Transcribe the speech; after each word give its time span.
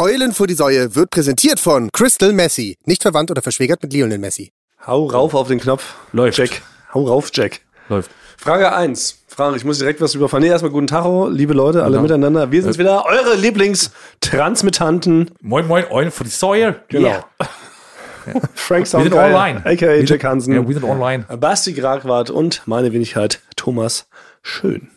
Eulen 0.00 0.32
vor 0.32 0.46
die 0.46 0.54
Säue 0.54 0.94
wird 0.94 1.10
präsentiert 1.10 1.58
von 1.58 1.90
Crystal 1.92 2.32
Messi. 2.32 2.76
Nicht 2.84 3.02
verwandt 3.02 3.32
oder 3.32 3.42
verschwägert 3.42 3.82
mit 3.82 3.92
Lionel 3.92 4.18
Messi. 4.18 4.52
Hau 4.86 5.06
rauf 5.06 5.34
auf 5.34 5.48
den 5.48 5.58
Knopf. 5.58 5.94
Läuft. 6.12 6.38
Jack. 6.38 6.62
Hau 6.94 7.04
rauf, 7.04 7.30
Jack. 7.34 7.60
Läuft. 7.88 8.10
Frage 8.36 8.72
1. 8.72 9.24
Frage, 9.26 9.56
ich 9.56 9.64
muss 9.64 9.78
direkt 9.78 10.00
was 10.00 10.14
überfahren. 10.14 10.42
Nee, 10.44 10.50
erstmal 10.50 10.70
guten 10.70 10.86
Tag, 10.86 11.04
liebe 11.30 11.52
Leute, 11.52 11.82
alle 11.82 11.96
Ja. 11.96 12.02
miteinander. 12.02 12.52
Wir 12.52 12.62
sind 12.62 12.78
wieder 12.78 13.04
eure 13.06 13.34
Lieblingstransmittanten. 13.34 15.32
Moin, 15.40 15.66
moin, 15.66 15.84
Eulen 15.90 16.12
vor 16.12 16.22
die 16.24 16.30
Säue. 16.30 16.76
Genau. 16.88 17.08
Yeah. 17.08 17.24
Frank 18.54 18.82
Wir 18.82 18.86
sind 18.86 19.10
Soundgeil, 19.10 19.34
online. 19.34 19.60
a.k.a. 19.66 19.88
Wir 19.94 20.04
Jack 20.04 20.22
Hansen, 20.22 20.54
Ja, 20.54 20.66
wir 20.66 20.74
sind 20.74 20.84
online. 20.84 21.24
Basti 21.40 21.72
Gragwart 21.72 22.30
und 22.30 22.62
meine 22.66 22.92
Wenigkeit 22.92 23.40
Thomas 23.56 24.06
Schön. 24.42 24.90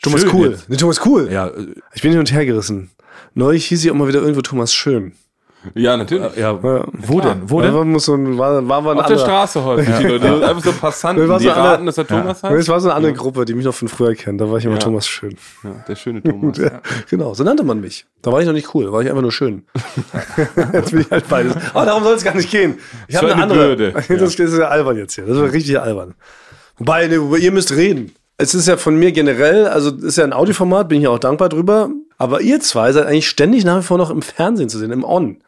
Thomas 0.00 0.20
Schön 0.20 0.30
Cool. 0.32 0.58
Nee, 0.68 0.76
Thomas 0.76 1.04
Cool. 1.04 1.28
Ja, 1.32 1.48
äh, 1.48 1.74
Ich 1.94 2.02
bin 2.02 2.12
hin 2.12 2.20
und 2.20 2.30
her 2.32 2.46
gerissen. 2.46 2.92
Neulich 3.38 3.66
hieß 3.66 3.80
sie 3.82 3.90
auch 3.90 3.94
mal 3.94 4.08
wieder 4.08 4.18
irgendwo 4.20 4.40
Thomas 4.42 4.74
Schön. 4.74 5.12
Ja, 5.74 5.96
natürlich. 5.96 6.36
ja. 6.36 6.52
Ja. 6.52 6.84
Wo 6.92 7.20
denn? 7.20 7.42
Wo 7.46 7.60
denn? 7.60 7.74
war, 7.74 7.84
muss 7.84 8.04
so 8.04 8.14
ein, 8.14 8.38
war, 8.38 8.66
war, 8.68 8.84
war 8.84 8.92
Auf 8.92 8.94
der 8.94 9.04
anderer- 9.06 9.18
Straße 9.18 9.64
häufig. 9.64 9.92
Die 9.98 10.04
Leute, 10.06 10.48
einfach 10.48 10.62
so 10.64 10.72
Passanten, 10.72 11.22
Das 11.22 11.28
war 11.30 11.38
die 11.38 11.44
so 11.46 11.50
eine- 11.50 11.60
raten, 11.62 11.86
dass 11.86 11.98
er 11.98 12.06
Thomas 12.06 12.42
Nee, 12.42 12.48
Es 12.50 12.54
heißt. 12.58 12.68
war 12.68 12.80
so 12.80 12.88
eine 12.88 12.94
andere 12.96 13.12
Gruppe, 13.12 13.44
die 13.44 13.54
mich 13.54 13.64
noch 13.64 13.74
von 13.74 13.88
früher 13.88 14.14
kennt. 14.14 14.40
Da 14.40 14.48
war 14.50 14.58
ich 14.58 14.64
immer 14.64 14.74
Ja. 14.74 14.80
Thomas 14.80 15.06
Schön. 15.08 15.36
Ja, 15.64 15.70
der 15.86 15.96
schöne 15.96 16.22
Thomas. 16.22 16.58
Ja, 16.58 16.80
Genau, 17.10 17.34
so 17.34 17.42
nannte 17.44 17.64
man 17.64 17.80
mich. 17.80 18.06
Da 18.22 18.30
war 18.32 18.40
ich 18.40 18.46
noch 18.46 18.52
nicht 18.52 18.72
cool, 18.74 18.86
da 18.86 18.92
war 18.92 19.02
ich 19.02 19.08
einfach 19.08 19.22
nur 19.22 19.32
schön. 19.32 19.64
jetzt 20.72 20.90
bin 20.92 21.00
ich 21.00 21.10
halt 21.10 21.28
beides. 21.28 21.54
Aber 21.74 21.84
darum 21.86 22.02
soll 22.04 22.14
es 22.14 22.24
gar 22.24 22.34
nicht 22.36 22.50
gehen. 22.50 22.78
Ich 23.08 23.16
habe 23.16 23.32
eine 23.32 23.42
andere. 23.42 23.58
Bürde. 23.76 23.92
Das, 24.08 24.36
das 24.36 24.52
ist 24.52 24.58
ja 24.58 24.68
albern 24.68 24.96
jetzt 24.96 25.14
hier. 25.14 25.26
Das 25.26 25.36
ist 25.36 25.52
richtig 25.52 25.78
albern. 25.80 26.14
Wobei, 26.78 27.06
ne, 27.08 27.16
ihr 27.38 27.52
müsst 27.52 27.72
reden. 27.72 28.12
Es 28.36 28.54
ist 28.54 28.68
ja 28.68 28.76
von 28.76 28.96
mir 28.96 29.10
generell, 29.10 29.66
also 29.66 29.90
es 29.90 30.02
ist 30.04 30.18
ja 30.18 30.24
ein 30.24 30.32
Audioformat, 30.32 30.88
bin 30.88 30.98
ich 30.98 31.04
ja 31.04 31.10
auch 31.10 31.18
dankbar 31.18 31.48
drüber. 31.48 31.90
Aber 32.18 32.40
ihr 32.40 32.60
zwei 32.60 32.92
seid 32.92 33.06
eigentlich 33.06 33.28
ständig 33.28 33.64
nach 33.64 33.78
wie 33.78 33.84
vor 33.84 33.96
noch 33.98 34.10
im 34.10 34.22
Fernsehen 34.22 34.68
zu 34.68 34.78
sehen, 34.78 34.90
im 34.92 35.04
On. 35.04 35.38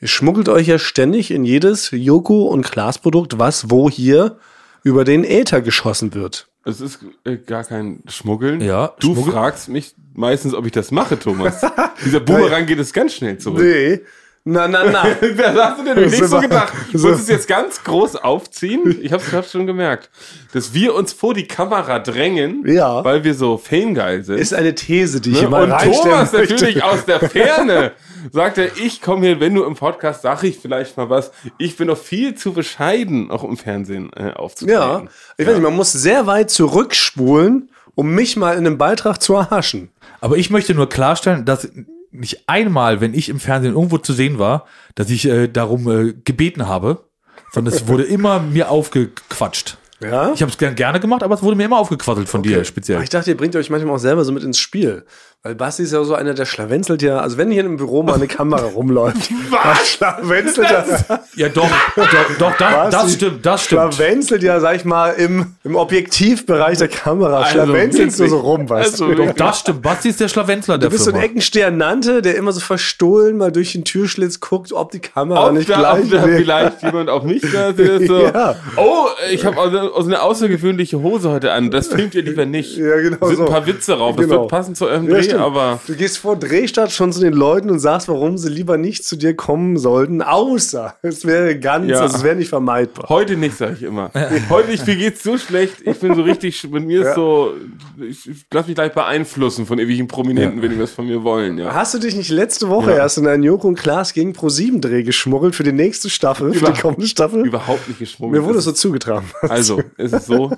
Ihr 0.00 0.08
schmuggelt 0.08 0.48
euch 0.48 0.66
ja 0.68 0.78
ständig 0.78 1.30
in 1.30 1.44
jedes 1.44 1.90
Joko- 1.92 2.46
und 2.48 2.62
Klaas-Produkt, 2.70 3.38
was 3.38 3.70
wo 3.70 3.90
hier 3.90 4.38
über 4.82 5.04
den 5.04 5.24
Äther 5.24 5.60
geschossen 5.60 6.14
wird. 6.14 6.46
Es 6.64 6.80
ist 6.80 7.00
äh, 7.24 7.36
gar 7.36 7.64
kein 7.64 8.02
Schmuggeln. 8.06 8.60
Ja, 8.60 8.92
Du 9.00 9.14
Schmuggel- 9.14 9.32
fragst 9.32 9.68
mich 9.68 9.94
meistens, 10.14 10.54
ob 10.54 10.66
ich 10.66 10.72
das 10.72 10.90
mache, 10.90 11.18
Thomas. 11.18 11.60
Dieser 12.04 12.20
Boomerang 12.20 12.66
geht 12.66 12.78
es 12.78 12.92
ganz 12.92 13.14
schnell 13.14 13.38
zurück. 13.38 13.62
Nee. 13.62 14.00
Na, 14.44 14.66
na, 14.66 14.84
na. 14.90 15.04
Wer 15.20 15.54
hast 15.54 15.80
du 15.80 15.84
denn 15.84 16.08
nicht 16.08 16.24
so 16.24 16.40
gedacht? 16.40 16.72
Du 16.92 16.98
so- 16.98 17.08
musst 17.08 17.22
es 17.22 17.28
jetzt 17.28 17.46
ganz 17.46 17.84
groß 17.84 18.16
aufziehen. 18.16 18.98
Ich 19.02 19.12
hab's, 19.12 19.30
hab's 19.32 19.52
schon 19.52 19.66
gemerkt. 19.66 20.08
Dass 20.54 20.72
wir 20.72 20.94
uns 20.94 21.12
vor 21.12 21.34
die 21.34 21.46
Kamera 21.46 21.98
drängen, 21.98 22.64
Ja. 22.66 23.04
weil 23.04 23.22
wir 23.22 23.34
so 23.34 23.58
fangeil 23.58 24.24
sind. 24.24 24.38
Ist 24.38 24.54
eine 24.54 24.74
These, 24.74 25.20
die 25.20 25.30
ich 25.30 25.34
Ne? 25.36 25.40
hier 25.42 25.48
mal 25.50 25.64
Und 25.64 25.78
Thomas 25.94 26.32
möchte. 26.32 26.54
natürlich 26.54 26.82
aus 26.84 27.04
der 27.04 27.20
Ferne 27.20 27.92
sagt 28.32 28.56
er, 28.58 28.76
ich 28.82 29.02
komme 29.02 29.26
hier, 29.26 29.40
wenn 29.40 29.54
du 29.54 29.62
im 29.64 29.74
Podcast, 29.74 30.22
sag 30.22 30.42
ich 30.42 30.58
vielleicht 30.58 30.96
mal 30.96 31.10
was. 31.10 31.32
Ich 31.58 31.76
bin 31.76 31.88
noch 31.88 31.98
viel 31.98 32.34
zu 32.34 32.52
bescheiden, 32.54 33.30
auch 33.30 33.44
im 33.44 33.56
Fernsehen 33.58 34.10
äh, 34.14 34.28
Ja, 34.28 34.36
aufzutreten. 34.36 35.10
ich 35.36 35.46
weiß 35.46 35.54
nicht, 35.54 35.62
man 35.62 35.76
muss 35.76 35.92
sehr 35.92 36.26
weit 36.26 36.50
zurückspulen, 36.50 37.70
um 37.94 38.14
mich 38.14 38.36
mal 38.36 38.52
in 38.52 38.66
einem 38.66 38.78
Beitrag 38.78 39.20
zu 39.22 39.34
erhaschen. 39.34 39.90
Aber 40.22 40.36
ich 40.38 40.48
möchte 40.50 40.74
nur 40.74 40.88
klarstellen, 40.88 41.44
dass 41.44 41.68
nicht 42.10 42.48
einmal, 42.48 43.00
wenn 43.00 43.14
ich 43.14 43.28
im 43.28 43.40
Fernsehen 43.40 43.74
irgendwo 43.74 43.98
zu 43.98 44.12
sehen 44.12 44.38
war, 44.38 44.66
dass 44.94 45.10
ich 45.10 45.26
äh, 45.26 45.48
darum 45.48 45.88
äh, 45.88 46.12
gebeten 46.24 46.66
habe, 46.66 47.04
sondern 47.52 47.74
es 47.74 47.86
wurde 47.88 48.04
immer 48.04 48.40
mir 48.40 48.70
aufgequatscht. 48.70 49.76
Ja? 50.00 50.32
Ich 50.32 50.40
habe 50.40 50.50
es 50.50 50.58
gern, 50.58 50.74
gerne 50.74 50.98
gemacht, 50.98 51.22
aber 51.22 51.34
es 51.34 51.42
wurde 51.42 51.56
mir 51.56 51.64
immer 51.64 51.78
aufgequaddelt 51.78 52.28
von 52.28 52.42
dir 52.42 52.64
speziell. 52.64 53.02
Ich 53.02 53.10
dachte, 53.10 53.30
ihr 53.30 53.36
bringt 53.36 53.54
euch 53.54 53.68
manchmal 53.70 53.94
auch 53.94 53.98
selber 53.98 54.24
so 54.24 54.32
mit 54.32 54.42
ins 54.42 54.58
Spiel. 54.58 55.04
Weil 55.42 55.54
Basti 55.54 55.84
ist 55.84 55.92
ja 55.94 56.04
so 56.04 56.14
einer, 56.14 56.34
der 56.34 56.44
schlawenzelt 56.44 57.00
ja, 57.00 57.18
also 57.20 57.38
wenn 57.38 57.50
hier 57.50 57.64
im 57.64 57.78
Büro 57.78 58.02
mal 58.02 58.16
eine 58.16 58.26
Kamera 58.26 58.60
rumläuft, 58.66 59.30
dann 59.50 59.76
schlawenzelt 59.86 60.70
er, 60.70 61.24
Ja, 61.34 61.48
doch, 61.48 61.66
doch, 61.96 62.06
doch 62.38 62.56
das, 62.58 62.90
das 62.90 63.12
stimmt, 63.14 63.46
das 63.46 63.64
stimmt. 63.64 63.94
schlawenzelt 63.94 64.42
ja, 64.42 64.60
sag 64.60 64.76
ich 64.76 64.84
mal, 64.84 65.12
im, 65.12 65.54
im 65.64 65.76
Objektivbereich 65.76 66.76
der 66.76 66.88
Kamera, 66.88 67.38
Also 67.38 67.52
schlawenzelst 67.52 68.20
du 68.20 68.28
so 68.28 68.38
rum, 68.40 68.68
weißt 68.68 68.92
Also 69.00 69.06
du. 69.14 69.14
Doch, 69.14 69.32
das 69.32 69.60
stimmt. 69.60 69.80
Basti 69.80 70.10
ist 70.10 70.20
der 70.20 70.28
Schlawenzler 70.28 70.76
der 70.76 70.90
Du 70.90 70.92
bist 70.92 71.06
so 71.06 71.10
ein. 71.12 71.22
Eckensternante, 71.22 72.20
der 72.20 72.36
immer 72.36 72.52
so 72.52 72.60
verstohlen 72.60 73.38
mal 73.38 73.50
durch 73.50 73.72
den 73.72 73.84
Türschlitz 73.84 74.40
guckt, 74.40 74.74
ob 74.74 74.90
die 74.90 74.98
Kamera 75.00 75.46
Ob 75.46 75.54
nicht 75.54 75.70
da, 75.70 75.78
gleich 75.78 76.04
ob 76.04 76.10
da 76.10 76.22
vielleicht 76.22 76.82
jemand 76.82 77.08
auf 77.08 77.22
mich 77.22 77.42
da 77.50 77.72
der 77.72 78.06
so, 78.06 78.20
Ja. 78.34 78.56
oh, 78.76 79.06
ich 79.32 79.46
habe 79.46 79.58
also, 79.58 79.78
also 79.94 80.06
eine 80.06 80.20
außergewöhnliche 80.20 81.00
Hose 81.00 81.30
heute 81.30 81.52
an. 81.52 81.70
Das 81.70 81.86
filmt 81.88 82.14
ihr 82.14 82.22
lieber 82.24 82.44
nicht. 82.44 82.76
Ja, 82.76 82.96
genau 83.00 83.26
sind 83.26 83.36
so. 83.38 83.46
ein 83.46 83.50
paar 83.50 83.66
Witze 83.66 83.92
drauf. 83.96 84.16
Das 84.16 84.26
Genau. 84.26 84.40
wird 84.42 84.50
passen 84.50 84.74
zu 84.74 84.86
eurem 84.86 85.08
Ja, 85.08 85.14
Dreh, 85.14 85.29
stimmt. 85.30 85.42
aber 85.44 85.80
Du 85.86 85.94
gehst 85.94 86.18
vor 86.18 86.36
Drehstart 86.36 86.92
schon 86.92 87.12
zu 87.12 87.20
den 87.20 87.32
Leuten 87.32 87.70
und 87.70 87.78
sagst, 87.78 88.08
warum 88.08 88.38
sie 88.38 88.48
lieber 88.50 88.76
nicht 88.76 89.04
zu 89.04 89.16
dir 89.16 89.34
kommen 89.34 89.76
sollten, 89.78 90.22
außer 90.22 90.94
es 91.02 91.24
wäre 91.24 91.58
ganz, 91.58 91.88
Ja. 91.88 92.00
also 92.00 92.16
es 92.16 92.22
wäre 92.22 92.36
nicht 92.36 92.48
vermeidbar. 92.48 93.08
heute 93.08 93.36
nicht, 93.36 93.56
sage 93.56 93.74
ich 93.74 93.82
immer. 93.82 94.10
Heute 94.48 94.70
nicht, 94.70 94.86
mir 94.86 94.96
geht's 94.96 95.22
so 95.22 95.38
schlecht. 95.38 95.76
Ich 95.84 95.98
bin 95.98 96.14
so 96.14 96.22
richtig, 96.22 96.62
mit 96.70 96.84
mir 96.86 97.08
ist 97.08 97.14
so, 97.14 97.54
ich, 98.00 98.28
ich 98.28 98.46
lass 98.52 98.66
mich 98.66 98.74
gleich 98.74 98.92
beeinflussen 98.92 99.66
von 99.66 99.78
ewigen 99.78 100.08
Prominenten, 100.08 100.62
wenn 100.62 100.70
die 100.70 100.78
was 100.80 100.90
von 100.92 101.06
mir 101.06 101.22
wollen. 101.24 101.58
Ja. 101.58 101.74
Hast 101.74 101.94
du 101.94 101.98
dich 101.98 102.14
nicht 102.14 102.30
letzte 102.30 102.68
Woche 102.68 102.92
erst 102.92 103.18
in 103.18 103.26
einen 103.26 103.42
Joko 103.42 103.68
und 103.68 103.76
Klaas 103.78 104.12
gegen 104.12 104.32
Pro7 104.32 104.80
Dreh 104.80 105.02
geschmuggelt 105.02 105.54
für 105.54 105.62
die 105.64 105.72
nächste 105.72 106.10
Staffel, 106.10 106.52
für 106.52 106.58
Über- 106.66 106.72
die 106.72 106.80
kommende 106.80 107.06
Staffel? 107.06 107.44
Überhaupt 107.46 107.88
nicht 107.88 107.98
geschmuggelt. 107.98 108.40
Mir 108.40 108.46
wurde 108.46 108.58
Es 108.58 108.66
es 108.66 108.76
so 108.76 108.88
zugetragen. 108.88 109.26
Also, 109.42 109.82
es 109.96 110.12
ist 110.12 110.26
so, 110.26 110.50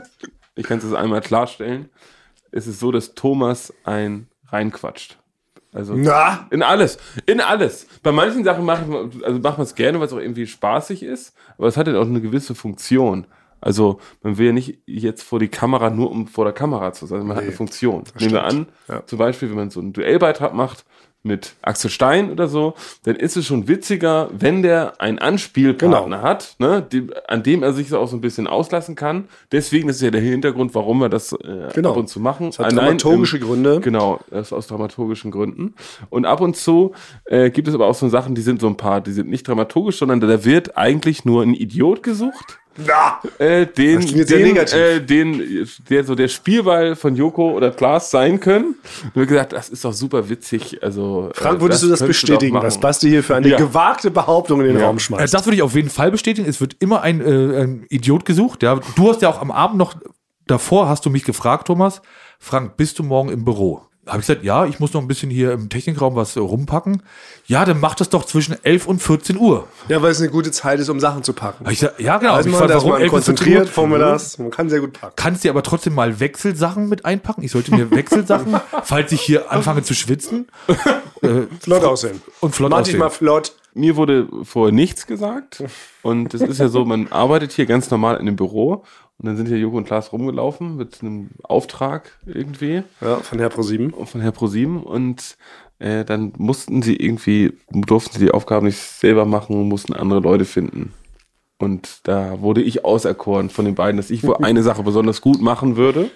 ich 0.55 0.67
kann 0.67 0.79
es 0.79 0.93
einmal 0.93 1.21
klarstellen, 1.21 1.89
es 2.51 2.67
ist 2.67 2.81
so, 2.81 2.93
dass 2.93 3.15
Thomas 3.15 3.73
ein 3.85 4.27
reinquatscht. 4.53 5.19
Also 5.75 5.95
Na? 5.97 6.47
in 6.51 6.63
alles, 6.63 6.99
in 7.27 7.41
alles. 7.41 7.87
Bei 8.03 8.13
manchen 8.13 8.45
Sachen 8.45 8.65
mache 8.67 8.85
ich, 9.11 9.25
also 9.25 9.39
macht 9.41 9.57
man 9.57 9.65
es 9.65 9.75
gerne, 9.75 9.99
weil 9.99 10.07
es 10.07 10.13
auch 10.13 10.19
irgendwie 10.19 10.47
spaßig 10.47 11.03
ist, 11.03 11.35
aber 11.57 11.67
es 11.69 11.77
hat 11.79 11.87
ja 11.89 11.99
auch 11.99 12.05
eine 12.07 12.21
gewisse 12.21 12.55
Funktion. 12.55 13.27
Also 13.61 14.01
man 14.23 14.37
will 14.39 14.47
ja 14.49 14.53
nicht 14.53 14.81
jetzt 14.87 15.23
vor 15.23 15.39
die 15.39 15.49
Kamera 15.49 15.89
nur 15.89 16.11
um 16.11 16.27
vor 16.27 16.45
der 16.45 16.53
Kamera 16.53 16.93
zu 16.93 17.07
sein, 17.07 17.25
man 17.27 17.37
hat 17.37 17.45
eine 17.45 17.53
Funktion. 17.53 18.05
Nehmen 18.19 18.33
wir 18.33 18.45
an, 18.45 18.67
Ja. 18.89 19.07
zum 19.07 19.19
Beispiel, 19.19 19.49
wenn 19.49 19.57
man 19.57 19.71
so 19.71 19.81
einen 19.81 19.93
Duellbeitrag 19.95 20.53
macht 20.53 20.85
mit 21.25 21.55
Axel 21.63 21.89
Stein 21.91 22.31
oder 22.33 22.49
so, 22.49 22.75
dann 23.05 23.17
ist 23.17 23.37
es 23.37 23.47
schon 23.47 23.69
witziger, 23.69 24.29
wenn 24.33 24.63
der 24.63 25.01
einen 25.01 25.19
Anspielpartner 25.19 26.01
Genau. 26.05 26.23
hat, 26.23 26.57
ne, 26.59 26.85
die, 26.91 27.07
an 27.29 27.43
dem 27.43 27.63
er 27.63 27.73
sich 27.73 27.89
so 27.91 27.99
auch 27.99 28.09
so 28.09 28.17
ein 28.17 28.21
bisschen 28.21 28.47
auslassen 28.47 28.95
kann. 28.97 29.29
Deswegen 29.53 29.89
ist 29.89 30.01
ja 30.03 30.11
der 30.11 30.21
Hintergrund, 30.21 30.75
warum 30.75 30.99
wir 30.99 31.09
das 31.09 31.33
äh, 31.33 31.69
Genau. 31.75 31.91
ab 31.93 31.97
und 31.97 32.09
zu 32.09 32.19
machen. 32.21 32.47
Das 32.47 32.59
hat 32.59 32.67
Allein 32.67 32.99
dramaturgische 32.99 33.37
im- 33.39 33.45
Gründe. 33.45 33.81
Genau, 33.81 34.21
das 34.31 34.49
ist 34.49 34.53
aus 34.53 34.67
dramaturgischen 34.67 35.31
Gründen. 35.31 35.75
Und 36.11 36.25
ab 36.27 36.41
und 36.41 36.57
zu 36.57 36.93
äh, 37.27 37.51
gibt 37.51 37.69
es 37.69 37.75
aber 37.75 37.87
auch 37.87 37.95
so 37.95 38.09
Sachen, 38.09 38.35
die 38.35 38.43
sind 38.43 38.61
so 38.61 38.67
ein 38.67 38.77
paar, 38.77 39.01
die 39.01 39.13
sind 39.13 39.29
nicht 39.31 39.47
dramaturgisch, 39.47 39.99
sondern 39.99 40.21
da 40.21 40.45
wird 40.45 40.77
eigentlich 40.77 41.25
nur 41.25 41.43
ein 41.43 41.55
Idiot 41.55 42.03
gesucht. 42.03 42.59
Na! 42.77 43.21
Äh, 43.39 43.67
den, 43.67 44.01
Das 44.01 44.27
den, 44.27 44.43
negativ. 44.43 44.75
äh, 44.79 45.01
den, 45.01 45.69
der 45.91 46.05
so 46.05 46.15
der 46.15 46.29
Spielball 46.29 46.97
von 46.97 47.15
Joko 47.17 47.53
oder 47.53 47.71
Klaas 47.71 48.11
sein 48.11 48.41
können. 48.41 48.77
Und 49.05 49.15
wir 49.17 49.27
gesagt, 49.27 49.53
das 49.53 49.69
ist 49.69 49.85
doch 49.85 49.93
super 49.93 50.29
witzig. 50.29 50.83
Also, 50.83 51.31
Frank, 51.35 51.59
äh, 51.59 51.61
würdest 51.61 51.83
du 51.83 51.89
das 51.89 52.01
bestätigen, 52.05 52.55
doch 52.55 52.63
was. 52.63 52.79
Basti 52.81 53.09
hier 53.09 53.23
für 53.23 53.35
eine 53.37 53.49
Ja. 53.49 53.57
gewagte 53.59 54.11
Behauptung 54.11 54.61
in 54.61 54.69
den 54.69 54.79
Ja. 54.79 54.87
Raum 54.87 54.97
Äh, 54.97 55.01
schmeißt? 55.01 55.35
Das 55.35 55.45
würde 55.47 55.57
ich 55.57 55.63
auf 55.63 55.75
jeden 55.75 55.91
Fall 55.91 56.11
bestätigen. 56.11 56.49
Es 56.49 56.61
wird 56.61 56.77
immer 56.81 57.03
ein, 57.03 57.21
äh, 57.21 57.63
ein 57.63 57.87
Idiot 57.91 58.25
gesucht. 58.25 58.63
Ja. 58.63 58.81
Du 58.97 59.09
hast 59.11 59.23
ja 59.23 59.29
auch 59.29 59.41
am 59.41 59.51
Abend 59.51 59.77
noch 59.79 59.95
davor 60.47 60.89
hast 60.89 61.07
du 61.07 61.11
mich 61.11 61.25
gefragt, 61.25 61.67
Thomas, 61.69 62.03
Frank, 62.39 62.77
bist 62.77 62.99
du 62.99 63.03
morgen 63.05 63.29
im 63.31 63.45
Büro? 63.45 63.83
Habe 64.05 64.19
ich 64.19 64.27
gesagt, 64.27 64.43
ja, 64.43 64.67
ich 64.67 64.81
muss 64.81 64.93
noch 64.95 65.01
ein 65.01 65.07
bisschen 65.07 65.31
hier 65.31 65.53
im 65.53 65.69
Technikraum 65.69 66.17
was 66.17 66.35
äh, 66.35 66.41
rumpacken. 66.41 67.03
Ja, 67.47 67.65
dann 67.65 67.79
mach 67.79 67.95
das 67.95 68.09
doch 68.09 68.25
zwischen 68.25 68.57
11 68.65 68.87
und 68.89 69.01
14 69.01 69.37
Uhr. 69.37 69.69
ja, 69.89 70.03
weil 70.03 70.11
es 70.11 70.19
eine 70.21 70.29
gute 70.29 70.51
Zeit 70.51 70.81
ist, 70.81 70.89
um 70.89 70.99
Sachen 70.99 71.23
zu 71.23 71.33
packen. 71.33 71.65
Ich 71.71 71.79
gesagt, 71.81 72.01
ja, 72.01 72.19
genau. 72.19 72.33
Also 72.33 72.49
ich 72.49 72.53
man, 72.53 72.67
frag, 72.67 72.69
dass 72.75 72.85
man 72.85 73.01
11 73.01 73.13
bis 73.13 73.25
14 73.25 73.35
konzentriert 73.35 73.67
Uhr? 73.67 73.73
vormittags, 73.73 74.39
man 74.39 74.51
kann 74.51 74.69
sehr 74.69 74.81
gut 74.81 74.95
packen. 75.01 75.13
Kannst 75.15 75.45
dir 75.45 75.51
aber 75.51 75.63
trotzdem 75.63 75.95
mal 75.95 76.19
Wechselsachen 76.19 76.89
mit 76.89 77.05
einpacken. 77.05 77.45
Ich 77.45 77.53
sollte 77.53 77.73
mir 77.75 77.91
Wechselsachen, 77.93 78.57
falls 78.83 79.13
ich 79.13 79.21
hier 79.21 79.53
anfange 79.53 79.83
zu 79.85 79.95
schwitzen 79.95 80.49
Flott 81.61 81.85
aussehen. 81.85 82.21
und 82.41 82.55
flott 82.55 82.71
Mach 82.71 82.79
dich 82.79 82.89
aussehen. 82.89 82.99
mal 82.99 83.11
flott. 83.11 83.53
Mir 83.75 83.97
wurde 83.97 84.29
vorher 84.43 84.73
nichts 84.73 85.07
gesagt. 85.07 85.63
Und 86.03 86.35
es 86.35 86.43
ist 86.43 86.59
ja 86.59 86.69
so, 86.69 86.85
man 86.85 87.07
arbeitet 87.11 87.53
hier 87.53 87.67
ganz 87.67 87.91
normal 87.91 88.17
in 88.19 88.27
dem 88.27 88.37
Büro. 88.37 88.85
Und 89.19 89.27
dann 89.27 89.37
sind 89.37 89.47
hier 89.47 89.59
Joko 89.59 89.77
und 89.77 89.85
Klaas 89.85 90.13
rumgelaufen 90.13 90.77
mit 90.77 91.01
einem 91.01 91.31
Auftrag 91.45 92.19
irgendwie. 92.27 92.83
Ja, 93.01 93.17
von 93.17 93.39
Herr 93.39 93.51
Pro7. 93.51 94.05
von 94.05 94.21
Herr 94.21 94.33
ProSieben 94.33 94.83
und 94.83 95.37
äh, 95.79 96.05
dann 96.05 96.33
mussten 96.39 96.83
sie 96.83 96.97
irgendwie, 96.97 97.59
durften 97.71 98.19
sie 98.19 98.27
die 98.27 98.31
Aufgaben 98.33 98.67
nicht 98.67 98.79
selber 98.79 99.25
machen, 99.25 99.69
mussten 99.69 99.95
andere 99.95 100.21
Leute 100.21 100.45
finden. 100.45 100.93
Und 101.59 102.01
da 102.05 102.41
wurde 102.41 102.63
ich 102.63 102.85
auserkoren 102.85 103.49
von 103.49 103.65
den 103.65 103.77
beiden, 103.77 103.97
dass 103.97 104.11
ich 104.11 104.25
wohl 104.25 104.37
eine 104.43 104.63
Sache 104.63 104.83
besonders 104.83 105.21
gut 105.21 105.41
machen 105.41 105.77
würde. 105.77 106.11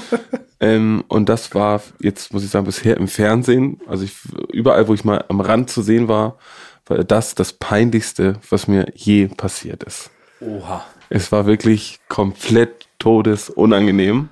ähm, 0.60 1.04
und 1.08 1.28
das 1.28 1.54
war 1.54 1.80
jetzt, 2.00 2.32
muss 2.32 2.44
ich 2.44 2.50
sagen, 2.50 2.66
bisher 2.66 2.96
im 2.96 3.08
Fernsehen, 3.08 3.80
also 3.86 4.04
ich, 4.04 4.14
überall, 4.52 4.88
wo 4.88 4.94
ich 4.94 5.04
mal 5.04 5.24
am 5.28 5.40
Rand 5.40 5.70
zu 5.70 5.82
sehen 5.82 6.08
war, 6.08 6.38
war 6.86 7.04
das 7.04 7.34
das 7.34 7.52
Peinlichste, 7.52 8.36
was 8.50 8.66
mir 8.68 8.86
je 8.94 9.28
passiert 9.28 9.84
ist. 9.84 10.10
Oha. 10.40 10.84
Es 11.10 11.32
war 11.32 11.46
wirklich 11.46 12.00
komplett 12.08 12.86
todesunangenehm. 12.98 14.28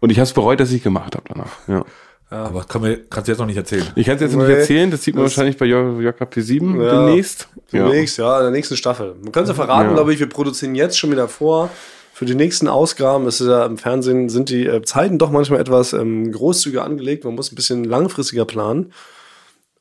Und 0.00 0.10
ich 0.10 0.18
habe 0.18 0.24
es 0.24 0.32
bereut, 0.32 0.60
dass 0.60 0.72
ich 0.72 0.82
gemacht 0.82 1.14
habe 1.16 1.24
danach. 1.28 1.52
Ja. 1.68 1.84
Aber 2.30 2.60
das 2.60 2.68
kann 2.68 2.80
mir, 2.82 2.96
kannst 3.10 3.28
du 3.28 3.32
jetzt 3.32 3.38
noch 3.40 3.46
nicht 3.46 3.56
erzählen. 3.58 3.86
Ich 3.94 4.06
kann 4.06 4.14
es 4.16 4.22
jetzt 4.22 4.34
nicht 4.34 4.46
Nee, 4.46 4.54
erzählen, 4.54 4.90
das 4.90 5.02
sieht 5.02 5.14
man 5.14 5.24
das- 5.24 5.32
wahrscheinlich 5.32 5.58
bei 5.58 5.66
J- 5.66 5.98
JKP7 6.00 6.82
Ja. 6.82 7.04
demnächst. 7.04 7.48
Demnächst, 7.72 8.16
ja. 8.18 8.38
in 8.38 8.44
der 8.44 8.50
nächsten 8.52 8.76
Staffel. 8.76 9.14
Man 9.22 9.32
kann 9.32 9.42
es 9.42 9.50
ja 9.50 9.54
verraten, 9.54 9.90
Ja. 9.90 9.94
glaube 9.94 10.14
ich, 10.14 10.18
wir 10.20 10.28
produzieren 10.28 10.74
jetzt 10.74 10.98
schon 10.98 11.10
wieder 11.10 11.28
vor. 11.28 11.68
Für 12.14 12.24
die 12.24 12.34
nächsten 12.34 12.68
Ausgaben 12.68 13.26
ist 13.26 13.40
ja 13.40 13.66
im 13.66 13.76
Fernsehen, 13.78 14.28
sind 14.30 14.48
die 14.48 14.66
äh, 14.66 14.82
Zeiten 14.82 15.18
doch 15.18 15.30
manchmal 15.30 15.60
etwas 15.60 15.92
ähm, 15.92 16.32
großzügiger 16.32 16.84
angelegt. 16.84 17.24
Man 17.24 17.34
muss 17.34 17.52
ein 17.52 17.54
bisschen 17.56 17.84
langfristiger 17.84 18.44
planen. 18.46 18.92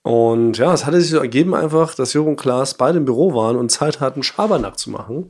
Und 0.04 0.58
ja, 0.58 0.74
es 0.74 0.86
hatte 0.86 1.00
sich 1.00 1.12
so 1.12 1.20
ergeben 1.20 1.54
einfach, 1.54 1.94
dass 1.96 2.14
Jürgen 2.14 2.32
und 2.32 2.36
Klaas 2.38 2.74
beide 2.74 2.98
im 2.98 3.06
Büro 3.06 3.34
waren 3.34 3.56
und 3.56 3.70
Zeit 3.70 4.00
hatten, 4.00 4.24
Schabernack 4.24 4.78
zu 4.80 4.90
machen. 4.90 5.30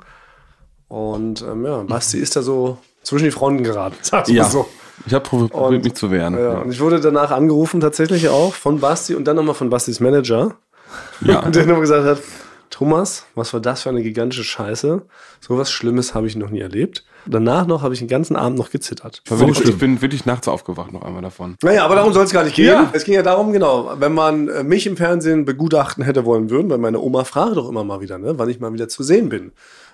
Und 0.91 1.41
ähm, 1.41 1.63
ja, 1.63 1.83
Basti 1.83 2.17
ist 2.17 2.35
da 2.35 2.41
so 2.41 2.77
zwischen 3.01 3.23
die 3.23 3.31
Fronten 3.31 3.63
geraten, 3.63 3.95
sag's 4.01 4.27
mal 4.27 4.35
Ja, 4.35 4.43
so. 4.43 4.67
ich 5.05 5.13
habe 5.13 5.23
probiert, 5.23 5.53
Und- 5.53 5.83
mich 5.85 5.93
zu 5.93 6.11
wehren. 6.11 6.37
Ja, 6.37 6.59
und 6.59 6.69
ich 6.71 6.81
wurde 6.81 6.99
danach 6.99 7.31
angerufen, 7.31 7.79
tatsächlich 7.79 8.27
auch 8.27 8.53
von 8.53 8.81
Basti 8.81 9.15
und 9.15 9.23
dann 9.23 9.37
nochmal 9.37 9.55
von 9.55 9.69
Bastis 9.69 10.01
Manager. 10.01 10.55
Ja. 11.21 11.41
Der 11.49 11.65
nur 11.65 11.79
gesagt 11.79 12.05
hat, 12.05 12.17
Thomas, 12.69 13.25
was 13.35 13.53
war 13.53 13.61
das 13.61 13.83
für 13.83 13.89
eine 13.89 14.03
gigantische 14.03 14.43
Scheiße? 14.43 15.01
So 15.39 15.57
was 15.57 15.71
Schlimmes 15.71 16.13
habe 16.13 16.27
ich 16.27 16.35
noch 16.35 16.49
nie 16.49 16.59
erlebt. 16.59 17.05
Danach 17.25 17.67
noch 17.67 17.83
habe 17.83 17.93
ich 17.93 17.99
den 17.99 18.09
ganzen 18.09 18.35
Abend 18.35 18.57
noch 18.57 18.69
gezittert. 18.69 19.21
Ich, 19.25 19.37
bin, 19.37 19.49
ich 19.49 19.77
bin 19.77 20.01
wirklich 20.01 20.25
nachts 20.25 20.49
aufgewacht 20.49 20.91
noch 20.91 21.03
einmal 21.03 21.21
davon. 21.21 21.55
Naja, 21.63 21.85
aber 21.85 21.95
darum 21.95 22.11
soll 22.11 22.25
es 22.25 22.31
gar 22.33 22.43
nicht 22.43 22.55
gehen. 22.57 22.67
Ja. 22.67 22.89
Es 22.91 23.05
ging 23.05 23.13
ja 23.13 23.21
darum, 23.23 23.53
genau, 23.53 23.93
wenn 23.97 24.13
man 24.13 24.49
äh, 24.49 24.63
mich 24.63 24.87
im 24.87 24.97
Fernsehen 24.97 25.45
begutachten 25.45 26.03
hätte 26.03 26.25
wollen 26.25 26.49
würden, 26.49 26.69
weil 26.69 26.79
meine 26.79 26.99
Oma 26.99 27.23
fragt 27.23 27.55
doch 27.55 27.69
immer 27.69 27.83
mal 27.85 28.01
wieder, 28.01 28.17
ne, 28.17 28.37
wann 28.37 28.49
ich 28.49 28.59
mal 28.59 28.73
wieder 28.73 28.89
zu 28.89 29.03
sehen 29.03 29.29
bin. 29.29 29.51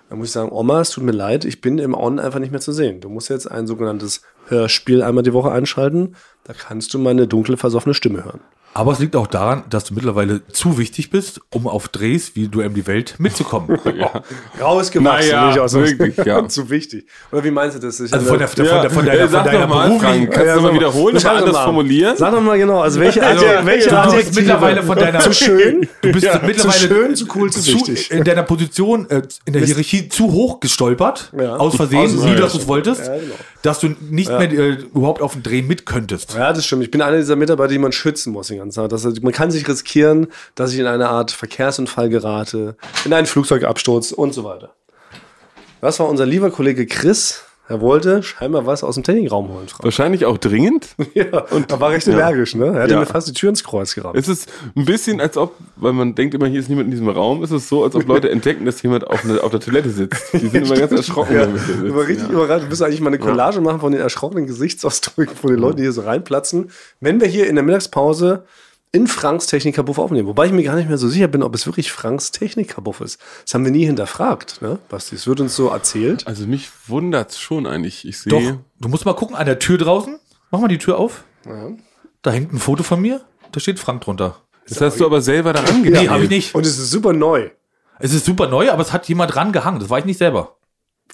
Dann 0.10 0.20
muss 0.20 0.28
ich 0.28 0.34
sagen, 0.34 0.52
Oma, 0.52 0.82
es 0.82 0.92
tut 0.92 1.04
mir 1.04 1.12
leid, 1.12 1.44
ich 1.44 1.62
bin 1.62 1.80
im 1.80 1.94
On 1.94 2.20
einfach 2.20 2.40
nicht 2.40 2.52
mehr 2.52 2.62
zu 2.62 2.72
sehen. 2.72 3.02
Du 3.02 3.10
musst 3.10 3.30
jetzt 3.30 3.50
ein 3.50 3.68
sogenanntes 3.68 4.22
Hörspiel 4.48 5.02
einmal 5.04 5.24
die 5.24 5.34
Woche 5.34 5.52
einschalten. 5.52 6.16
Da 6.44 6.54
kannst 6.54 6.94
du 6.94 7.00
meine 7.00 7.28
dunkle, 7.28 7.58
versoffene 7.58 7.94
Stimme 7.94 8.24
hören. 8.26 8.40
Aber 8.74 8.92
es 8.92 9.00
liegt 9.00 9.16
auch 9.16 9.26
daran, 9.26 9.64
dass 9.72 9.86
du 9.86 9.96
mittlerweile 9.96 10.46
zu 10.50 10.78
wichtig 10.78 11.10
bist, 11.10 11.42
um 11.50 11.68
auf 11.68 11.88
Drehs 11.88 12.36
wie 12.36 12.48
Duell 12.48 12.68
um 12.68 12.76
die 12.76 12.86
Welt 12.86 13.16
mitzukommen. 13.18 13.80
Rausgewachsen, 14.62 15.04
Naja, 15.04 15.48
nicht 15.48 15.60
aus 15.60 15.74
wirklich, 15.74 16.16
ja. 16.18 16.48
zu 16.48 16.70
wichtig. 16.70 17.08
Oder 17.32 17.44
wie 17.44 17.50
meinst 17.52 17.76
du 17.78 17.80
das? 17.88 18.00
Ich 18.00 18.14
Also 18.14 18.28
von 18.28 18.38
der, 18.38 18.48
von 18.48 18.64
der, 18.66 18.90
von 18.92 19.06
der, 19.06 19.30
von 19.30 19.44
deiner 19.44 19.62
doch 19.62 19.68
mal, 19.70 20.00
Frank, 20.00 20.32
kannst 20.32 20.48
Ja, 20.48 20.56
du 20.56 20.62
mal 20.62 20.74
wiederholen, 20.76 21.16
mal 21.16 21.22
doch 21.24 21.30
anders 21.32 21.54
mal. 21.54 21.64
formulieren? 21.66 22.18
Sag 22.18 22.32
doch 22.34 22.42
mal 22.42 22.58
genau, 22.58 22.82
also 22.82 23.00
welche, 23.00 23.24
Also, 23.26 23.46
welche 23.64 23.90
du 23.90 24.12
bist 24.16 24.36
mittlerweile 24.36 24.84
von 24.84 24.98
deiner 24.98 25.20
zu 25.22 25.34
schön, 25.34 25.88
Du 26.02 26.12
bist 26.12 26.28
zu 26.32 26.40
mittlerweile 26.46 26.78
schön, 26.88 27.16
zu 27.16 27.26
cool, 27.36 27.52
zu 27.52 27.66
wichtig. 27.74 28.12
in 28.12 28.24
deiner 28.24 28.44
Position, 28.44 29.10
äh, 29.10 29.22
in 29.46 29.54
der 29.54 29.64
Hierarchie 29.66 30.10
zu 30.10 30.32
hoch 30.32 30.60
gestolpert, 30.60 31.32
Ja. 31.36 31.56
aus 31.58 31.76
Versehen, 31.76 32.00
Aus 32.06 32.12
Versehen. 32.12 32.34
nie, 32.36 32.40
dass 32.40 32.52
du 32.54 32.60
es 32.60 32.68
wolltest, 32.68 33.08
Ja, 33.08 33.16
genau. 33.18 33.36
dass 33.64 33.80
du 33.80 33.96
nicht 34.10 34.30
mehr 34.40 34.52
äh, 34.52 34.74
überhaupt 34.74 35.22
auf 35.22 35.34
den 35.34 35.44
Dreh 35.44 35.62
mit 35.62 35.86
könntest. 35.86 36.34
Ja, 36.34 36.54
das 36.54 36.66
stimmt. 36.66 36.84
Ich 36.84 36.92
bin 36.92 37.02
einer 37.02 37.18
dieser 37.18 37.36
Mitarbeiter, 37.36 37.70
die 37.70 37.80
man 37.80 37.92
schützen 37.92 38.34
muss 38.34 38.48
die 38.48 38.58
ganze 38.58 38.82
Zeit. 38.82 38.92
Das, 38.92 39.04
man 39.22 39.34
kann 39.34 39.52
sich 39.52 39.68
riskieren, 39.68 40.28
dass 40.56 40.74
ich 40.74 40.80
in 40.80 40.88
eine 40.88 41.10
Art 41.10 41.32
Verkehrsunfall 41.32 42.10
gerate, 42.10 42.76
in 43.06 43.14
einen 43.14 43.28
Flugzeugabsturz 43.28 44.12
und 44.12 44.34
so 44.34 44.44
weiter. 44.44 44.74
Das 45.82 46.00
war 46.00 46.10
unser 46.10 46.26
lieber 46.26 46.52
Kollege 46.52 46.86
Chris. 46.86 47.44
Er 47.70 47.82
wollte 47.82 48.24
scheinbar 48.24 48.66
was 48.66 48.82
aus 48.84 48.96
dem 48.96 49.04
Technikraum 49.04 49.50
holen. 49.50 49.68
Frank. 49.68 49.84
Wahrscheinlich 49.84 50.26
auch 50.26 50.38
dringend. 50.38 50.88
Ja, 51.14 51.40
und 51.52 51.72
er 51.72 51.80
war 51.80 51.90
recht 51.92 52.08
energisch, 52.08 52.54
ne? 52.56 52.68
Er 52.68 52.84
hatte 52.84 52.94
Ja. 52.94 53.00
mir 53.00 53.06
fast 53.06 53.28
die 53.28 53.34
Tür 53.34 53.50
ins 53.50 53.64
Kreuz 53.64 53.96
gerammt. 53.96 54.16
Es 54.18 54.28
ist 54.28 54.50
ein 54.76 54.86
bisschen, 54.86 55.20
als 55.20 55.36
ob, 55.36 55.56
weil 55.76 55.94
man 55.94 56.14
denkt 56.16 56.34
immer, 56.36 56.46
hier 56.48 56.60
ist 56.60 56.70
niemand 56.70 56.86
in 56.86 56.92
diesem 56.92 57.10
Raum, 57.10 57.44
ist 57.44 57.52
es 57.52 57.68
so, 57.68 57.84
als 57.84 57.96
ob 57.96 58.06
Leute 58.08 58.30
entdecken, 58.30 58.66
dass 58.66 58.82
jemand 58.84 59.08
auf, 59.08 59.24
eine, 59.26 59.42
auf 59.42 59.50
der 59.52 59.60
Toilette 59.60 59.90
sitzt. 59.90 60.32
Die 60.34 60.48
sind 60.48 60.56
immer 60.68 60.76
ganz 60.76 60.92
erschrocken. 60.92 61.36
Ja, 61.36 61.48
ich 61.48 61.94
war 61.96 62.06
richtig 62.08 62.30
überrascht. 62.30 62.64
Wir 62.64 62.70
müssen 62.70 62.84
eigentlich 62.84 63.02
mal 63.02 63.08
eine 63.10 63.20
Collage 63.20 63.60
machen 63.62 63.80
von 63.80 63.92
den 63.92 64.02
erschrockenen 64.02 64.46
Gesichtsausdrücken 64.48 65.36
von 65.36 65.50
den 65.50 65.60
Leuten, 65.60 65.78
die 65.78 65.84
hier 65.84 65.92
so 65.92 66.02
reinplatzen. 66.02 66.70
Wenn 67.00 67.20
wir 67.20 67.28
hier 67.28 67.48
in 67.48 67.56
der 67.56 67.64
Mittagspause 67.64 68.44
in 68.92 69.08
Franks 69.08 69.48
Technikerbuff 69.48 70.00
aufnehmen. 70.00 70.28
Wobei 70.28 70.46
ich 70.48 70.52
mir 70.52 70.64
gar 70.64 70.76
nicht 70.76 70.88
mehr 70.88 70.98
so 70.98 71.08
sicher 71.10 71.28
bin, 71.28 71.44
ob 71.44 71.54
es 71.54 71.66
wirklich 71.66 71.92
Franks 71.92 72.32
Technikerbuff 72.32 73.02
ist. 73.02 73.20
Das 73.44 73.54
haben 73.54 73.66
wir 73.66 73.72
nie 73.72 73.86
hinterfragt, 73.86 74.62
ne? 74.62 74.80
Basti, 74.90 75.16
es 75.16 75.28
wird 75.28 75.40
uns 75.42 75.56
so 75.56 75.68
erzählt. 75.70 76.26
Also 76.26 76.48
mich 76.48 76.70
wundert's 76.88 77.40
schon 77.40 77.66
eigentlich. 77.68 78.08
Ich 78.08 78.24
Doch, 78.24 78.40
sehe. 78.40 78.60
du 78.80 78.88
musst 78.90 79.06
mal 79.06 79.14
gucken 79.14 79.36
an 79.36 79.46
der 79.46 79.60
Tür 79.60 79.78
draußen. 79.78 80.20
Mach 80.52 80.60
mal 80.62 80.68
die 80.70 80.78
Tür 80.78 80.98
auf. 80.98 81.24
Da 82.22 82.32
hängt 82.32 82.54
ein 82.54 82.60
Foto 82.60 82.84
von 82.84 83.02
mir. 83.02 83.22
Da 83.52 83.60
steht 83.60 83.80
Frank 83.80 84.02
drunter. 84.02 84.38
Das 84.68 84.82
hast 84.82 85.00
du 85.00 85.06
aber 85.06 85.22
selber 85.22 85.54
da 85.54 85.62
angelegt. 85.64 86.02
Nee, 86.04 86.10
habe 86.10 86.24
ich 86.26 86.30
nicht. 86.30 86.56
Und 86.56 86.66
es 86.66 86.78
ist 86.78 86.92
super 86.92 87.14
neu. 87.14 87.50
Es 88.00 88.14
ist 88.14 88.26
super 88.26 88.48
neu, 88.48 88.70
aber 88.72 88.82
es 88.82 88.92
hat 88.94 89.08
jemand 89.10 89.36
rangehangen. 89.36 89.80
Das 89.80 89.90
war 89.90 90.00
ich 90.00 90.06
nicht 90.06 90.18
selber. 90.18 90.58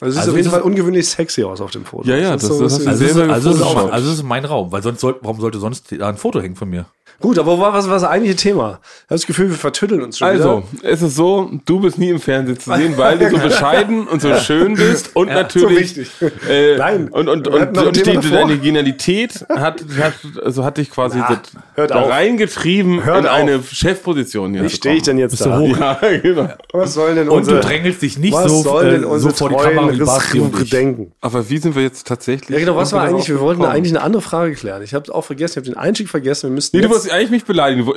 Also 0.01 0.07
es 0.07 0.13
sieht 0.15 0.19
Also 0.21 0.31
auf 0.31 0.37
jeden 0.37 0.47
ist 0.47 0.53
Fall 0.53 0.61
ungewöhnlich 0.63 1.07
sexy 1.07 1.43
aus 1.43 1.61
auf 1.61 1.69
dem 1.71 1.85
Foto. 1.85 2.09
Ja, 2.09 2.17
ja, 2.17 2.33
ist 2.33 2.43
das- 2.43 2.49
so, 2.57 2.63
das 2.63 2.73
hast 2.73 2.79
ist- 2.79 2.85
du 2.85 2.89
Also, 2.89 3.03
es 3.03 3.09
ist, 3.11 3.15
selber 3.15 3.33
also, 3.33 3.51
ist, 3.51 3.61
also 3.91 4.09
es 4.09 4.15
ist 4.17 4.23
mein 4.23 4.43
Raum, 4.45 4.71
weil 4.71 4.81
sonst 4.81 5.01
soll, 5.01 5.17
warum 5.21 5.39
sollte 5.39 5.59
sonst 5.59 5.91
da 5.91 6.09
ein 6.09 6.17
Foto 6.17 6.41
hängen 6.41 6.55
von 6.55 6.69
mir? 6.69 6.87
Gut, 7.19 7.39
aber 7.39 7.57
was 7.59 7.73
was 7.73 7.85
war 7.87 7.93
das 7.93 8.03
eigentliche 8.03 8.35
Thema? 8.35 8.79
Ich 8.83 9.01
habe 9.03 9.05
das 9.09 9.25
Gefühl, 9.25 9.49
wir 9.49 9.57
vertütteln 9.57 10.01
uns 10.01 10.17
schon 10.17 10.27
Also, 10.27 10.63
wieder. 10.71 10.91
es 10.91 11.01
ist 11.01 11.15
so, 11.15 11.49
du 11.65 11.79
bist 11.79 11.97
nie 11.97 12.09
im 12.09 12.19
Fernsehen 12.19 12.59
zu 12.59 12.73
sehen, 12.75 12.93
weil 12.97 13.17
du 13.17 13.29
so 13.29 13.37
bescheiden 13.43 14.07
und 14.07 14.21
so 14.21 14.35
schön 14.35 14.73
bist 14.75 15.15
und 15.15 15.27
natürlich. 15.29 15.93
so 15.93 16.01
wichtig. 16.05 16.11
Äh, 16.49 16.77
Nein, 16.77 17.07
Und, 17.09 17.29
und, 17.29 17.47
und, 17.47 17.77
und 17.77 17.95
die, 17.95 18.03
davor. 18.03 18.31
deine 18.31 18.57
Genialität 18.57 19.45
hat, 19.49 19.83
hat, 19.99 20.13
also 20.43 20.63
hat 20.65 20.77
dich 20.77 20.89
quasi 20.91 21.17
Na, 21.19 21.27
so 21.29 21.59
hört 21.75 21.91
da 21.91 22.01
auf. 22.01 22.09
reingetrieben 22.09 23.03
Hört 23.05 23.19
in 23.21 23.27
auf. 23.27 23.31
eine 23.33 23.63
Chefposition. 23.63 24.53
hier 24.53 24.63
Wie 24.63 24.69
stehe 24.69 24.95
ich 24.95 25.03
denn 25.03 25.17
jetzt 25.17 25.31
Bist 25.31 25.45
da? 25.45 25.57
hoch? 25.57 25.77
Ja, 25.77 25.99
genau. 26.21 26.49
Was 26.73 26.93
soll 26.93 27.15
denn 27.15 27.29
Und 27.29 27.39
unsere, 27.39 27.59
du 27.61 27.67
drängelst 27.67 28.01
dich 28.01 28.17
nicht 28.17 28.33
was 28.33 28.51
so, 28.51 28.61
soll 28.63 28.89
denn 28.91 29.01
äh, 29.01 29.03
so 29.03 29.09
unsere 29.09 29.33
vor 29.33 29.49
die 29.49 29.55
Kamera 29.55 29.91
wie 29.93 29.97
Basti 29.99 30.39
und 30.39 30.73
denken? 30.73 31.11
Aber 31.21 31.49
wie 31.49 31.57
sind 31.57 31.75
wir 31.75 31.83
jetzt 31.83 32.07
tatsächlich? 32.07 32.49
Ja, 32.49 32.59
genau, 32.59 32.75
was 32.75 32.91
war 32.93 33.03
eigentlich? 33.03 33.29
Wir 33.29 33.39
wollten 33.39 33.63
eigentlich 33.63 33.93
eine 33.93 34.01
andere 34.03 34.21
Frage 34.21 34.53
klären. 34.55 34.81
Ich 34.83 34.93
habe 34.93 35.03
es 35.03 35.09
auch 35.09 35.23
vergessen, 35.23 35.53
ich 35.53 35.57
habe 35.67 35.75
den 35.75 35.77
Einstieg 35.77 36.09
vergessen. 36.09 36.49
Wir 36.49 36.55
müssten 36.55 36.77
Nee, 36.77 36.83
wolltest 37.03 37.13
eigentlich 37.13 37.31
mich 37.31 37.45
beleidigen. 37.45 37.91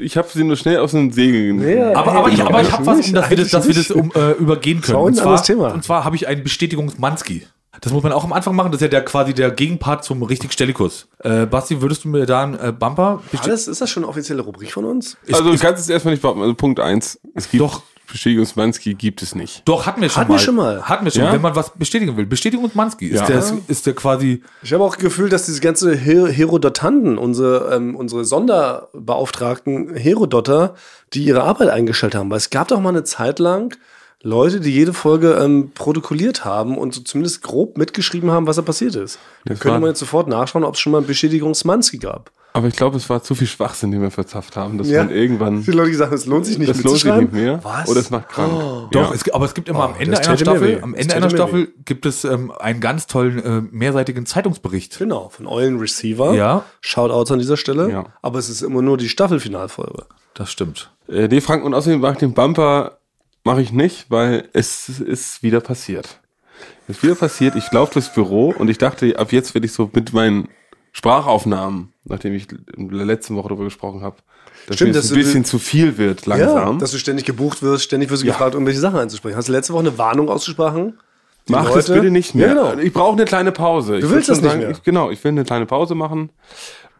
Ich 0.00 0.16
habe 0.16 0.28
sie 0.32 0.44
nur 0.44 0.56
schnell 0.56 0.78
aus 0.78 0.92
dem 0.92 1.12
Segel 1.12 1.62
Ja, 1.62 1.94
Aber, 1.96 2.12
aber, 2.12 2.28
ich, 2.28 2.42
aber 2.42 2.62
ich 2.62 2.72
habe 2.72 2.86
was, 2.86 2.96
um 2.96 3.00
Nicht, 3.00 3.16
dass 3.16 3.30
wir 3.30 3.36
das, 3.36 3.50
dass 3.50 3.68
wir 3.68 3.74
das 3.74 3.90
um, 3.90 4.12
äh, 4.14 4.32
übergehen 4.32 4.80
können. 4.80 4.98
Und 4.98 5.14
zwar, 5.14 5.74
und 5.74 5.84
zwar 5.84 6.04
habe 6.04 6.16
ich 6.16 6.26
einen 6.28 6.42
Bestätigungsmanski. 6.42 7.46
Das 7.80 7.92
muss 7.92 8.02
man 8.02 8.12
auch 8.12 8.22
am 8.22 8.32
Anfang 8.32 8.54
machen. 8.54 8.70
Das 8.70 8.80
ist 8.80 8.82
ja 8.82 8.88
der, 8.88 9.04
quasi 9.04 9.32
der 9.32 9.50
Gegenpart 9.50 10.04
zum 10.04 10.22
richtig 10.22 10.52
Stellikus. 10.52 11.08
Äh, 11.20 11.46
Basti, 11.46 11.80
würdest 11.80 12.04
du 12.04 12.08
mir 12.08 12.26
da 12.26 12.42
einen 12.42 12.54
äh, 12.54 12.72
Bumper 12.72 13.22
bestätigen? 13.30 13.50
Alles, 13.50 13.66
ist 13.66 13.80
das 13.80 13.90
schon 13.90 14.02
eine 14.02 14.10
offizielle 14.10 14.42
Rubrik 14.42 14.72
von 14.72 14.84
uns? 14.84 15.16
Also 15.32 15.50
du 15.50 15.58
kannst 15.58 15.82
es 15.82 15.88
erstmal 15.88 16.12
nicht 16.12 16.20
behaupten. 16.20 16.42
Also 16.42 16.54
Punkt 16.54 16.80
eins. 16.80 17.18
Es 17.34 17.50
gibt 17.50 17.62
Doch. 17.62 17.82
Bestätigungsmanski 18.12 18.94
gibt 18.94 19.22
es 19.22 19.34
nicht. 19.34 19.62
Doch, 19.64 19.86
hatten 19.86 20.00
wir 20.02 20.08
schon 20.10 20.20
Hatten 20.20 20.32
mal. 20.32 20.38
wir 20.38 20.44
schon 20.44 20.54
mal. 20.54 20.82
Hatten 20.82 21.04
wir 21.06 21.10
schon, 21.12 21.22
Ja? 21.24 21.32
wenn 21.32 21.40
man 21.40 21.56
was 21.56 21.70
bestätigen 21.70 22.16
will. 22.16 22.26
Bestätigungsmanski 22.26 23.06
ist, 23.08 23.20
Ja. 23.20 23.26
der, 23.26 23.38
ist, 23.38 23.54
ist 23.68 23.86
der 23.86 23.94
quasi 23.94 24.42
Ich 24.62 24.72
habe 24.72 24.84
auch 24.84 24.98
Gefühl, 24.98 25.28
dass 25.28 25.46
diese 25.46 25.60
ganze 25.60 25.94
Her 25.96 26.28
Herodotanten, 26.28 27.18
unsere, 27.18 27.74
ähm, 27.74 27.96
unsere 27.96 28.24
Sonderbeauftragten 28.24 29.94
Herodotter, 29.96 30.74
die 31.14 31.24
ihre 31.24 31.42
Arbeit 31.42 31.68
eingestellt 31.70 32.14
haben. 32.14 32.30
Weil 32.30 32.38
es 32.38 32.50
gab 32.50 32.68
doch 32.68 32.80
mal 32.80 32.90
eine 32.90 33.04
Zeit 33.04 33.38
lang 33.38 33.74
Leute, 34.22 34.60
die 34.60 34.70
jede 34.70 34.92
Folge 34.92 35.32
ähm, 35.42 35.72
protokolliert 35.74 36.44
haben 36.44 36.78
und 36.78 36.94
so 36.94 37.00
zumindest 37.00 37.42
grob 37.42 37.76
mitgeschrieben 37.76 38.30
haben, 38.30 38.46
was 38.46 38.56
da 38.56 38.62
passiert 38.62 38.94
ist. 38.94 39.18
Dann 39.44 39.54
Das 39.54 39.60
könnte 39.60 39.80
man 39.80 39.88
jetzt 39.90 39.98
sofort 39.98 40.28
nachschauen, 40.28 40.64
ob 40.64 40.74
es 40.74 40.80
schon 40.80 40.92
mal 40.92 40.98
einen 40.98 41.08
Bestätigungsmanski 41.08 41.98
gab. 41.98 42.30
Aber 42.54 42.68
ich 42.68 42.76
glaube, 42.76 42.98
es 42.98 43.08
war 43.08 43.22
zu 43.22 43.34
viel 43.34 43.46
Schwachsinn, 43.46 43.90
den 43.92 44.02
wir 44.02 44.10
verzapft 44.10 44.56
haben, 44.56 44.76
dass 44.76 44.88
Ja. 44.88 45.04
man 45.04 45.14
irgendwann. 45.14 45.62
Die 45.62 45.70
Leute 45.70 45.90
gesagt 45.90 46.10
haben, 46.10 46.18
es 46.18 46.26
lohnt 46.26 46.44
sich 46.44 46.58
nicht 46.58 46.68
Das 46.68 46.82
lohnt 46.82 46.98
sich 46.98 47.12
nicht 47.14 47.32
mehr. 47.32 47.60
Was? 47.64 47.88
Oder 47.88 48.00
es 48.00 48.10
macht 48.10 48.28
krank. 48.28 48.52
Doch, 48.90 49.10
Ja. 49.10 49.14
es, 49.14 49.28
aber 49.32 49.46
es 49.46 49.54
gibt 49.54 49.68
immer 49.70 49.84
am 49.84 49.94
Ende 49.98 50.18
einer 50.18 50.36
Staffel, 50.36 50.80
am 50.82 50.94
Ende 50.94 51.14
einer 51.14 51.30
Staffel 51.30 51.72
gibt 51.86 52.04
es 52.04 52.24
ähm, 52.24 52.50
einen 52.50 52.80
ganz 52.80 53.06
tollen 53.06 53.38
äh, 53.42 53.62
mehrseitigen 53.70 54.26
Zeitungsbericht. 54.26 54.98
Genau, 54.98 55.30
von 55.30 55.46
Eulen 55.46 55.78
Receiver. 55.78 56.34
Ja. 56.34 56.64
Shoutouts 56.82 57.30
an 57.32 57.38
dieser 57.38 57.56
Stelle. 57.56 57.90
Ja. 57.90 58.04
Aber 58.20 58.38
es 58.38 58.50
ist 58.50 58.60
immer 58.60 58.82
nur 58.82 58.98
die 58.98 59.08
Staffelfinalfolge. 59.08 60.04
Das 60.34 60.50
stimmt. 60.52 60.90
Äh, 61.08 61.28
nee, 61.28 61.40
Frank, 61.40 61.64
und 61.64 61.72
außerdem 61.72 62.00
mache 62.00 62.12
ich 62.12 62.18
den 62.18 62.34
Bumper 62.34 62.98
mache 63.44 63.62
ich 63.62 63.72
nicht, 63.72 64.06
weil 64.10 64.48
es 64.52 64.88
ist 64.88 65.42
wieder 65.42 65.60
passiert. 65.60 66.20
Es 66.86 66.98
ist 66.98 67.02
wieder 67.02 67.14
passiert, 67.14 67.56
ich 67.56 67.72
laufe 67.72 67.94
durchs 67.94 68.12
Büro 68.12 68.54
und 68.56 68.68
ich 68.68 68.78
dachte, 68.78 69.18
ab 69.18 69.32
jetzt 69.32 69.54
werde 69.54 69.66
ich 69.66 69.72
so 69.72 69.90
mit 69.92 70.12
meinen 70.12 70.48
Sprachaufnahmen, 70.92 71.92
nachdem 72.04 72.34
ich 72.34 72.46
in 72.76 72.88
der 72.90 73.04
letzten 73.06 73.34
Woche 73.36 73.48
darüber 73.48 73.64
gesprochen 73.64 74.02
habe, 74.02 74.16
dass 74.66 74.76
Stimmt, 74.76 74.90
mir 74.90 74.94
dass 74.94 75.02
das 75.04 75.10
du- 75.10 75.16
ein 75.16 75.22
bisschen 75.22 75.44
zu 75.44 75.58
viel 75.58 75.98
wird 75.98 76.26
Ja, 76.26 76.36
langsam. 76.36 76.78
dass 76.78 76.92
du 76.92 76.98
ständig 76.98 77.24
gebucht 77.24 77.62
wirst, 77.62 77.84
ständig 77.84 78.10
wirst 78.10 78.22
du 78.22 78.26
gefragt, 78.26 78.54
irgendwelche 78.54 78.80
Sachen 78.80 78.98
einzusprechen. 78.98 79.36
Hast 79.36 79.48
du 79.48 79.52
letzte 79.52 79.72
Woche 79.72 79.80
eine 79.80 79.98
Warnung 79.98 80.28
ausgesprochen? 80.28 80.98
Mach 81.48 81.64
das 81.72 81.88
Leute- 81.88 82.00
bitte 82.02 82.12
nicht 82.12 82.34
mehr. 82.36 82.48
Ja, 82.54 82.70
genau. 82.72 82.82
Ich 82.82 82.92
brauche 82.92 83.12
eine 83.14 83.24
kleine 83.24 83.50
Pause. 83.50 83.96
Ich 83.96 84.02
Du 84.02 84.08
würd 84.10 84.16
willst 84.16 84.28
das 84.28 84.40
nicht 84.42 84.56
mehr. 84.56 84.70
Ich, 84.70 84.82
genau, 84.84 85.10
ich 85.10 85.22
will 85.24 85.30
eine 85.32 85.44
kleine 85.44 85.66
Pause 85.66 85.94
machen. 85.96 86.30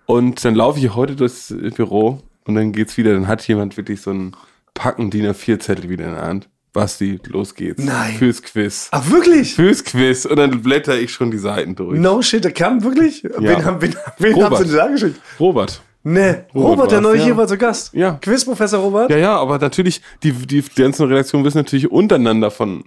Und 0.06 0.44
dann 0.44 0.56
laufe 0.56 0.80
ich 0.80 0.92
heute 0.96 1.14
durchs 1.14 1.54
Büro 1.76 2.20
und 2.44 2.54
dann 2.56 2.72
geht's 2.72 2.96
wieder. 2.96 3.12
Dann 3.12 3.28
hat 3.28 3.46
jemand 3.46 3.76
wirklich 3.76 4.00
so 4.02 4.10
einen 4.10 4.34
Packen 4.74 5.10
DIN 5.10 5.26
A4-Zettel 5.26 5.88
wieder 5.88 6.06
in 6.06 6.14
der 6.14 6.22
Hand. 6.22 6.48
Basti, 6.72 7.20
los 7.28 7.54
geht's. 7.54 7.82
Nein. 7.82 8.14
Fürs 8.16 8.42
Quiz. 8.42 8.88
Ach, 8.92 9.10
wirklich? 9.10 9.54
Fürs 9.54 9.84
Quiz. 9.84 10.24
Und 10.24 10.36
dann 10.36 10.62
blätter 10.62 10.98
ich 10.98 11.12
schon 11.12 11.30
die 11.30 11.38
Seiten 11.38 11.74
durch. 11.74 11.98
No 12.00 12.22
shit, 12.22 12.42
der 12.44 12.52
kam 12.52 12.82
wirklich? 12.82 13.22
Wen, 13.24 13.64
haben, 13.64 13.82
wen, 13.82 13.94
wen 14.18 14.34
Robert. 14.34 14.52
haben 14.52 14.56
sie 14.64 14.68
denn 14.70 14.76
da 14.78 14.86
geschickt? 14.88 15.20
Robert. 15.38 15.82
Ne, 16.04 16.46
Robert 16.54 16.70
Robert, 16.70 16.90
der 16.92 17.00
neulich 17.00 17.20
ja. 17.20 17.26
hier 17.26 17.36
war 17.36 17.46
zu 17.46 17.56
Gast. 17.56 17.94
Ja. 17.94 18.18
Quizprofessor 18.20 18.80
Robert? 18.80 19.10
Ja, 19.10 19.18
ja, 19.18 19.36
aber 19.36 19.58
natürlich, 19.58 20.00
die, 20.22 20.32
die, 20.32 20.62
die 20.62 20.82
ganzen 20.82 21.06
Redaktionen 21.06 21.44
wissen 21.46 21.58
natürlich 21.58 21.90
untereinander 21.92 22.50
von, 22.50 22.84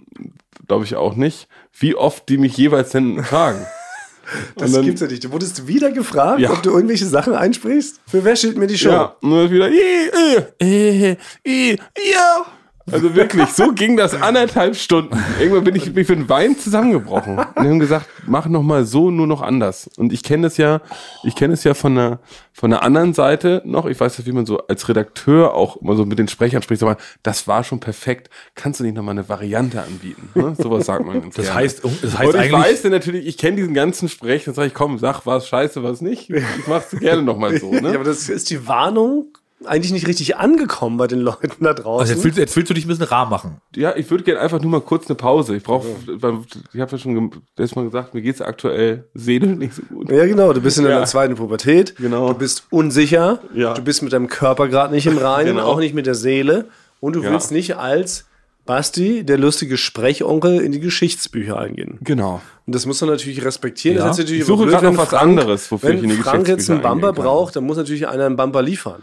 glaube 0.66 0.84
ich 0.84 0.96
auch 0.96 1.14
nicht, 1.16 1.48
wie 1.78 1.94
oft 1.94 2.28
die 2.28 2.36
mich 2.36 2.56
jeweils 2.56 2.90
denn 2.90 3.22
fragen. 3.24 3.64
Das 4.56 4.72
dann- 4.72 4.84
gibt's 4.84 5.00
ja 5.00 5.06
nicht. 5.06 5.22
Du 5.22 5.30
wurdest 5.30 5.68
wieder 5.68 5.92
gefragt, 5.92 6.40
Ja. 6.40 6.50
ob 6.50 6.60
du 6.60 6.70
irgendwelche 6.70 7.06
Sachen 7.06 7.32
einsprichst? 7.34 8.00
Für 8.08 8.24
wer 8.24 8.34
steht 8.34 8.56
mir 8.56 8.66
die 8.66 8.76
Show? 8.76 8.90
Ja, 8.90 9.16
und 9.20 9.30
dann 9.30 9.50
wieder, 9.52 9.70
äh, 9.70 10.40
äh, 10.60 11.12
äh, 11.12 11.16
äh, 11.44 11.76
ja. 12.12 12.44
Also 12.92 13.16
wirklich, 13.16 13.48
so 13.48 13.72
ging 13.72 13.96
das 13.96 14.14
anderthalb 14.14 14.76
Stunden. 14.76 15.16
Irgendwann 15.40 15.64
bin 15.64 15.74
ich, 15.74 15.86
bin 15.92 16.02
ich 16.02 16.06
für 16.06 16.14
den 16.14 16.28
Wein 16.28 16.56
zusammengebrochen. 16.56 17.36
Und 17.38 17.46
die 17.56 17.68
haben 17.68 17.80
gesagt, 17.80 18.06
mach 18.26 18.46
noch 18.46 18.62
mal 18.62 18.84
so, 18.84 19.10
nur 19.10 19.26
noch 19.26 19.42
anders. 19.42 19.90
Und 19.96 20.12
ich 20.12 20.22
kenne 20.22 20.46
es 20.46 20.56
ja, 20.56 20.80
ich 21.24 21.34
kenne 21.34 21.54
es 21.54 21.64
ja 21.64 21.74
von 21.74 21.96
der, 21.96 22.20
von 22.52 22.70
der 22.70 22.84
anderen 22.84 23.12
Seite 23.12 23.60
noch. 23.64 23.86
Ich 23.86 23.98
weiß 23.98 24.18
ja, 24.18 24.26
wie 24.26 24.32
man 24.32 24.46
so 24.46 24.58
als 24.68 24.88
Redakteur 24.88 25.54
auch 25.54 25.76
immer 25.78 25.96
so 25.96 26.06
mit 26.06 26.20
den 26.20 26.28
Sprechern 26.28 26.62
spricht. 26.62 26.82
Aber 26.84 26.96
das 27.24 27.48
war 27.48 27.64
schon 27.64 27.80
perfekt. 27.80 28.30
Kannst 28.54 28.78
du 28.78 28.84
nicht 28.84 28.94
noch 28.94 29.02
mal 29.02 29.10
eine 29.10 29.28
Variante 29.28 29.82
anbieten? 29.82 30.28
Ne? 30.36 30.54
Sowas 30.56 30.86
sagt 30.86 31.04
man 31.04 31.22
Das 31.30 31.34
gerne. 31.34 31.54
heißt, 31.54 31.82
das 31.84 32.18
heißt 32.18 32.34
und 32.34 32.34
ich 32.36 32.40
eigentlich, 32.40 32.52
weiß 32.52 32.82
ja 32.84 32.90
natürlich, 32.90 33.26
ich 33.26 33.36
kenne 33.36 33.56
diesen 33.56 33.74
ganzen 33.74 34.08
Sprech, 34.08 34.44
dann 34.44 34.54
sage 34.54 34.68
ich, 34.68 34.74
komm, 34.74 34.98
sag 34.98 35.26
was 35.26 35.48
scheiße, 35.48 35.82
was 35.82 36.00
nicht. 36.00 36.30
Ich 36.30 36.66
mach's 36.68 36.90
gerne 36.90 37.22
noch 37.22 37.36
mal 37.36 37.58
so. 37.58 37.70
Ne? 37.76 37.88
Ja, 37.90 37.94
aber 37.96 38.04
das 38.04 38.28
ist 38.28 38.48
die 38.50 38.66
Warnung 38.68 39.36
eigentlich 39.64 39.92
nicht 39.92 40.06
richtig 40.06 40.36
angekommen 40.36 40.98
bei 40.98 41.06
den 41.06 41.20
Leuten 41.20 41.64
da 41.64 41.72
draußen. 41.72 42.00
also 42.00 42.12
jetzt 42.12 42.24
willst, 42.24 42.38
jetzt 42.38 42.56
willst 42.56 42.70
du 42.70 42.74
dich 42.74 42.84
ein 42.84 42.88
bisschen 42.88 43.04
rar 43.06 43.26
machen. 43.28 43.56
Ja, 43.74 43.96
ich 43.96 44.10
würde 44.10 44.22
gerne 44.22 44.40
einfach 44.40 44.60
nur 44.60 44.70
mal 44.70 44.80
kurz 44.82 45.06
eine 45.08 45.14
Pause. 45.16 45.56
Ich 45.56 45.62
brauche, 45.62 45.86
ich 46.06 46.80
habe 46.80 46.92
ja 46.92 46.98
schon 46.98 47.30
letztes 47.56 47.74
Mal 47.74 47.84
gesagt, 47.86 48.12
mir 48.14 48.20
geht's 48.22 48.42
aktuell 48.42 49.04
seelisch 49.14 49.56
nicht 49.56 49.74
so 49.74 49.82
gut. 49.82 50.10
ja, 50.12 50.26
genau. 50.26 50.52
Du 50.52 50.60
bist 50.60 50.76
in 50.78 50.84
deiner 50.84 51.00
Ja. 51.00 51.04
zweiten 51.06 51.34
Pubertät. 51.36 51.96
Genau. 51.96 52.28
Du 52.32 52.38
bist 52.38 52.64
unsicher. 52.70 53.40
Ja. 53.54 53.72
Du 53.74 53.82
bist 53.82 54.02
mit 54.02 54.12
deinem 54.12 54.28
Körper 54.28 54.68
gerade 54.68 54.94
nicht 54.94 55.06
im 55.06 55.16
Reinen, 55.18 55.56
Genau. 55.56 55.66
auch 55.66 55.78
nicht 55.78 55.94
mit 55.94 56.06
der 56.06 56.14
Seele. 56.14 56.66
Und 57.00 57.16
du 57.16 57.22
Ja. 57.22 57.30
willst 57.30 57.50
nicht 57.50 57.76
als 57.76 58.26
Basti, 58.66 59.24
der 59.24 59.38
lustige 59.38 59.76
Sprechonkel, 59.76 60.60
in 60.60 60.72
die 60.72 60.80
Geschichtsbücher 60.80 61.58
eingehen. 61.58 61.98
Genau. 62.02 62.40
Und 62.66 62.74
das 62.74 62.84
muss 62.84 63.00
man 63.00 63.10
natürlich 63.10 63.44
respektieren. 63.44 63.96
Ja. 63.98 64.04
Das 64.06 64.18
ist 64.18 64.24
natürlich 64.24 64.40
Ich 64.40 64.46
suche 64.46 64.66
gerade 64.66 64.86
noch 64.86 64.98
was 64.98 65.08
Frank- 65.10 65.22
anderes, 65.22 65.70
wofür 65.70 65.88
wenn 65.90 65.98
ich 65.98 66.02
in 66.04 66.10
die 66.10 66.16
Frank 66.16 66.46
jetzt 66.48 66.68
einen 66.68 66.82
Bumper 66.82 67.12
braucht, 67.12 67.54
dann 67.56 67.64
muss 67.64 67.76
natürlich 67.76 68.08
einer 68.08 68.26
einen 68.26 68.36
Bumper 68.36 68.62
liefern. 68.62 69.02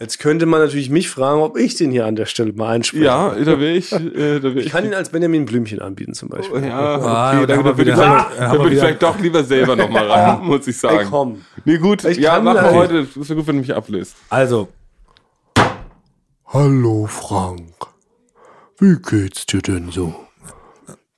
Jetzt 0.00 0.18
könnte 0.18 0.44
man 0.46 0.60
natürlich 0.60 0.90
mich 0.90 1.08
fragen, 1.08 1.40
ob 1.40 1.56
ich 1.56 1.76
den 1.76 1.90
hier 1.92 2.04
an 2.06 2.16
der 2.16 2.26
Stelle 2.26 2.52
mal 2.52 2.70
einspreche. 2.74 3.04
Ja, 3.04 3.34
da 3.34 3.60
will 3.60 3.76
ich, 3.76 3.92
äh, 3.92 4.40
da 4.40 4.54
will 4.54 4.58
Ich 4.58 4.70
kann 4.70 4.84
ihn 4.84 4.92
als 4.94 5.10
Benjamin 5.10 5.44
Blümchen 5.44 5.80
anbieten 5.80 6.14
zum 6.14 6.28
Beispiel. 6.28 6.64
Ja, 6.64 6.96
Ah, 6.96 7.28
okay, 7.38 7.46
da 7.46 7.54
dann, 7.54 7.64
dann 7.64 7.78
würde 7.78 7.90
ich, 7.92 7.96
wir 7.96 8.50
würde 8.52 8.74
ich 8.74 8.80
vielleicht 8.80 9.02
doch 9.02 9.18
lieber 9.20 9.44
selber 9.44 9.76
noch 9.76 9.88
mal 9.88 10.06
ran, 10.10 10.44
muss 10.44 10.66
ich 10.66 10.76
sagen. 10.78 10.98
Ey, 10.98 11.06
komm. 11.08 11.42
Nee, 11.64 11.78
gut. 11.78 12.04
Ich 12.04 12.18
ja, 12.18 12.34
kann 12.34 12.44
machen 12.44 12.64
wir 12.64 12.72
heute. 12.72 13.04
Das 13.14 13.28
wäre 13.28 13.36
gut, 13.36 13.46
wenn 13.46 13.56
du 13.56 13.60
mich 13.62 13.74
ablöst. 13.74 14.16
Also, 14.30 14.68
Hallo 16.46 17.06
Frank, 17.06 17.72
wie 18.78 18.96
geht's 18.96 19.46
dir 19.46 19.60
denn 19.62 19.90
so? 19.90 20.14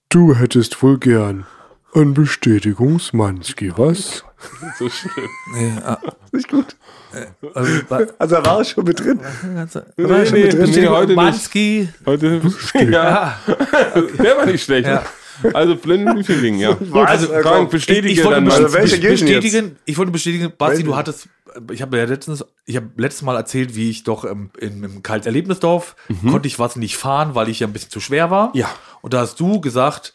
Du 0.08 0.34
hättest 0.34 0.82
wohl 0.82 0.98
gern 0.98 1.46
ein 1.94 2.14
Bestätigungsmanski, 2.14 3.72
was? 3.76 4.24
So 4.78 4.88
schlimm. 4.88 5.28
Nicht 6.32 6.48
gut. 6.48 6.76
also, 7.54 7.72
Also 8.18 8.36
da 8.36 8.44
war 8.44 8.58
er 8.58 8.64
schon 8.64 8.84
mit 8.84 9.00
drin. 9.00 9.20
also 9.56 9.80
Nee, 9.96 10.30
nee, 10.30 10.52
nee, 10.52 10.86
heute 10.88 11.06
nicht. 11.08 11.16
Manski, 11.16 11.88
Heute, 12.04 12.40
ja. 12.90 13.38
Der 14.18 14.36
war 14.36 14.46
nicht 14.46 14.62
schlecht. 14.64 14.88
Also, 15.52 15.76
blenden 15.76 16.24
Feeling, 16.24 16.58
ja. 16.58 16.72
Gut, 16.72 16.94
Also, 17.06 17.26
Frank, 17.42 17.70
bestätige 17.70 18.08
ich, 18.08 18.18
ich 18.18 18.24
wollte 18.24 18.40
dann 18.40 18.50
Also 18.50 18.62
mal. 18.68 18.70
denn 18.88 19.00
bestätigen, 19.00 19.76
ich 19.84 19.98
wollte 19.98 20.12
bestätigen, 20.12 20.52
Basti, 20.56 20.82
du 20.82 20.96
hattest, 20.96 21.28
ich 21.70 21.82
habe 21.82 21.98
ja 21.98 22.04
letztens, 22.04 22.44
ich 22.64 22.76
habe 22.76 22.88
letztes 22.96 23.22
Mal 23.22 23.36
erzählt, 23.36 23.74
wie 23.74 23.90
ich 23.90 24.04
doch 24.04 24.24
ähm, 24.24 24.50
in, 24.58 24.82
im 24.82 25.02
Kalt 25.02 25.26
Erlebnisdorf 25.26 25.94
konnte 26.30 26.48
ich 26.48 26.58
was 26.58 26.76
nicht 26.76 26.96
fahren, 26.96 27.34
weil 27.34 27.48
ich 27.48 27.60
ja 27.60 27.66
ein 27.66 27.72
bisschen 27.72 27.90
zu 27.90 28.00
schwer 28.00 28.30
war. 28.30 28.50
Ja. 28.54 28.68
Und 29.02 29.12
da 29.14 29.20
hast 29.20 29.38
du 29.40 29.60
gesagt, 29.60 30.14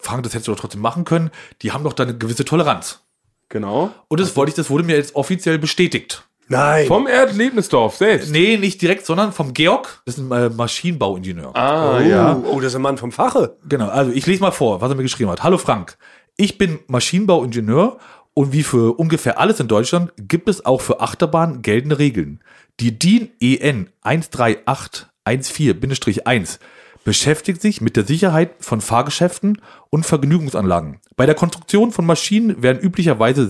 Frank, 0.00 0.22
das 0.24 0.34
hättest 0.34 0.48
du 0.48 0.52
doch 0.52 0.60
trotzdem 0.60 0.80
machen 0.80 1.04
können. 1.04 1.30
Die 1.62 1.72
haben 1.72 1.84
doch 1.84 1.92
da 1.92 2.02
eine 2.04 2.16
gewisse 2.16 2.44
Toleranz. 2.44 3.00
Genau. 3.48 3.90
Und 4.08 4.20
das 4.20 4.36
wollte 4.36 4.50
ich, 4.50 4.56
das 4.56 4.70
wurde 4.70 4.84
mir 4.84 4.96
jetzt 4.96 5.14
offiziell 5.14 5.58
bestätigt. 5.58 6.24
Nein. 6.48 6.86
Vom 6.86 7.06
Erdlebnisdorf 7.06 7.96
selbst. 7.96 8.30
Nee, 8.30 8.56
nicht 8.56 8.80
direkt, 8.80 9.04
sondern 9.04 9.32
vom 9.32 9.52
Georg. 9.52 10.00
Das 10.06 10.16
ist 10.16 10.20
ein 10.20 10.32
äh, 10.32 10.48
Maschinenbauingenieur. 10.48 11.54
Ah, 11.54 11.98
oh, 11.98 12.00
ja. 12.00 12.36
oh, 12.36 12.58
das 12.60 12.72
ist 12.72 12.76
ein 12.76 12.82
Mann 12.82 12.96
vom 12.96 13.12
Fache. 13.12 13.56
Genau, 13.68 13.88
also 13.88 14.12
ich 14.12 14.26
lese 14.26 14.40
mal 14.40 14.50
vor, 14.50 14.80
was 14.80 14.90
er 14.90 14.96
mir 14.96 15.02
geschrieben 15.02 15.30
hat. 15.30 15.42
Hallo 15.42 15.58
Frank, 15.58 15.98
ich 16.36 16.56
bin 16.56 16.78
Maschinenbauingenieur 16.86 17.98
und 18.32 18.52
wie 18.52 18.62
für 18.62 18.98
ungefähr 18.98 19.38
alles 19.38 19.60
in 19.60 19.68
Deutschland 19.68 20.12
gibt 20.16 20.48
es 20.48 20.64
auch 20.64 20.80
für 20.80 21.00
Achterbahnen 21.00 21.60
geltende 21.60 21.98
Regeln. 21.98 22.40
Die 22.80 22.98
DIN 22.98 23.28
EN 23.40 23.90
13814-1 24.04 26.58
beschäftigt 27.04 27.62
sich 27.62 27.80
mit 27.80 27.96
der 27.96 28.04
Sicherheit 28.04 28.50
von 28.60 28.80
Fahrgeschäften 28.80 29.60
und 29.90 30.04
Vergnügungsanlagen. 30.04 30.98
Bei 31.16 31.26
der 31.26 31.34
Konstruktion 31.34 31.90
von 31.92 32.04
Maschinen 32.06 32.62
werden 32.62 32.78
üblicherweise 32.80 33.48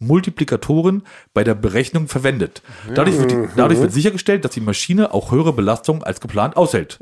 Sicherheitsmultiplikatoren 0.00 1.02
bei 1.34 1.44
der 1.44 1.54
Berechnung 1.54 2.08
verwendet. 2.08 2.62
Dadurch 2.94 3.18
wird, 3.18 3.30
die, 3.30 3.48
dadurch 3.56 3.80
wird 3.80 3.92
sichergestellt, 3.92 4.44
dass 4.44 4.52
die 4.52 4.60
Maschine 4.60 5.12
auch 5.14 5.30
höhere 5.32 5.52
Belastungen 5.52 6.02
als 6.02 6.20
geplant 6.20 6.56
aushält. 6.56 6.98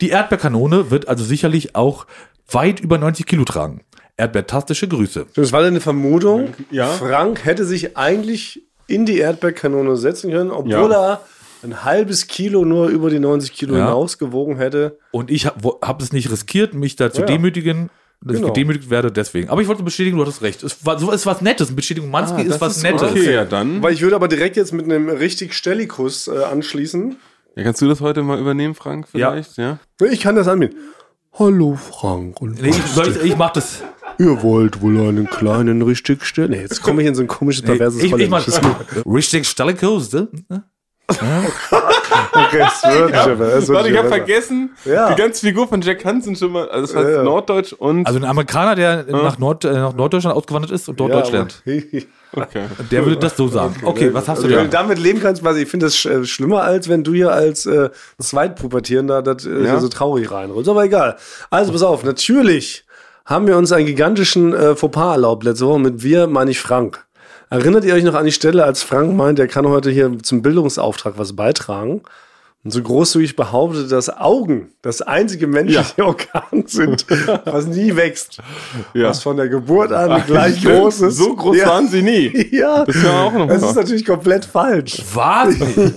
Die 0.00 0.10
Erdbeerkanone 0.10 0.90
wird 0.90 1.08
also 1.08 1.24
sicherlich 1.24 1.74
auch 1.74 2.06
weit 2.50 2.80
über 2.80 2.98
90 2.98 3.26
Kilo 3.26 3.44
tragen. 3.44 3.82
Erdbeertastische 4.16 4.88
Grüße. 4.88 5.26
Das 5.34 5.52
war 5.52 5.62
deine 5.62 5.80
Vermutung. 5.80 6.54
Ja. 6.70 6.88
Frank 6.88 7.44
hätte 7.44 7.64
sich 7.64 7.96
eigentlich 7.96 8.62
in 8.86 9.06
die 9.06 9.18
Erdbeerkanone 9.18 9.96
setzen 9.96 10.30
können, 10.30 10.50
obwohl 10.50 10.90
Ja. 10.90 11.12
er 11.12 11.20
ein 11.62 11.84
halbes 11.84 12.26
Kilo 12.26 12.64
nur 12.64 12.88
über 12.88 13.10
die 13.10 13.18
90 13.18 13.52
Kilo 13.52 13.76
Ja. 13.76 13.86
hinaus 13.86 14.18
gewogen 14.18 14.56
hätte. 14.56 14.98
Und 15.10 15.30
ich 15.30 15.46
habe 15.46 15.76
hab 15.82 16.00
es 16.02 16.12
nicht 16.12 16.30
riskiert, 16.30 16.74
mich 16.74 16.96
da 16.96 17.10
zu 17.12 17.20
Ja. 17.22 17.26
demütigen, 17.26 17.90
dass 18.22 18.36
Genau. 18.36 18.48
ich 18.48 18.54
gedemütigt 18.54 18.90
werde, 18.90 19.10
deswegen. 19.12 19.48
Aber 19.48 19.62
ich 19.62 19.68
wollte 19.68 19.82
bestätigen, 19.82 20.16
du 20.16 20.22
hattest 20.22 20.42
recht. 20.42 20.62
Es 20.62 20.84
war, 20.84 20.98
so 20.98 21.10
ist 21.10 21.24
was 21.26 21.40
Nettes. 21.40 21.68
Eine 21.68 21.76
Bestätigung 21.76 22.10
Manski 22.10 22.42
ist 22.42 22.60
was 22.60 22.82
Nettes. 22.82 23.02
Okay, 23.10 23.32
ja, 23.34 23.44
dann. 23.44 23.82
Weil 23.82 23.94
ich 23.94 24.02
würde 24.02 24.16
aber 24.16 24.28
direkt 24.28 24.56
jetzt 24.56 24.72
mit 24.72 24.84
einem 24.84 25.08
richtig 25.08 25.54
Stellikus 25.54 26.28
äh, 26.28 26.44
anschließen. 26.44 27.16
Ja, 27.56 27.62
kannst 27.64 27.80
du 27.82 27.88
das 27.88 28.00
heute 28.00 28.22
mal 28.22 28.38
übernehmen, 28.38 28.74
Frank, 28.74 29.08
vielleicht? 29.10 29.56
Ja. 29.56 29.78
Ich 30.10 30.20
kann 30.20 30.36
das 30.36 30.48
anbieten. 30.48 30.76
Hallo 31.38 31.76
Frank 31.76 32.40
und 32.42 32.60
Nee, 32.60 32.70
ich, 32.70 32.76
soll 32.86 33.08
ich, 33.08 33.22
ich 33.22 33.36
mach 33.36 33.52
das. 33.52 33.82
ihr 34.18 34.42
wollt 34.42 34.82
wohl 34.82 34.98
einen 35.00 35.30
kleinen 35.30 35.80
richtig 35.82 36.24
stellen? 36.24 36.50
Nee, 36.50 36.60
jetzt 36.62 36.82
komme 36.82 37.02
ich 37.02 37.08
in 37.08 37.14
so 37.14 37.22
ein 37.22 37.28
komisches, 37.28 37.62
Nee, 37.62 37.68
perverses 37.76 38.02
ich, 38.02 38.12
ich 38.12 38.28
mach. 38.28 38.46
Richtig 39.06 39.46
Stallikos, 39.46 40.12
ne? 40.12 40.28
Okay, 42.32 42.64
es 42.66 42.82
wird 42.82 43.04
nicht 43.06 43.12
besser, 43.12 43.40
es 43.58 43.68
wird 43.68 43.76
Warte, 43.76 43.90
ich 43.90 43.98
habe 43.98 44.08
vergessen, 44.08 44.70
Ja. 44.84 45.10
die 45.12 45.20
ganze 45.20 45.46
Figur 45.46 45.68
von 45.68 45.80
Jack 45.80 46.04
Hansen 46.04 46.34
schon 46.36 46.52
mal, 46.52 46.68
also 46.68 46.86
das 46.86 46.96
heißt 46.96 47.08
Ja, 47.08 47.14
ja. 47.16 47.22
Norddeutsch 47.22 47.72
und. 47.72 48.06
Also 48.06 48.18
ein 48.18 48.24
Amerikaner, 48.24 48.74
der 48.74 49.04
nach, 49.04 49.38
Nord, 49.38 49.64
äh, 49.64 49.72
nach 49.72 49.94
Norddeutschland 49.94 50.36
ausgewandert 50.36 50.70
ist 50.70 50.88
und 50.88 50.98
dort 50.98 51.12
Deutsch 51.12 51.30
lernt. 51.32 51.62
okay. 52.32 52.64
Der 52.90 53.04
würde 53.04 53.16
das 53.18 53.36
so 53.36 53.48
sagen. 53.48 53.74
Okay, 53.84 54.12
was 54.14 54.28
hast 54.28 54.38
Also, 54.38 54.48
du 54.48 54.54
wenn 54.56 54.64
du 54.64 54.70
da? 54.70 54.78
damit 54.82 54.98
leben 54.98 55.20
kannst, 55.20 55.42
ich 55.44 55.68
finde 55.68 55.86
das 55.86 55.94
sch- 55.96 56.10
äh, 56.22 56.24
schlimmer, 56.24 56.62
als 56.62 56.88
wenn 56.88 57.04
du 57.04 57.12
hier 57.12 57.32
als 57.32 57.66
äh, 57.66 57.90
Zweitpubertierender 58.20 59.22
das 59.22 59.46
äh, 59.46 59.50
Ja. 59.64 59.70
hier 59.72 59.80
so 59.80 59.88
traurig 59.88 60.30
reinrollst. 60.30 60.68
Aber 60.68 60.84
egal. 60.84 61.16
Also 61.50 61.72
pass 61.72 61.82
auf, 61.82 62.04
natürlich 62.04 62.84
haben 63.26 63.46
wir 63.46 63.56
uns 63.56 63.70
einen 63.72 63.86
gigantischen 63.86 64.54
äh, 64.54 64.74
Fauxpas 64.74 65.12
erlaubt 65.14 65.44
letzte 65.44 65.66
Woche 65.66 65.78
mit 65.80 66.02
wir, 66.02 66.26
meine 66.26 66.50
ich 66.50 66.60
Frank. 66.60 67.04
Erinnert 67.50 67.84
ihr 67.84 67.94
euch 67.94 68.04
noch 68.04 68.14
an 68.14 68.24
die 68.24 68.32
Stelle, 68.32 68.64
als 68.64 68.82
Frank 68.82 69.14
meint, 69.16 69.38
er 69.40 69.48
kann 69.48 69.66
heute 69.66 69.90
hier 69.90 70.10
zum 70.22 70.40
Bildungsauftrag 70.40 71.14
was 71.16 71.34
beitragen? 71.34 72.02
Und 72.62 72.72
so 72.72 72.82
großzügig 72.82 73.36
behauptet, 73.36 73.90
dass 73.90 74.10
Augen 74.18 74.68
das 74.82 75.00
einzige 75.00 75.46
menschliche 75.46 76.04
Organ 76.04 76.64
sind, 76.66 77.06
was 77.46 77.66
nie 77.66 77.96
wächst. 77.96 78.38
Ja. 78.92 79.08
Was 79.08 79.22
von 79.22 79.36
der 79.38 79.48
Geburt 79.48 79.92
an 79.92 80.22
gleich 80.26 80.58
Stimmt, 80.58 80.74
groß 80.76 81.00
ist. 81.00 81.16
So 81.16 81.34
groß 81.34 81.56
Ja. 81.56 81.68
waren 81.68 81.88
sie 81.88 82.02
nie. 82.02 82.48
Ja, 82.52 82.84
Das 82.84 82.94
ist 82.96 83.02
ja 83.02 83.22
auch 83.22 83.32
noch 83.32 83.48
das 83.48 83.62
ist 83.62 83.74
natürlich 83.76 84.04
komplett 84.04 84.44
falsch. 84.44 85.02
Was? 85.14 85.54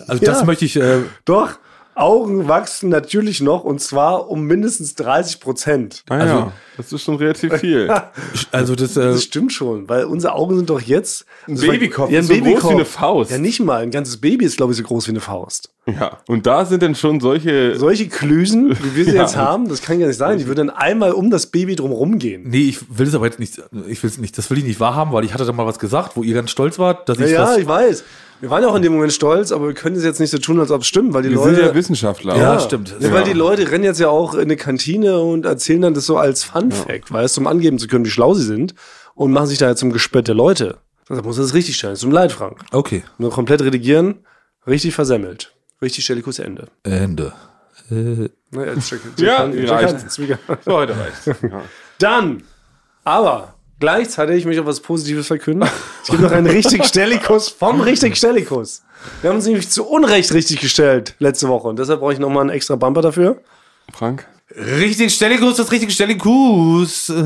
Also 0.07 0.25
das 0.25 0.39
Ja. 0.39 0.45
möchte 0.45 0.63
ich. 0.65 0.77
Äh, 0.77 0.99
Doch, 1.25 1.49
Augen 1.95 2.47
wachsen 2.47 2.89
natürlich 2.89 3.41
noch 3.41 3.63
und 3.63 3.79
zwar 3.81 4.29
um 4.29 4.43
mindestens 4.43 4.95
30 4.95 5.39
Prozent. 5.39 6.03
Ah, 6.09 6.15
Also- 6.17 6.33
ja, 6.33 6.51
das 6.77 6.91
ist 6.91 7.03
schon 7.03 7.15
relativ 7.17 7.53
viel. 7.55 7.89
also 8.51 8.75
das. 8.75 8.97
Äh, 8.97 9.01
Das 9.11 9.23
stimmt 9.23 9.53
schon, 9.53 9.87
weil 9.89 10.05
unsere 10.05 10.33
Augen 10.33 10.55
sind 10.55 10.69
doch 10.69 10.81
jetzt. 10.81 11.25
Ein 11.47 11.55
Babykopf 11.59 12.09
ja, 12.09 12.19
ein 12.19 12.21
ist 12.21 12.27
so 12.29 12.33
groß 12.33 12.43
Babykopf. 12.43 12.69
wie 12.71 12.75
eine 12.75 12.85
Faust. 12.85 13.31
Ja, 13.31 13.37
nicht 13.37 13.59
mal. 13.59 13.83
Ein 13.83 13.91
ganzes 13.91 14.17
Baby 14.17 14.45
ist, 14.45 14.57
glaube 14.57 14.71
ich, 14.73 14.77
so 14.77 14.83
groß 14.83 15.07
wie 15.07 15.11
eine 15.11 15.19
Faust. 15.19 15.69
Ja, 15.85 16.19
und 16.27 16.47
da 16.47 16.65
sind 16.65 16.81
dann 16.81 16.95
schon 16.95 17.19
solche. 17.19 17.77
Solche 17.77 18.07
Klüsen, 18.07 18.71
wie 18.81 18.95
wir 18.95 19.05
sie 19.05 19.11
Ja. 19.15 19.21
jetzt 19.23 19.35
haben, 19.35 19.67
das 19.69 19.81
kann 19.81 19.99
ja 19.99 20.07
nicht 20.07 20.17
sein. 20.17 20.37
Die 20.39 20.47
würden 20.47 20.67
dann 20.67 20.75
einmal 20.77 21.11
um 21.11 21.29
das 21.29 21.47
Baby 21.47 21.75
drum 21.75 21.91
rumgehen. 21.91 22.43
nee, 22.49 22.69
ich 22.69 22.79
will 22.97 23.07
es 23.07 23.13
aber 23.15 23.25
jetzt 23.25 23.39
nicht. 23.39 23.61
Ich 23.87 24.01
will 24.01 24.09
es 24.09 24.17
nicht. 24.17 24.37
Das 24.37 24.49
will 24.49 24.57
ich 24.57 24.63
nicht 24.63 24.79
wahrhaben, 24.79 25.11
weil 25.11 25.25
ich 25.25 25.33
hatte 25.33 25.45
da 25.45 25.51
mal 25.51 25.65
was 25.67 25.77
gesagt, 25.79 26.15
wo 26.15 26.23
ihr 26.23 26.33
ganz 26.33 26.49
stolz 26.51 26.79
wart, 26.79 27.07
dass 27.09 27.19
Ja, 27.19 27.25
ich 27.25 27.31
ja, 27.33 27.45
das. 27.45 27.57
ich 27.57 27.67
weiß. 27.67 28.03
Wir 28.43 28.49
waren 28.49 28.61
ja 28.61 28.67
auch 28.67 28.75
in 28.75 28.81
dem 28.81 28.91
Moment 28.91 29.13
stolz, 29.13 29.53
aber 29.53 29.67
wir 29.67 29.73
können 29.73 29.95
es 29.95 30.03
jetzt 30.03 30.19
nicht 30.19 30.29
so 30.29 30.37
tun, 30.37 30.59
als 30.59 30.69
ob 30.69 30.81
es 30.81 30.87
stimmt, 30.87 31.13
weil 31.13 31.23
die 31.23 31.29
wir 31.29 31.37
Leute. 31.37 31.55
sind 31.55 31.65
ja 31.65 31.73
Wissenschaftler. 31.75 32.35
Ja, 32.35 32.59
stimmt. 32.59 32.93
Ja, 32.99 33.09
weil 33.13 33.23
die 33.23 33.31
Leute 33.31 33.71
rennen 33.71 33.85
jetzt 33.85 34.01
ja 34.01 34.09
auch 34.09 34.33
in 34.33 34.41
eine 34.41 34.57
Kantine 34.57 35.21
und 35.21 35.45
erzählen 35.45 35.79
dann 35.79 35.93
das 35.93 36.05
so 36.05 36.17
als 36.17 36.43
Fun 36.43 36.69
Fact, 36.69 37.09
weißt 37.09 37.37
du, 37.37 37.39
um 37.41 37.47
angeben 37.47 37.79
zu 37.79 37.87
können, 37.87 38.03
wie 38.03 38.09
schlau 38.09 38.33
sie 38.33 38.43
sind 38.43 38.75
und 39.15 39.31
machen 39.31 39.47
sich 39.47 39.59
da 39.59 39.69
jetzt 39.69 39.79
zum 39.79 39.93
Gespött 39.93 40.27
der 40.27 40.35
Leute. 40.35 40.79
Da 41.07 41.21
muss 41.21 41.37
das 41.37 41.53
richtig 41.53 41.77
stellen. 41.77 41.93
Es 41.93 42.01
tut 42.01 42.09
mir 42.09 42.15
leid, 42.15 42.33
Frank. 42.33 42.59
Okay. 42.73 43.05
Nur 43.17 43.31
komplett 43.31 43.61
redigieren, 43.61 44.25
richtig 44.67 44.93
versemmelt. 44.93 45.53
Richtig 45.81 46.03
Stellikus 46.03 46.39
Ende. 46.39 46.67
Ende. 46.83 47.31
Äh, 47.89 48.27
Ne, 48.51 48.65
jetzt 48.75 48.89
check, 48.89 48.99
Ja, 49.19 49.49
check, 49.49 49.69
reicht. 49.69 49.87
Hansen, 49.93 50.09
Zwieger. 50.09 50.37
So, 50.65 50.73
heute 50.73 50.95
reicht. 50.97 51.41
Ja. 51.43 51.61
Dann, 51.97 52.43
aber 53.05 53.52
Gleichzeitig 53.83 54.45
möchte 54.45 54.61
ich 54.61 54.63
auch 54.63 54.69
was 54.69 54.79
Positives 54.79 55.27
verkünden. 55.27 55.67
Es 56.03 56.09
gibt 56.09 56.21
noch 56.21 56.31
einen 56.31 56.47
richtig 56.47 56.85
Stellikus 56.85 57.49
vom 57.49 57.81
richtig 57.81 58.15
Stellikus. 58.15 58.81
Wir 59.19 59.29
haben 59.29 59.35
uns 59.35 59.45
nämlich 59.45 59.69
zu 59.69 59.85
Unrecht 59.85 60.33
richtig 60.33 60.61
gestellt 60.61 61.15
letzte 61.19 61.49
Woche 61.49 61.67
und 61.67 61.77
deshalb 61.77 61.99
brauche 61.99 62.13
ich 62.13 62.19
nochmal 62.19 62.43
einen 62.43 62.51
extra 62.51 62.77
Bumper 62.77 63.01
dafür. 63.01 63.41
Frank? 63.91 64.25
Richtig 64.55 65.13
Stellikus, 65.13 65.57
das 65.57 65.69
richtige 65.69 65.91
Stellikus. 65.91 67.11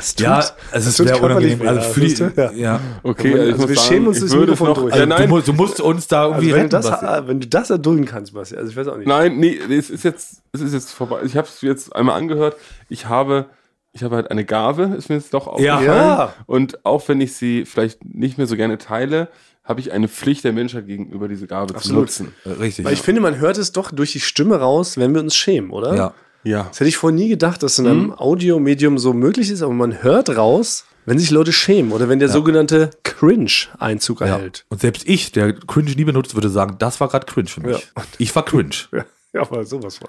Es 0.00 0.14
tut- 0.14 0.24
Ja, 0.24 0.44
es 0.72 0.86
ist 0.86 0.96
tut 0.96 1.06
sehr 1.08 1.18
körperlich 1.18 1.60
unangenehm. 1.60 1.68
Also 1.68 1.80
ja, 1.88 1.94
für 1.94 2.00
die, 2.00 2.14
du? 2.14 2.32
Ja. 2.36 2.50
ja. 2.52 2.80
Okay, 3.02 3.28
Also 3.32 3.38
also 3.40 3.50
ich 3.52 3.56
muss 3.58 3.68
wir 3.68 3.76
sagen, 3.76 3.88
schämen 3.88 4.06
uns 4.08 4.16
ich 4.16 4.22
das 4.24 4.32
würde 4.32 4.52
Mikrofon 4.52 4.68
es 4.70 4.76
noch, 4.76 4.82
durch. 4.82 4.94
ja, 4.96 5.00
Du, 5.02 5.06
nein, 5.08 5.28
mu- 5.28 5.40
du 5.40 5.52
musst 5.52 5.80
uns 5.80 6.08
da 6.08 6.22
Also 6.22 6.32
irgendwie 6.34 6.46
wenn, 6.54 6.68
du 6.70 6.76
retten. 6.76 6.88
das, 6.88 6.90
Basti. 7.00 7.06
äh, 7.06 7.28
wenn 7.28 7.40
du 7.40 7.46
das 7.46 7.70
erdulden 7.70 8.04
kannst, 8.06 8.34
Basti, 8.34 8.56
also 8.56 8.70
ich 8.70 8.76
weiß 8.76 8.88
auch 8.88 8.96
nicht. 8.96 9.06
nein, 9.06 9.36
nee, 9.38 9.56
es 9.70 9.90
ist 9.90 10.04
jetzt, 10.04 10.42
es 10.52 10.60
ist 10.60 10.72
jetzt 10.72 10.90
vorbei. 10.92 11.20
Ich 11.24 11.36
habe 11.36 11.46
es 11.46 11.60
jetzt 11.62 11.94
einmal 11.94 12.16
angehört. 12.18 12.56
Ich 12.88 13.06
habe, 13.06 13.46
ich 13.92 14.02
habe 14.02 14.16
halt 14.16 14.30
eine 14.30 14.44
Gabe, 14.44 14.94
ist 14.96 15.08
mir 15.08 15.16
jetzt 15.16 15.34
doch 15.34 15.46
aufgefallen. 15.46 15.84
Ja. 15.86 16.34
Und 16.46 16.84
auch 16.84 17.06
wenn 17.08 17.20
ich 17.20 17.34
sie 17.34 17.64
vielleicht 17.64 18.04
nicht 18.04 18.38
mehr 18.38 18.46
so 18.46 18.56
gerne 18.56 18.78
teile, 18.78 19.28
habe 19.64 19.80
ich 19.80 19.92
eine 19.92 20.08
Pflicht 20.08 20.42
der 20.44 20.52
Menschheit 20.52 20.86
gegenüber, 20.86 21.28
diese 21.28 21.46
Gabe 21.46 21.74
Absolut. 21.74 22.10
zu 22.10 22.24
nutzen. 22.24 22.34
Äh, 22.44 22.60
Richtig. 22.60 22.84
Weil 22.84 22.92
ich 22.94 23.02
finde, 23.02 23.20
man 23.20 23.38
hört 23.38 23.56
es 23.58 23.70
doch 23.72 23.92
durch 23.92 24.12
die 24.12 24.20
Stimme 24.20 24.56
raus, 24.58 24.96
wenn 24.96 25.14
wir 25.14 25.20
uns 25.20 25.36
schämen, 25.36 25.70
oder? 25.70 25.94
ja. 25.94 26.14
Ja. 26.42 26.64
Das 26.64 26.80
hätte 26.80 26.88
ich 26.88 26.96
vorher 26.96 27.18
nie 27.18 27.28
gedacht, 27.28 27.62
dass 27.62 27.78
in 27.78 27.86
einem 27.86 28.12
Audiomedium 28.12 28.98
so 28.98 29.12
möglich 29.12 29.50
ist, 29.50 29.62
aber 29.62 29.74
man 29.74 30.02
hört 30.02 30.36
raus, 30.36 30.84
wenn 31.06 31.18
sich 31.18 31.30
Leute 31.30 31.52
schämen 31.52 31.92
oder 31.92 32.08
wenn 32.08 32.18
der 32.18 32.28
sogenannte 32.28 32.90
Cringe 33.02 33.50
Einzug 33.78 34.20
ja. 34.20 34.28
erhält. 34.28 34.64
Und 34.68 34.80
selbst 34.80 35.06
ich, 35.06 35.32
der 35.32 35.52
Cringe 35.52 35.90
nie 35.90 36.04
benutzt, 36.04 36.34
würde 36.34 36.48
sagen, 36.48 36.76
das 36.78 37.00
war 37.00 37.08
gerade 37.08 37.26
Cringe 37.26 37.48
für 37.48 37.60
mich. 37.60 37.90
Ja. 37.96 38.02
Ich 38.18 38.34
war 38.34 38.44
Cringe. 38.44 38.70
Ja, 38.92 39.04
ja 39.32 39.42
aber 39.42 39.64
sowas 39.64 39.98
von. 39.98 40.08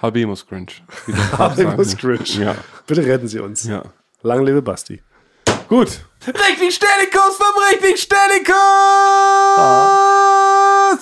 Habemus 0.00 0.46
Cringe. 0.46 0.68
Habemus. 1.38 1.96
Cringe. 1.96 2.24
Ja. 2.38 2.56
Bitte 2.86 3.04
retten 3.04 3.28
Sie 3.28 3.38
uns. 3.38 3.64
Ja. 3.64 3.82
Lang 4.22 4.44
lebe 4.44 4.62
Basti. 4.62 5.02
Gut. 5.68 6.00
Richtig 6.26 6.74
Stellikus 6.74 7.36
vom 7.36 7.62
richtig 7.70 8.00
Stellikus! 8.00 8.54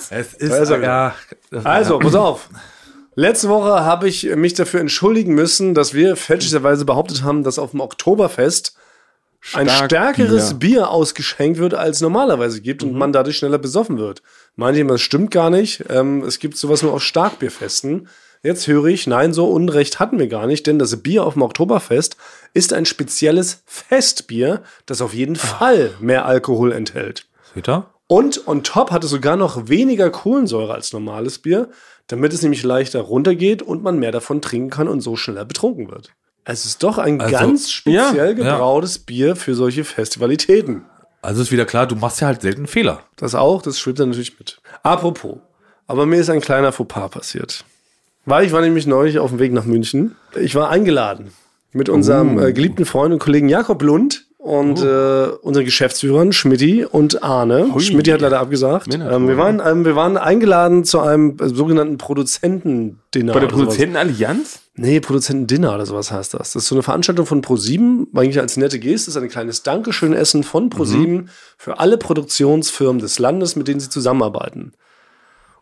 Es 0.09 0.33
ist, 0.33 0.51
wieder. 0.51 0.81
ja, 0.81 1.15
Also, 1.63 1.99
pass 1.99 2.15
auf. 2.15 2.49
Letzte 3.15 3.49
Woche 3.49 3.85
habe 3.85 4.07
ich 4.07 4.23
mich 4.35 4.53
dafür 4.53 4.79
entschuldigen 4.79 5.33
müssen, 5.35 5.73
dass 5.73 5.93
wir 5.93 6.15
fälschlicherweise 6.15 6.85
behauptet 6.85 7.23
haben, 7.23 7.43
dass 7.43 7.59
auf 7.59 7.71
dem 7.71 7.79
Oktoberfest 7.79 8.75
ein 9.53 9.67
Stark 9.67 9.85
stärkeres 9.85 10.57
Bier. 10.57 10.69
Bier. 10.77 10.89
ausgeschenkt 10.89 11.59
wird, 11.59 11.73
als 11.73 12.01
normalerweise 12.01 12.61
gibt 12.61 12.81
und 12.81 12.93
man 12.93 13.11
dadurch 13.11 13.37
schneller 13.37 13.57
besoffen 13.57 13.97
wird. 13.97 14.23
Meinte 14.55 14.79
ich 14.79 14.81
immer, 14.81 14.93
das 14.93 15.01
stimmt 15.01 15.31
gar 15.31 15.49
nicht. 15.49 15.83
Ähm, 15.89 16.23
es 16.23 16.39
gibt 16.39 16.57
sowas 16.57 16.81
nur 16.81 16.93
auf 16.93 17.03
Starkbierfesten. 17.03 18.07
Jetzt 18.41 18.67
höre 18.67 18.85
ich, 18.85 19.05
nein, 19.05 19.33
so 19.33 19.47
Unrecht 19.49 19.99
hatten 19.99 20.17
wir 20.17 20.27
gar 20.27 20.47
nicht, 20.47 20.65
denn 20.65 20.79
das 20.79 20.95
Bier 20.97 21.25
auf 21.25 21.33
dem 21.33 21.43
Oktoberfest 21.43 22.17
ist 22.53 22.73
ein 22.73 22.85
spezielles 22.85 23.63
Festbier, 23.65 24.63
das 24.85 25.01
auf 25.01 25.13
jeden 25.13 25.35
Fall 25.35 25.91
mehr 25.99 26.25
Alkohol 26.25 26.71
enthält. 26.71 27.25
Seht 27.53 27.69
ihr? 27.69 27.85
Und 28.07 28.47
on 28.47 28.63
top 28.63 28.91
hat 28.91 29.03
es 29.03 29.09
sogar 29.09 29.37
noch 29.37 29.69
weniger 29.69 30.09
Kohlensäure 30.09 30.73
als 30.73 30.93
normales 30.93 31.39
Bier, 31.39 31.69
damit 32.07 32.33
es 32.33 32.41
nämlich 32.41 32.63
leichter 32.63 33.01
runtergeht 33.01 33.61
und 33.61 33.83
man 33.83 33.99
mehr 33.99 34.11
davon 34.11 34.41
trinken 34.41 34.69
kann 34.69 34.87
und 34.87 35.01
so 35.01 35.15
schneller 35.15 35.45
betrunken 35.45 35.89
wird. 35.89 36.13
Es 36.45 36.65
ist 36.65 36.83
doch 36.83 36.97
ein 36.97 37.21
Also, 37.21 37.31
ganz 37.35 37.71
speziell 37.71 37.97
ja, 38.15 38.25
ja. 38.25 38.31
gebrautes 38.33 38.99
Bier 38.99 39.35
für 39.35 39.55
solche 39.55 39.83
Festivalitäten. 39.83 40.83
Also 41.21 41.41
ist 41.41 41.53
wieder 41.53 41.65
klar, 41.65 41.87
du 41.87 41.95
machst 41.95 42.19
ja 42.19 42.27
halt 42.27 42.41
selten 42.41 42.67
Fehler. 42.67 42.99
Das 43.15 43.33
auch, 43.33 43.61
das 43.61 43.79
schwimmt 43.79 43.99
dann 43.99 44.09
natürlich 44.09 44.37
mit. 44.37 44.59
Apropos, 44.83 45.37
aber 45.87 46.05
mir 46.05 46.17
ist 46.17 46.29
ein 46.29 46.41
kleiner 46.41 46.73
Fauxpas 46.73 47.09
passiert. 47.09 47.63
Weil 48.25 48.45
ich 48.45 48.51
war 48.51 48.61
nämlich 48.61 48.87
neulich 48.87 49.19
auf 49.19 49.29
dem 49.29 49.39
Weg 49.39 49.53
nach 49.53 49.65
München. 49.65 50.15
Ich 50.35 50.55
war 50.55 50.69
eingeladen 50.69 51.31
mit 51.71 51.89
unserem 51.89 52.39
äh, 52.39 52.53
geliebten 52.53 52.85
Freund 52.85 53.13
und 53.13 53.19
Kollegen 53.19 53.49
Jakob 53.49 53.81
Lund 53.81 54.27
und 54.43 54.83
äh, 54.83 55.27
unseren 55.41 55.63
Geschäftsführern 55.63 56.33
Schmidti 56.33 56.83
und 56.83 57.23
Arne. 57.23 57.71
Schmidti 57.79 58.11
hat 58.11 58.19
leider 58.19 58.41
abgesagt. 58.41 58.93
Ähm, 58.93 59.29
wir, 59.29 59.37
waren, 59.37 59.61
ähm, 59.65 59.85
wir 59.85 59.95
waren 59.95 60.17
eingeladen 60.17 60.83
zu 60.83 60.99
einem 60.99 61.37
äh, 61.39 61.47
sogenannten 61.47 61.97
Produzentendinner. 61.97 63.31
Bei 63.31 63.39
der. 63.39 63.47
Produzentenallianz? 63.47 64.59
Nee, 64.75 64.99
Produzentendinner 64.99 65.73
oder 65.73 65.85
sowas 65.85 66.11
heißt 66.11 66.33
das. 66.33 66.51
Das 66.51 66.63
ist 66.63 66.67
so 66.67 66.75
eine 66.75 66.83
Veranstaltung 66.83 67.25
von 67.25 67.39
ProSieben, 67.39 68.07
eigentlich 68.13 68.39
als 68.41 68.57
nette 68.57 68.79
Geste, 68.79 69.11
ist 69.11 69.15
ein 69.15 69.29
kleines 69.29 69.63
Dankeschön-Essen 69.63 70.43
von 70.43 70.69
ProSieben 70.69 71.29
für 71.57 71.79
alle 71.79 71.97
Produktionsfirmen 71.97 72.99
des 72.99 73.19
Landes, 73.19 73.55
mit 73.55 73.69
denen 73.69 73.79
sie 73.79 73.89
zusammenarbeiten. 73.89 74.73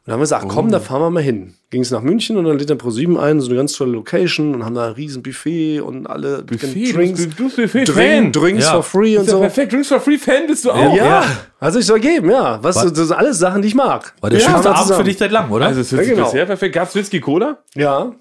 Und 0.03 0.07
da 0.07 0.13
haben 0.13 0.19
wir 0.19 0.23
gesagt, 0.23 0.47
komm, 0.49 0.71
da 0.71 0.79
fahren 0.79 0.99
wir 1.01 1.09
mal 1.11 1.21
hin. 1.21 1.53
Ging 1.69 1.83
es 1.83 1.91
nach 1.91 2.01
München 2.01 2.35
und 2.35 2.45
dann 2.45 2.57
lädt 2.57 2.71
dann 2.71 2.79
ProSieben 2.79 3.17
ein, 3.19 3.39
so 3.39 3.47
eine 3.49 3.57
ganz 3.57 3.73
tolle 3.73 3.91
Location 3.91 4.55
und 4.55 4.65
haben 4.65 4.73
da 4.73 4.87
ein 4.87 4.93
riesen 4.93 5.21
Buffet 5.21 5.79
und 5.81 6.07
alle 6.07 6.41
Buffet, 6.41 6.91
Drinks, 6.91 7.19
du 7.35 7.45
bist- 7.45 7.55
Buffet 7.55 7.83
Drink, 7.85 7.89
Fan. 7.89 8.31
Drinks 8.31 8.65
Ja. 8.65 8.71
for 8.81 8.83
free 8.83 9.15
und 9.17 9.25
Ist 9.25 9.29
so. 9.31 9.39
perfekt. 9.39 9.71
Drinks 9.73 9.87
for 9.89 9.99
Free 9.99 10.17
Fan 10.17 10.47
bist 10.47 10.65
du 10.65 10.71
auch. 10.71 10.95
Ja, 10.95 11.05
Ja. 11.05 11.25
hat 11.61 11.73
sich 11.73 11.85
so 11.85 11.93
ergeben, 11.93 12.31
ja. 12.31 12.57
Was, 12.63 12.75
das 12.81 12.93
sind 12.97 13.11
alles 13.11 13.37
Sachen, 13.37 13.61
die 13.61 13.67
ich 13.67 13.75
mag. 13.75 14.15
War 14.21 14.31
der 14.31 14.39
ja, 14.39 14.49
schönste 14.49 14.73
Abend 14.75 14.95
für 14.95 15.03
dich 15.03 15.19
seit 15.19 15.31
langem, 15.31 15.51
oder? 15.51 15.67
Also 15.67 15.81
es 15.81 15.91
hört 15.91 16.03
Ja, 16.07 16.13
genau. 16.15 16.25
bisher 16.25 16.45
perfekt. 16.47 16.73
Gab's 16.73 16.95
Whisky 16.95 17.19
Cola? 17.19 17.59
Ja, 17.75 18.11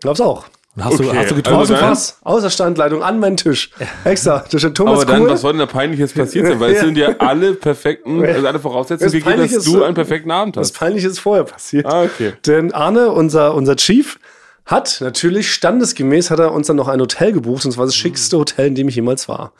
glaub's 0.00 0.20
auch. 0.22 0.46
Und 0.74 0.84
hast, 0.84 0.98
du, 1.00 1.04
Okay. 1.04 1.16
hast 1.18 1.30
du 1.30 1.34
Also 1.34 1.34
getroffen? 1.34 1.74
dann- 1.74 1.90
Was? 1.90 2.18
Außer 2.22 2.48
Standleitung 2.50 3.02
an 3.02 3.18
meinen 3.20 3.36
Tisch. 3.36 3.70
Extra. 4.04 4.42
Da 4.50 4.58
steht 4.58 4.74
Thomas 4.74 4.94
Aber 5.00 5.04
dann, 5.04 5.20
Kuhl. 5.20 5.30
was 5.30 5.42
soll 5.42 5.52
denn 5.52 5.58
da 5.58 5.66
peinliches 5.66 6.12
passiert 6.14 6.46
sein? 6.46 6.60
Weil 6.60 6.72
es 6.72 6.80
sind 6.80 6.96
ja 6.96 7.08
alle 7.18 7.52
perfekten, 7.54 8.24
also 8.24 8.46
alle 8.46 8.58
Voraussetzungen 8.58 9.04
Das 9.06 9.12
gegeben, 9.12 9.30
Peinliche 9.30 9.54
dass 9.56 9.64
ist 9.66 9.72
du 9.72 9.78
so- 9.78 9.84
einen 9.84 9.94
perfekten 9.94 10.30
Abend 10.30 10.56
Was 10.56 10.68
hast. 10.68 10.78
Peinliches 10.78 11.12
ist 11.12 11.18
vorher 11.18 11.44
passiert. 11.44 11.84
Ah, 11.84 12.04
okay. 12.04 12.32
Denn 12.46 12.72
Arne, 12.72 13.10
unser, 13.10 13.54
unser 13.54 13.76
Chief, 13.76 14.18
hat 14.64 14.98
natürlich 15.00 15.52
standesgemäß 15.52 16.30
hat 16.30 16.38
er 16.38 16.52
uns 16.52 16.68
dann 16.68 16.76
noch 16.76 16.88
ein 16.88 17.00
Hotel 17.00 17.32
gebucht, 17.32 17.66
und 17.66 17.72
zwar 17.72 17.84
das 17.84 17.94
schickste 17.94 18.38
Hotel, 18.38 18.68
in 18.68 18.74
dem 18.74 18.88
ich 18.88 18.94
jemals 18.96 19.28
war. 19.28 19.52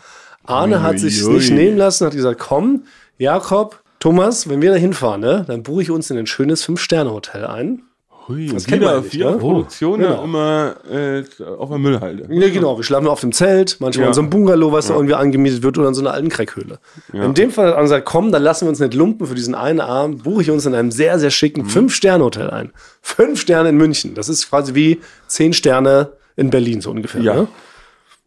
Arne 0.45 0.83
hat 0.83 0.99
sich 0.99 1.23
nicht 1.27 1.51
nehmen 1.51 1.77
lassen, 1.77 2.07
hat 2.07 2.15
gesagt, 2.15 2.41
komm, 2.41 2.85
Jakob, 3.19 3.83
Thomas, 4.01 4.49
wenn 4.49 4.63
wir 4.63 4.71
da 4.73 4.77
hinfahren, 4.79 5.21
ne, 5.21 5.45
dann 5.47 5.63
buche 5.63 5.83
ich 5.83 5.91
uns 5.91 6.11
in 6.11 6.17
ein 6.19 6.27
schönes 6.27 6.65
Fünf-Sterne-Hotel 6.65 7.45
ein. 7.47 7.83
Hui, 8.29 8.47
Das 8.47 8.67
wieder 8.71 9.01
nicht, 9.01 9.11
vier 9.11 9.33
ne? 9.33 9.39
Produktion 9.39 9.99
Genau. 10.01 10.15
ja 10.19 10.23
immer 10.25 10.75
äh, 10.91 11.25
auf 11.59 11.69
der 11.71 11.79
Müllhalde. 11.79 12.27
Ja, 12.31 12.49
genau. 12.51 12.77
Wir 12.77 12.85
schlafen 12.85 13.09
auf 13.09 13.21
dem 13.21 13.33
Zelt, 13.33 13.77
manchmal 13.81 14.05
Ja. 14.05 14.09
in 14.11 14.15
so 14.15 14.21
einem 14.21 14.31
Bungalow, 14.31 14.71
was 14.71 14.87
da 14.87 14.95
irgendwie 14.95 15.15
angemietet 15.15 15.63
wird, 15.63 15.77
oder 15.79 15.89
in 15.89 15.95
so 15.95 16.03
einer 16.03 16.13
alten 16.13 16.29
Crackhöhle. 16.29 16.79
In 17.13 17.35
dem 17.35 17.51
Fall 17.51 17.69
hat 17.69 17.77
er 17.77 17.83
gesagt, 17.83 18.05
komm, 18.07 18.31
dann 18.31 18.43
lassen 18.43 18.67
wir 18.67 18.69
uns 18.71 18.79
nicht 18.81 18.95
lumpen 18.95 19.27
für 19.27 19.35
diesen 19.35 19.55
einen 19.57 19.81
Abend, 19.81 20.23
buche 20.23 20.43
ich 20.43 20.51
uns 20.51 20.67
in 20.67 20.75
einem 20.75 20.91
sehr, 20.93 21.19
sehr 21.19 21.29
Mhm. 21.29 21.33
schicken 21.33 21.65
Fünf-Sterne-Hotel 21.67 22.51
ein. 22.51 22.73
Fünf 23.01 23.41
Sterne 23.41 23.71
in 23.71 23.77
München. 23.77 24.15
Das 24.15 24.29
ist 24.29 24.49
quasi 24.49 24.75
wie 24.75 25.01
zehn 25.27 25.53
Sterne 25.53 26.11
in 26.37 26.51
Berlin, 26.51 26.81
so 26.81 26.91
ungefähr. 26.91 27.21
Ja. 27.23 27.35
Ne? 27.35 27.49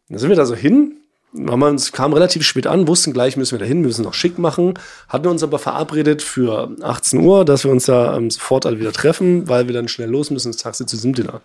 Dann 0.09 0.17
sind 0.19 0.29
wir 0.29 0.35
da 0.35 0.45
so 0.45 0.55
hin, 0.55 0.95
haben 1.35 1.59
wir 1.59 1.67
uns, 1.67 1.91
kamen 1.91 2.13
relativ 2.13 2.43
spät 2.43 2.67
an, 2.67 2.87
wussten 2.87 3.13
gleich, 3.13 3.37
müssen 3.37 3.53
wir 3.53 3.59
da 3.59 3.65
hin, 3.65 3.81
müssen 3.81 4.03
noch 4.03 4.13
schick 4.13 4.37
machen, 4.37 4.73
hatten 5.09 5.27
uns 5.27 5.43
aber 5.43 5.59
verabredet 5.59 6.21
für 6.21 6.71
18 6.81 7.19
Uhr, 7.19 7.45
dass 7.45 7.63
wir 7.63 7.71
uns 7.71 7.85
da 7.85 8.15
ähm, 8.15 8.29
sofort 8.29 8.65
alle 8.65 8.79
wieder 8.79 8.93
treffen, 8.93 9.47
weil 9.47 9.67
wir 9.67 9.73
dann 9.73 9.87
schnell 9.87 10.09
los 10.09 10.31
müssen 10.31 10.49
ins 10.49 10.57
Taxi 10.57 10.85
zu 10.85 10.95
diesem 10.95 11.13
Dinner. 11.13 11.41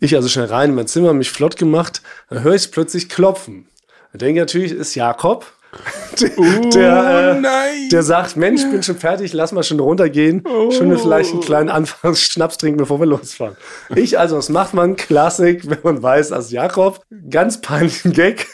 Ich 0.00 0.16
also 0.16 0.28
schnell 0.28 0.46
rein 0.46 0.70
in 0.70 0.76
mein 0.76 0.88
Zimmer, 0.88 1.12
mich 1.12 1.30
flott 1.30 1.56
gemacht, 1.56 2.02
dann 2.28 2.42
höre 2.42 2.54
ich 2.54 2.62
es 2.62 2.70
plötzlich 2.70 3.08
klopfen. 3.08 3.66
Da 4.12 4.18
denke 4.18 4.40
ich 4.40 4.42
natürlich, 4.42 4.72
ist 4.72 4.94
Jakob, 4.94 5.46
der, 6.74 7.36
äh, 7.36 7.40
nein. 7.40 7.88
der 7.90 8.02
sagt, 8.02 8.36
Mensch, 8.36 8.62
bin 8.62 8.82
schon 8.82 8.98
fertig, 8.98 9.32
lass 9.32 9.52
mal 9.52 9.62
schon 9.62 9.80
runtergehen, 9.80 10.44
schon 10.70 10.90
wir 10.90 10.98
vielleicht 10.98 11.32
einen 11.32 11.40
kleinen 11.40 11.70
Anfangsschnaps 11.70 12.58
trinken, 12.58 12.78
bevor 12.78 13.00
wir 13.00 13.06
losfahren. 13.06 13.56
Ich 13.94 14.18
also, 14.18 14.36
was 14.36 14.50
macht 14.50 14.74
man? 14.74 14.96
Klassik, 14.96 15.70
wenn 15.70 15.78
man 15.82 16.02
weiß, 16.02 16.32
als 16.32 16.50
Jakob, 16.50 17.02
ganz 17.30 17.62
peinlichen 17.62 18.12
Gag. 18.12 18.48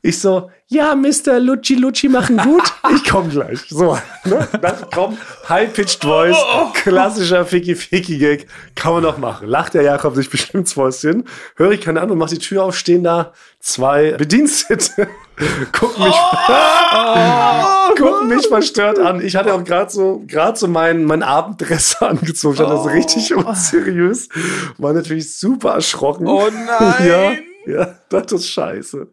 Ich 0.00 0.20
so, 0.20 0.48
ja, 0.68 0.94
Mr. 0.94 1.40
Lucci 1.40 1.74
Lucci 1.74 2.08
machen 2.08 2.36
gut, 2.36 2.62
ich 2.94 3.08
komm 3.08 3.30
gleich. 3.30 3.58
So, 3.68 3.98
ne? 4.24 4.46
Dann 4.60 4.90
kommt 4.94 5.18
High-Pitched 5.48 6.04
Voice, 6.04 6.36
klassischer 6.74 7.44
Ficky-Ficky-Gag, 7.44 8.46
kann 8.76 8.92
man 8.92 9.02
doch 9.02 9.18
machen. 9.18 9.48
Lacht 9.48 9.74
der 9.74 9.82
Jakob 9.82 10.14
sich 10.14 10.30
bestimmt 10.30 10.62
ins 10.62 10.74
Fäustchen. 10.74 11.24
Höre 11.56 11.72
ich 11.72 11.80
keine 11.80 12.00
Ahnung, 12.00 12.18
mach 12.18 12.28
die 12.28 12.38
Tür 12.38 12.64
auf, 12.64 12.76
stehen 12.76 13.02
da 13.02 13.32
zwei 13.60 14.12
Bedienstete, 14.12 15.08
gucken 15.72 16.04
mich, 16.04 16.14
gucken 17.98 18.28
mich 18.28 18.46
verstört 18.46 19.00
an. 19.00 19.20
Ich 19.20 19.34
hatte 19.34 19.52
auch 19.52 19.64
gerade 19.64 19.90
so, 19.90 20.22
gerade 20.28 20.56
so 20.56 20.68
mein, 20.68 21.04
mein 21.04 21.24
Abenddress 21.24 21.96
angezogen. 22.02 22.54
Ich 22.54 22.60
hatte 22.60 22.74
das 22.74 22.86
richtig 22.86 23.34
unseriös. 23.34 24.28
War 24.76 24.92
natürlich 24.92 25.34
super 25.34 25.72
erschrocken. 25.72 26.28
Oh 26.28 26.48
nein. 26.50 27.08
Ja, 27.08 27.32
ja, 27.66 27.98
das 28.08 28.32
ist 28.32 28.48
scheiße. 28.48 29.08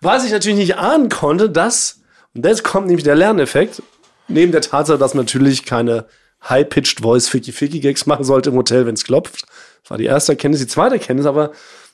Was 0.00 0.24
ich 0.24 0.32
natürlich 0.32 0.58
nicht 0.58 0.76
ahnen 0.76 1.08
konnte, 1.08 1.50
dass, 1.50 2.00
und 2.34 2.44
jetzt 2.44 2.64
kommt 2.64 2.86
nämlich 2.86 3.04
der 3.04 3.16
Lerneffekt, 3.16 3.82
neben 4.28 4.52
der 4.52 4.60
Tatsache, 4.60 4.98
dass 4.98 5.14
man 5.14 5.24
natürlich 5.24 5.64
keine 5.64 6.06
High-Pitched 6.48 7.00
Voice 7.00 7.28
Ficky 7.28 7.52
Ficky 7.52 7.80
Gags 7.80 8.06
machen 8.06 8.24
sollte 8.24 8.50
im 8.50 8.56
Hotel, 8.56 8.86
wenn 8.86 8.94
es 8.94 9.04
klopft. 9.04 9.44
Das 9.82 9.90
war 9.90 9.98
die 9.98 10.04
erste 10.04 10.32
Erkenntnis. 10.32 10.60
Die 10.60 10.68
zweite 10.68 10.96
Erkenntnis 10.96 11.26
aber, 11.26 11.52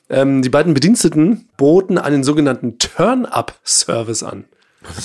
ähm, 0.09 0.41
die 0.41 0.49
beiden 0.49 0.73
Bediensteten 0.73 1.49
boten 1.57 1.97
einen 1.97 2.23
sogenannten 2.23 2.77
Turn-Up-Service 2.77 4.23
an. 4.23 4.45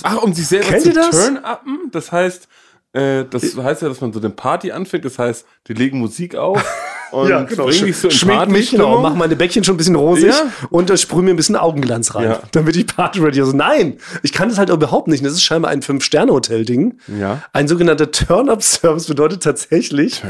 Ach, 0.03 0.23
um 0.23 0.35
sich 0.35 0.47
selber 0.47 0.69
Kennt 0.69 0.83
zu 0.83 0.93
turn-uppen? 0.93 1.91
Das 1.91 2.13
heißt, 2.13 2.49
äh, 2.93 3.25
das 3.25 3.57
heißt 3.57 3.83
ja, 3.83 3.89
dass 3.89 4.01
man 4.01 4.13
so 4.13 4.19
eine 4.19 4.31
Party 4.31 4.73
anfängt. 4.73 5.05
Das 5.05 5.19
heißt, 5.19 5.47
die 5.69 5.75
legen 5.75 5.99
Musik 5.99 6.35
auf 6.35 6.63
und 7.13 7.29
ja, 7.29 7.43
genau. 7.43 7.65
bring 7.67 7.85
dich 7.85 7.97
so 7.97 8.09
in 8.09 8.15
Schmink 8.15 8.49
mich, 8.49 8.71
genau, 8.71 9.01
mach 9.01 9.15
meine 9.15 9.37
Bäckchen 9.37 9.65
schon 9.65 9.75
ein 9.75 9.79
bisschen 9.79 9.97
rosig 9.97 10.29
Ja. 10.31 10.53
und 10.71 10.91
da 10.91 10.97
sprühe 10.97 11.23
mir 11.23 11.31
ein 11.31 11.37
bisschen 11.37 11.57
Augenglanz 11.57 12.15
rein, 12.15 12.31
Ja. 12.31 12.41
damit 12.53 12.77
ich 12.77 12.87
Party-ready 12.87 13.41
Also 13.41 13.57
nein, 13.57 13.99
ich 14.23 14.33
kann 14.33 14.49
das 14.49 14.59
halt 14.59 14.71
überhaupt 14.71 15.09
nicht. 15.09 15.25
Das 15.25 15.33
ist 15.33 15.43
scheinbar 15.43 15.71
ein 15.71 15.83
Fünf-Sterne-Hotel-Ding. 15.83 16.99
Ja. 17.19 17.43
Ein 17.53 17.69
sogenannter 17.69 18.11
Turn-Up-Service 18.11 19.07
bedeutet 19.07 19.43
tatsächlich, 19.43 20.23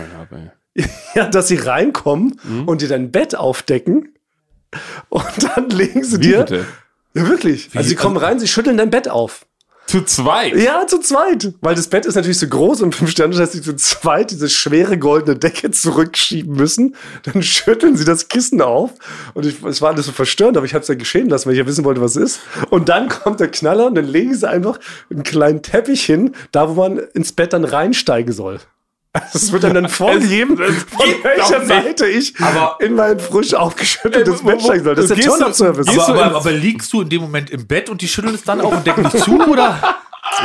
ey. 0.75 0.85
ja, 1.15 1.27
dass 1.29 1.49
sie 1.49 1.57
reinkommen 1.57 2.39
Mhm. 2.45 2.69
und 2.69 2.81
dir 2.81 2.89
dein 2.89 3.11
Bett 3.11 3.35
aufdecken 3.35 4.15
und 5.09 5.25
dann 5.57 5.69
legen 5.71 6.05
sie 6.05 6.19
Wie 6.19 6.29
dir... 6.29 6.39
bitte? 6.41 6.65
Ja, 7.15 7.29
wirklich. 7.29 7.71
Also 7.75 7.89
sie 7.89 7.97
kommen 7.97 8.17
rein, 8.17 8.39
sie 8.39 8.47
schütteln 8.47 8.77
dein 8.77 8.91
Bett 8.91 9.09
auf. 9.09 9.45
Zu 9.91 10.05
zweit. 10.05 10.55
Ja, 10.55 10.87
zu 10.87 11.01
zweit. 11.01 11.53
Weil 11.63 11.75
das 11.75 11.89
Bett 11.89 12.07
ist 12.07 12.15
natürlich 12.15 12.39
so 12.39 12.47
groß 12.47 12.83
und 12.83 12.95
fünf 12.95 13.11
Sterne, 13.11 13.35
dass 13.35 13.51
sie 13.51 13.61
zu 13.61 13.75
zweit 13.75 14.31
diese 14.31 14.49
schwere 14.49 14.97
goldene 14.97 15.37
Decke 15.37 15.73
zurückschieben 15.73 16.55
müssen. 16.55 16.95
Dann 17.25 17.43
schütteln 17.43 17.97
sie 17.97 18.05
das 18.05 18.29
Kissen 18.29 18.63
auf. 18.63 18.93
Und 19.35 19.47
ich, 19.47 19.61
es 19.65 19.83
war 19.83 19.91
alles 19.91 20.07
so 20.07 20.13
verstörend, 20.13 20.57
aber 20.57 20.65
ich 20.65 20.75
habe 20.75 20.83
es 20.83 20.89
ja 20.89 20.95
geschehen 20.95 21.29
lassen, 21.29 21.47
weil 21.47 21.55
ich 21.55 21.59
ja 21.59 21.67
wissen 21.67 21.85
wollte, 21.85 22.01
was 22.01 22.15
ist. 22.15 22.39
Und 22.71 22.89
dann 22.89 23.09
kommt 23.09 23.41
der 23.41 23.49
Knaller 23.49 23.87
und 23.87 23.97
dann 23.97 24.07
legen 24.07 24.33
sie 24.33 24.49
einfach 24.49 24.79
einen 25.11 25.25
kleinen 25.25 25.61
Teppich 25.61 26.05
hin, 26.05 26.37
da 26.53 26.69
wo 26.69 26.75
man 26.75 26.99
ins 27.15 27.33
Bett 27.33 27.53
dann 27.53 27.65
reinsteigen 27.65 28.33
soll. 28.33 28.61
Es 29.35 29.51
wird 29.53 29.65
dann, 29.65 29.75
dann 29.75 29.89
vorgegeben, 29.89 30.57
von 30.57 30.67
welcher. 31.23 31.67
Seite 31.67 32.07
ich 32.07 32.35
Aber- 32.41 32.77
in 32.81 32.95
mein 32.95 33.19
frisch 33.19 33.55
aufgeschütteltes 33.55 34.43
Bett 34.45 34.63
steigen 34.63 34.85
soll. 34.85 34.95
Das 34.95 35.11
ist 35.11 35.17
der 35.17 35.25
Turn-Up-Service. 35.25 35.89
Aber, 35.89 36.25
aber, 36.25 36.37
aber 36.37 36.53
liegst 36.53 36.93
du 36.93 37.03
in 37.03 37.09
dem 37.09 37.23
Moment 37.23 37.51
im 37.51 37.67
Bett 37.67 37.91
und 37.91 38.01
die 38.03 38.09
schütteln 38.09 38.35
es 38.35 38.45
dann 38.45 38.61
auf 38.61 38.73
und 38.73 38.87
decken 38.87 39.09
dich 39.11 39.23
zu, 39.23 39.41
oder? 39.49 39.81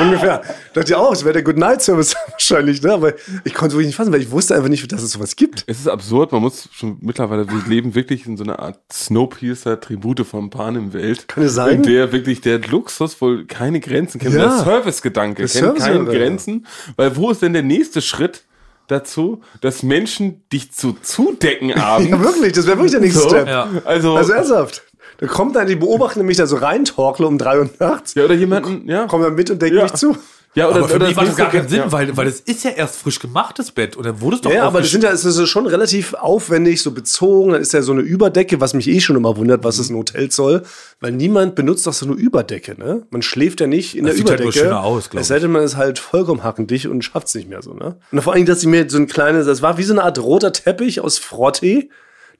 Ungefähr. 0.01 0.41
Dachte 0.73 0.91
ich 0.91 0.95
auch, 0.95 1.12
es 1.13 1.23
wäre 1.23 1.34
der 1.34 1.43
Good 1.43 1.58
Night 1.58 1.82
Service 1.82 2.15
wahrscheinlich, 2.32 2.82
ne? 2.82 2.93
Aber 2.93 3.13
ich 3.43 3.54
konnte 3.54 3.67
es 3.67 3.73
wirklich 3.73 3.88
nicht 3.88 3.95
fassen, 3.95 4.12
weil 4.12 4.21
ich 4.21 4.32
wusste 4.32 4.56
einfach 4.56 4.67
nicht, 4.69 4.91
dass 4.91 5.04
es 5.04 5.12
sowas 5.12 5.36
gibt. 5.36 5.63
Es 5.67 5.80
ist 5.80 5.88
absurd, 5.88 6.32
man 6.32 6.41
muss 6.41 6.67
schon 6.73 6.97
mittlerweile, 7.01 7.47
wir 7.47 7.62
leben 7.67 7.93
wirklich 7.93 8.25
in 8.25 8.36
so 8.36 8.43
einer 8.43 8.60
Art 8.60 8.80
Snowpiercer-Tribute 8.91 10.25
von 10.25 10.49
Panem-Welt. 10.49 11.28
Kann 11.28 11.43
es 11.43 11.54
sein? 11.54 11.75
In 11.78 11.84
der 11.84 12.12
wirklich 12.12 12.41
der 12.41 12.60
Luxus 12.60 13.19
wohl 13.21 13.45
keine 13.45 13.80
Grenzen 13.80 14.19
kennt. 14.19 14.34
Ja. 14.34 14.47
Der 14.47 14.63
Servicegedanke 14.63 15.43
kennt 15.45 15.54
keine 15.54 15.65
Servicegedanke. 15.80 16.12
Grenzen. 16.17 16.67
Weil 16.95 17.15
wo 17.15 17.30
ist 17.30 17.41
denn 17.41 17.54
der 17.54 17.63
nächste 17.63 18.01
Schritt 18.01 18.43
dazu, 18.88 19.41
dass 19.62 19.84
Menschen 19.84 20.43
dich 20.52 20.71
zu 20.71 20.93
zudecken 21.02 21.74
abends? 21.74 22.10
Ja, 22.12 22.19
wirklich, 22.21 22.54
das 22.54 22.65
wäre 22.67 22.78
wirklich 22.78 22.91
der 22.91 23.02
nächste 23.02 23.21
So. 23.21 23.30
Step. 23.30 23.48
Ja. 23.48 23.67
Also, 23.86 24.15
Also 24.15 24.34
ernsthaft. 24.34 24.84
Da 25.17 25.28
kommt 25.28 25.56
dann, 25.56 25.67
die 25.67 25.76
beobachten 25.76 26.19
nämlich 26.19 26.38
da 26.38 26.45
so 26.45 26.58
rein, 26.58 26.84
torkle 26.86 27.26
um 27.28 27.38
drei 27.38 27.60
Uhr 27.60 27.69
nachts, 27.80 28.15
ja, 28.15 28.26
oder 28.26 28.34
jemanden, 28.34 28.89
ja. 28.89 29.06
kommen 29.08 29.24
dann 29.24 29.36
mit 29.36 29.50
und 29.50 29.62
decken 29.62 29.78
Ja. 29.78 29.84
mich 29.84 29.93
zu. 29.93 30.17
Ja, 30.56 30.70
oder, 30.70 30.78
Aber 30.78 30.88
für 30.88 30.96
oder 30.96 31.08
mich 31.08 31.15
macht 31.18 31.28
das 31.28 31.36
gar 31.36 31.52
keinen 31.52 31.68
Sinn, 31.68 31.80
ja. 31.80 31.91
weil, 31.91 32.15
weil 32.15 32.26
das 32.26 32.39
ist 32.39 32.63
ja 32.63 32.72
erst 32.72 32.96
frisch 32.96 33.20
gemachtes 33.20 33.72
Bett 33.72 33.98
und 33.98 34.06
dann 34.06 34.22
wurde 34.22 34.38
es 34.38 34.41
doch 34.41 34.52
Ja, 34.52 34.63
aber 34.63 34.80
das 34.80 34.89
sind 34.89 35.04
ja, 35.04 35.12
es 35.12 35.26
ist 35.26 35.50
schon 35.50 35.68
relativ 35.68 36.13
aufwendig, 36.13 36.82
so 36.82 36.91
bezogen. 36.91 37.52
Dann 37.52 37.62
ist 37.62 37.74
ja 37.74 37.82
so 37.82 37.91
eine 37.91 38.02
Überdecke, 38.02 38.62
was 38.62 38.74
mich 38.74 38.88
eh 38.88 39.02
schon 39.02 39.18
immer 39.18 39.36
wundert, 39.36 39.65
was 39.65 39.80
es 39.80 39.89
ein 39.89 39.98
Hotel 39.98 40.32
soll. 40.32 40.63
Weil 41.02 41.12
niemand 41.12 41.56
benutzt 41.56 41.86
doch 41.86 41.94
so 41.94 42.06
eine 42.06 42.15
Überdecke, 42.15 42.80
ne? 42.80 43.06
Man 43.10 43.22
schläft 43.22 43.60
ja 43.60 43.68
nicht 43.68 43.98
in 43.98 44.06
Das 44.06 44.13
der 44.13 44.18
sieht 44.18 44.30
halt 44.30 44.39
nur 44.39 44.48
Überdecke. 44.50 44.65
schöner 44.65 44.84
aus, 44.84 45.10
glaub 45.10 45.22
es 45.22 45.28
sei 45.28 45.39
denn, 45.39 45.52
man 45.52 45.62
ist 45.63 45.76
halt 45.76 46.00
vollkommen 46.00 46.44
hackendicht 46.44 46.86
und 46.86 47.02
schafft's 47.04 47.36
nicht 47.36 47.50
mehr 47.50 47.62
so, 47.62 47.74
ne? 47.74 47.98
Und 48.13 48.22
vor 48.22 48.34
allem, 48.34 48.46
dass 48.46 48.62
sie 48.62 48.68
mir 48.68 48.89
so 48.89 48.98
ein 48.98 49.08
kleines, 49.08 49.46
das 49.46 49.62
war 49.62 49.78
wie 49.78 49.84
so 49.84 49.94
eine 49.94 50.04
Art 50.04 50.20
roter 50.20 50.54
Teppich 50.54 51.02
aus 51.02 51.18
Frottee, 51.18 51.89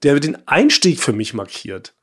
der 0.04 0.18
den 0.22 0.38
Einstieg 0.48 1.02
für 1.02 1.12
mich 1.12 1.34
markiert. 1.34 1.94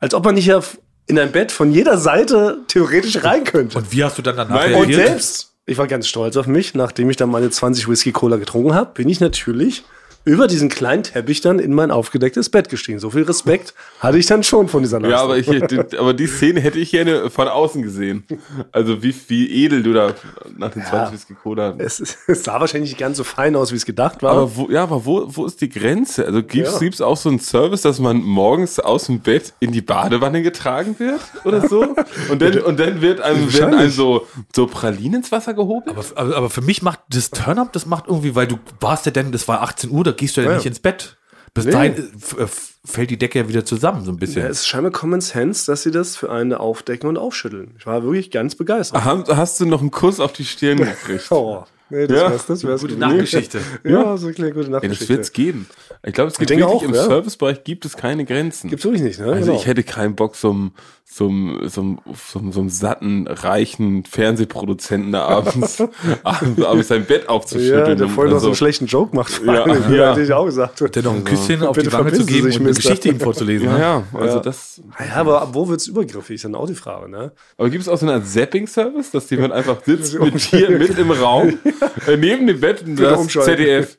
Als 0.00 0.14
ob 0.14 0.24
man 0.24 0.34
nicht 0.34 0.46
ja 0.46 0.60
in 1.08 1.18
ein 1.18 1.32
Bett 1.32 1.50
von 1.50 1.72
jeder 1.72 1.98
Seite 1.98 2.58
theoretisch 2.68 3.24
rein 3.24 3.44
könnte. 3.44 3.78
Und 3.78 3.92
wie 3.92 4.04
hast 4.04 4.18
du 4.18 4.22
dann 4.22 4.36
danach 4.36 4.54
Nein, 4.54 4.74
Und 4.74 4.88
reagiert? 4.88 5.08
selbst, 5.08 5.54
ich 5.66 5.78
war 5.78 5.86
ganz 5.86 6.06
stolz 6.06 6.36
auf 6.36 6.46
mich, 6.46 6.74
nachdem 6.74 7.10
ich 7.10 7.16
dann 7.16 7.30
meine 7.30 7.50
20 7.50 7.88
Whisky 7.88 8.12
Cola 8.12 8.36
getrunken 8.36 8.74
habe, 8.74 8.90
bin 8.94 9.08
ich 9.08 9.18
natürlich 9.18 9.84
über 10.28 10.46
diesen 10.46 10.68
kleinen 10.68 11.02
Teppich 11.02 11.40
dann 11.40 11.58
in 11.58 11.72
mein 11.72 11.90
aufgedecktes 11.90 12.50
Bett 12.50 12.68
gestiegen. 12.68 12.98
So 12.98 13.10
viel 13.10 13.22
Respekt 13.22 13.74
hatte 14.00 14.18
ich 14.18 14.26
dann 14.26 14.42
schon 14.42 14.68
von 14.68 14.82
dieser 14.82 15.00
Leistung. 15.00 15.18
Ja, 15.18 15.24
aber, 15.24 15.38
ich, 15.38 15.98
aber 15.98 16.14
die 16.14 16.26
Szene 16.26 16.60
hätte 16.60 16.78
ich 16.78 16.90
gerne 16.90 17.30
von 17.30 17.48
außen 17.48 17.82
gesehen. 17.82 18.24
Also 18.72 19.02
wie, 19.02 19.14
wie 19.28 19.64
edel 19.64 19.82
du 19.82 19.92
da 19.92 20.14
nach 20.56 20.70
den 20.70 20.84
20 20.84 21.14
Whisky 21.14 21.34
Cola. 21.34 21.74
es, 21.78 22.00
es 22.26 22.44
sah 22.44 22.60
wahrscheinlich 22.60 22.90
nicht 22.90 22.98
ganz 22.98 23.16
so 23.16 23.24
fein 23.24 23.56
aus, 23.56 23.72
wie 23.72 23.76
es 23.76 23.86
gedacht 23.86 24.22
war. 24.22 24.32
Aber 24.32 24.56
wo, 24.56 24.68
ja, 24.70 24.82
aber 24.82 25.04
wo, 25.04 25.24
wo 25.28 25.46
ist 25.46 25.60
die 25.60 25.68
Grenze? 25.68 26.26
Also 26.26 26.42
gibt's 26.42 26.72
Ja. 26.72 26.78
gibt's 26.78 27.00
auch 27.00 27.16
so 27.16 27.28
einen 27.28 27.40
Service, 27.40 27.82
dass 27.82 27.98
man 27.98 28.18
morgens 28.18 28.78
aus 28.78 29.06
dem 29.06 29.20
Bett 29.20 29.54
in 29.60 29.72
die 29.72 29.80
Badewanne 29.82 30.42
getragen 30.42 30.96
wird 30.98 31.20
oder 31.44 31.68
so? 31.68 31.94
Und 32.30 32.42
dann, 32.42 32.58
und 32.60 32.78
dann 32.78 33.00
wird 33.00 33.20
einem, 33.20 33.52
werden 33.52 33.74
einem 33.74 33.90
so, 33.90 34.26
so 34.54 34.66
Pralinen 34.66 35.14
ins 35.20 35.32
Wasser 35.32 35.54
gehoben? 35.54 35.90
Aber, 35.90 36.04
aber, 36.14 36.36
aber 36.36 36.50
für 36.50 36.60
mich 36.60 36.82
macht 36.82 37.00
das 37.10 37.30
Turn-Up, 37.30 37.72
das 37.72 37.86
macht 37.86 38.06
irgendwie, 38.08 38.34
weil 38.34 38.46
du 38.46 38.58
warst 38.80 39.06
ja 39.06 39.12
denn, 39.12 39.32
das 39.32 39.48
war 39.48 39.62
18 39.62 39.90
Uhr, 39.90 40.04
da 40.04 40.12
gehst 40.18 40.36
du 40.36 40.42
ja, 40.42 40.50
Ja. 40.50 40.56
nicht 40.56 40.66
ins 40.66 40.80
Bett. 40.80 41.16
Bis 41.54 41.64
Nee. 41.64 41.72
dahin 41.72 41.94
äh, 41.94 42.42
äh, 42.42 42.46
fällt 42.84 43.10
die 43.10 43.18
Decke 43.18 43.38
ja 43.40 43.48
wieder 43.48 43.64
zusammen, 43.64 44.04
so 44.04 44.12
ein 44.12 44.18
bisschen. 44.18 44.42
ja, 44.42 44.48
es 44.48 44.58
ist 44.60 44.66
scheinbar 44.68 44.92
Common 44.92 45.20
Sense, 45.22 45.64
dass 45.66 45.82
sie 45.82 45.90
das 45.90 46.14
für 46.16 46.30
einen 46.30 46.52
aufdecken 46.52 47.08
und 47.08 47.16
aufschütteln. 47.16 47.74
Ich 47.78 47.86
war 47.86 48.02
wirklich 48.02 48.30
ganz 48.30 48.54
begeistert. 48.54 49.02
Hast, 49.04 49.28
hast 49.28 49.60
du 49.60 49.66
noch 49.66 49.80
einen 49.80 49.90
Kuss 49.90 50.20
auf 50.20 50.32
die 50.34 50.44
Stirn 50.44 50.78
gekriegt? 50.78 51.26
Oh, 51.30 51.64
nee, 51.90 52.06
das 52.06 52.16
Ja. 52.20 52.30
wär's, 52.30 52.46
das 52.46 52.64
wär's. 52.64 52.80
Gute 52.82 52.96
Nachtgeschichte. 52.96 53.60
Ja, 53.82 54.16
so 54.18 54.26
eine 54.26 54.34
kleine 54.34 54.52
gute 54.52 54.70
Ja, 54.70 54.78
das 54.80 55.08
wird's 55.08 55.32
geben. 55.32 55.66
Ich 56.04 56.12
glaube, 56.12 56.30
es 56.30 56.38
gibt 56.38 56.50
wirklich 56.50 56.64
auch, 56.66 56.82
im 56.82 56.92
ja. 56.94 57.02
Servicebereich 57.04 57.64
gibt 57.64 57.86
es 57.86 57.96
keine 57.96 58.24
Grenzen. 58.26 58.68
Gibt's 58.68 58.84
wirklich 58.84 59.02
nicht, 59.02 59.18
ne? 59.18 59.32
Also 59.32 59.46
Genau. 59.46 59.58
ich 59.58 59.66
hätte 59.66 59.82
keinen 59.82 60.14
Bock, 60.14 60.36
so 60.36 60.50
einem 60.50 60.72
so 61.10 61.26
einem- 61.28 61.68
so 61.68 61.80
einem- 61.80 61.98
so 62.14 62.38
einem- 62.38 62.52
so 62.52 62.60
einem 62.60 62.68
satten, 62.68 63.26
reichen 63.26 64.04
Fernsehproduzenten 64.04 65.10
da 65.12 65.24
abends, 65.26 65.80
abends, 66.22 66.62
abends 66.62 66.88
sein 66.88 67.06
Bett 67.06 67.28
aufzuschütteln. 67.28 67.88
ja, 67.88 67.94
der 67.94 68.08
vorhin 68.08 68.32
noch 68.34 68.40
so 68.40 68.46
einen 68.48 68.54
schlechten 68.56 68.86
Joke 68.86 69.16
macht. 69.16 69.40
Ja, 69.44 69.66
ja, 69.66 69.74
ja. 69.90 70.10
hätte 70.12 70.22
ich 70.22 70.32
auch 70.32 70.44
gesagt. 70.44 70.94
Der 70.94 71.02
noch 71.02 71.14
ein 71.14 71.24
Küsschen 71.24 71.62
auf 71.64 71.76
die 71.76 71.90
Wange 71.92 72.12
zu 72.12 72.24
geben 72.26 72.46
sich, 72.50 72.60
und 72.60 72.66
eine. 72.66 72.74
Geschichte 72.74 73.08
ihm 73.08 73.18
vorzulesen. 73.20 73.66
Ja, 73.68 73.72
ne? 73.74 73.80
ja, 73.80 74.02
also 74.12 74.36
Ja. 74.36 74.42
das. 74.42 74.82
Ja, 75.08 75.14
aber 75.16 75.42
ab 75.42 75.48
wo 75.52 75.68
wird's 75.68 75.86
übergriffig? 75.86 76.36
Ist 76.36 76.44
dann 76.44 76.54
auch 76.54 76.66
die 76.66 76.74
Frage, 76.74 77.08
ne? 77.10 77.32
Aber 77.56 77.70
gibt 77.70 77.82
es 77.82 77.88
auch 77.88 77.96
so 77.98 78.06
eine 78.06 78.16
Art 78.16 78.26
Zapping-Service, 78.26 79.10
dass 79.10 79.28
jemand 79.30 79.54
einfach 79.54 79.82
sitzt 79.84 80.12
mit 80.20 80.52
dir 80.52 80.70
mit 80.70 80.96
im 80.98 81.10
Raum, 81.10 81.58
äh, 82.06 82.16
neben 82.16 82.46
dem 82.46 82.60
Bett 82.60 82.82
und 82.86 82.96
das. 82.96 83.26
ZDF, 83.28 83.98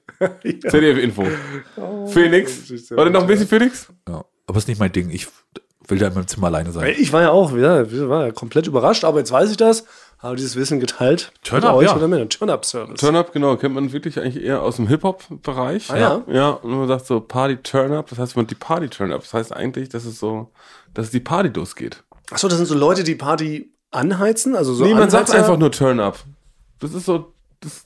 ZDF-Info. 0.70 1.26
Phoenix. 2.08 2.70
ist 2.70 2.92
ja 2.92 2.98
Oder 2.98 3.10
noch 3.10 3.22
ein 3.22 3.28
bisschen 3.28 3.48
Phoenix? 3.48 3.88
Ja. 4.08 4.24
Aber 4.48 4.58
ist 4.58 4.68
nicht 4.68 4.80
mein 4.80 4.92
Ding. 4.92 5.10
Ich 5.12 5.28
will 5.90 5.98
da 5.98 6.08
in 6.08 6.14
meinem 6.14 6.28
Zimmer 6.28 6.48
alleine 6.48 6.72
sein. 6.72 6.94
Ich 6.98 7.12
war 7.14 7.22
ja 7.22 7.32
auch 7.32 7.52
ja, 7.56 8.10
war 8.10 8.26
ja 8.26 8.32
komplett 8.32 8.68
überrascht, 8.68 9.04
aber 9.04 9.20
jetzt 9.20 9.32
weiß 9.32 9.52
ich 9.52 9.58
das. 9.58 9.86
Habe 10.20 10.36
dieses 10.36 10.58
Wissen 10.58 10.82
geteilt. 10.82 11.32
Turn 11.44 11.62
mit 11.62 11.70
up, 11.70 11.76
euch 11.78 11.88
ja. 11.88 11.96
oder 11.96 12.10
mit 12.10 12.20
einem 12.20 12.30
Turn-Up-Service. 12.30 13.00
Turn-Up, 13.00 13.32
genau, 13.32 13.56
kennt 13.56 13.74
man 13.74 13.94
wirklich 13.94 14.20
eigentlich 14.20 14.44
eher 14.44 14.62
aus 14.62 14.76
dem 14.76 14.88
Hip-Hop-Bereich. 14.88 15.90
Ah, 15.92 15.98
ja? 15.98 16.24
Ja, 16.28 16.50
und 16.50 16.72
man 16.72 16.90
sagt 16.90 17.06
so 17.06 17.22
Party-Turn-Up, 17.22 18.10
das 18.10 18.20
heißt 18.20 18.36
man 18.36 18.46
die 18.46 18.56
Party-Turn-Up. 18.56 19.22
Das 19.22 19.34
heißt 19.34 19.56
eigentlich, 19.56 19.88
dass 19.88 20.04
es 20.04 20.20
so, 20.20 20.52
dass 20.94 21.10
die 21.10 21.22
Party 21.22 21.50
losgeht. 21.50 22.04
Achso, 22.32 22.50
das 22.50 22.58
sind 22.58 22.66
so 22.66 22.76
Leute, 22.76 23.06
die 23.06 23.16
Party 23.16 23.72
anheizen? 23.92 24.56
Also 24.56 24.74
so 24.74 24.84
nee, 24.84 24.94
man 24.94 25.10
sagt 25.10 25.32
einfach 25.32 25.58
nur 25.58 25.72
Turn-Up. 25.72 26.20
Das 26.80 26.94
ist 26.94 27.06
so, 27.06 27.34
das, 27.62 27.84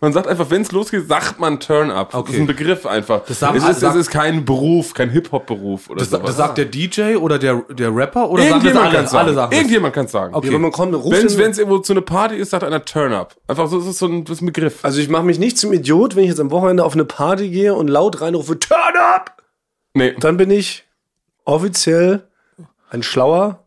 man 0.00 0.12
sagt 0.14 0.26
einfach, 0.26 0.48
wenn 0.50 0.62
es 0.62 0.72
losgeht, 0.72 1.06
sagt 1.08 1.38
man 1.38 1.60
Turn-Up. 1.60 2.10
Das 2.12 2.20
Okay. 2.20 2.32
ist 2.32 2.38
ein 2.40 2.46
Begriff 2.46 2.86
einfach. 2.86 3.22
Das 3.26 3.38
sagen- 3.38 3.58
es, 3.58 3.68
ist, 3.68 3.80
sag- 3.80 3.90
es 3.94 4.00
ist 4.00 4.10
kein 4.10 4.44
Beruf, 4.46 4.94
kein 4.94 5.10
Hip-Hop-Beruf 5.10 5.90
oder 5.90 5.98
Das, 6.00 6.10
sowas. 6.10 6.26
das 6.26 6.36
sagt 6.36 6.56
der 6.58 6.64
DJ 6.64 7.16
oder 7.16 7.38
der, 7.38 7.62
der 7.70 7.94
Rapper 7.94 8.30
oder 8.30 8.42
sagen 8.42 8.54
das 8.54 8.64
Irgendjemand 8.64 8.86
alle? 8.86 8.96
kann 8.96 9.06
sagen. 9.08 9.24
alle 9.26 9.34
sagen 9.34 9.50
das? 9.50 9.58
Irgendjemand 9.58 9.94
kann 9.94 10.08
sagen. 10.08 10.34
Okay. 10.34 10.48
Aber 10.48 10.58
man 10.58 10.72
kommt, 10.72 10.92
Wenn 10.94 11.26
den- 11.28 11.50
es 11.50 11.58
irgendwo 11.58 11.78
zu 11.78 11.92
einer 11.92 12.00
Party 12.02 12.36
ist, 12.36 12.50
sagt 12.50 12.64
einer 12.64 12.84
Turn-Up. 12.84 13.36
Einfach 13.46 13.68
so, 13.68 13.78
das 13.78 13.86
ist 13.88 13.98
so 13.98 14.06
ein, 14.06 14.24
das 14.24 14.36
ist 14.38 14.42
ein 14.42 14.46
Begriff. 14.46 14.84
Also 14.84 15.00
ich 15.00 15.08
mache 15.08 15.24
mich 15.24 15.38
nicht 15.38 15.58
zum 15.58 15.72
Idiot, 15.72 16.16
wenn 16.16 16.22
ich 16.24 16.30
jetzt 16.30 16.40
am 16.40 16.50
Wochenende 16.50 16.84
auf 16.84 16.94
eine 16.94 17.04
Party 17.04 17.50
gehe 17.50 17.74
und 17.74 17.88
laut 17.88 18.20
reinrufe, 18.22 18.58
Turn 18.58 18.96
up! 19.14 19.42
Nee. 19.94 20.14
Dann 20.18 20.36
bin 20.36 20.50
ich 20.50 20.84
offiziell 21.44 22.22
ein 22.90 23.02
schlauer, 23.02 23.64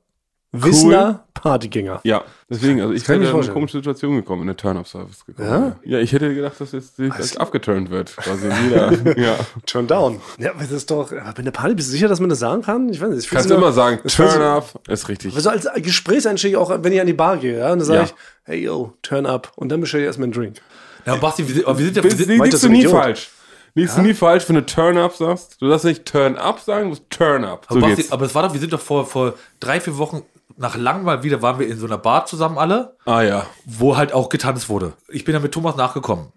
wissender 0.52 1.26
Partygänger. 1.44 2.00
Ja, 2.06 2.24
deswegen, 2.50 2.80
also 2.82 2.94
ich 2.94 3.06
bin 3.06 3.22
in 3.22 3.28
eine 3.28 3.48
komische 3.50 3.78
Situation 3.78 4.16
gekommen, 4.16 4.44
in 4.44 4.48
eine 4.50 4.56
Turn-Up-Service 4.56 5.26
gekommen. 5.26 5.50
Ja? 5.50 5.76
Ja, 5.84 6.00
ich 6.00 6.14
hätte 6.14 6.34
gedacht, 6.34 6.60
dass 6.60 6.72
jetzt 6.72 6.98
direkt 6.98 7.38
abgeturnt 7.40 7.90
wird. 7.90 8.16
Quasi 8.16 8.48
jeder, 8.64 9.18
ja. 9.20 9.36
Turn 9.66 9.86
down. 9.88 10.22
Ja, 10.38 10.52
aber 10.52 10.62
das 10.62 10.72
ist 10.72 10.90
doch, 10.90 11.12
aber 11.12 11.34
bei 11.34 11.40
einer 11.40 11.52
Party 11.52 11.76
bist 11.76 11.90
du 11.90 11.92
sicher, 11.92 12.08
dass 12.08 12.22
man 12.22 12.30
das 12.30 12.40
sagen 12.40 12.62
kann? 12.62 12.88
Ich 12.88 13.02
weiß 13.02 13.10
nicht. 13.10 13.26
ich 13.26 13.30
Kannst 13.30 13.50
du 13.50 13.56
immer 13.56 13.74
sagen, 13.74 14.00
sich- 14.04 14.16
Turn-Up 14.16 14.80
ist 14.88 15.10
richtig. 15.10 15.36
Also 15.36 15.50
als 15.50 15.68
Gesprächseinstieg 15.76 16.56
auch, 16.56 16.72
wenn 16.82 16.94
ich 16.94 17.02
an 17.02 17.08
die 17.08 17.14
Bar 17.14 17.38
gehe, 17.38 17.60
ja, 17.60 17.72
und 17.74 17.80
dann 17.80 17.86
sage 17.88 18.00
Ja. 18.00 18.06
ich, 18.06 18.14
hey 18.44 18.64
yo, 18.64 18.94
turn 19.02 19.26
up. 19.26 19.52
Und 19.58 19.70
dann 19.70 19.82
bestelle 19.82 20.04
ich 20.04 20.08
erstmal 20.08 20.26
einen 20.26 20.34
Drink. 20.34 20.62
Ja, 21.06 21.16
Basti, 21.18 21.46
wir 21.48 21.54
sind, 21.56 21.68
aber 21.68 21.78
wir 21.78 21.86
sind 21.86 21.98
ja. 21.98 22.04
Wir 22.04 22.10
Bist, 22.10 22.26
sind, 22.26 22.38
meint 22.38 22.54
das 22.54 22.62
du 22.62 22.70
nie 22.70 22.80
Idiot? 22.80 22.92
falsch. 22.94 23.30
Liegst 23.76 23.98
du 23.98 24.02
nie 24.04 24.14
falsch, 24.14 24.48
wenn 24.48 24.56
du 24.56 24.66
Turn-Up 24.66 25.16
sagst. 25.16 25.60
Du 25.60 25.68
darfst 25.68 25.84
nicht 25.84 26.06
Turn-Up 26.06 26.60
sagen, 26.60 26.84
du 26.84 26.90
musst 26.90 27.10
Turn-Up. 27.10 27.66
So 27.70 27.78
aber, 27.78 27.88
Basti, 27.90 28.06
aber 28.12 28.26
es 28.28 28.36
war 28.36 28.44
doch, 28.44 28.54
wir 28.54 28.60
sind 28.60 28.72
doch 28.72 28.80
vor, 28.80 29.06
vor 29.06 29.34
drei, 29.60 29.80
vier 29.82 29.98
Wochen 29.98 30.22
nach 30.58 30.76
langem 30.78 31.04
mal 31.04 31.24
wieder, 31.24 31.42
waren 31.42 31.60
wir 31.60 31.68
in 31.68 31.78
so 31.78 31.86
einer 31.86 31.98
Bar 31.98 32.26
zusammen 32.26 32.58
alle, 32.58 32.96
Ah 33.06 33.22
ja. 33.22 33.46
wo 33.66 33.98
halt 33.98 34.14
auch 34.14 34.30
getanzt 34.30 34.70
wurde. 34.70 34.94
Ich 35.10 35.26
bin 35.26 35.34
dann 35.34 35.42
mit 35.42 35.52
Thomas 35.52 35.76
nachgekommen. 35.76 36.28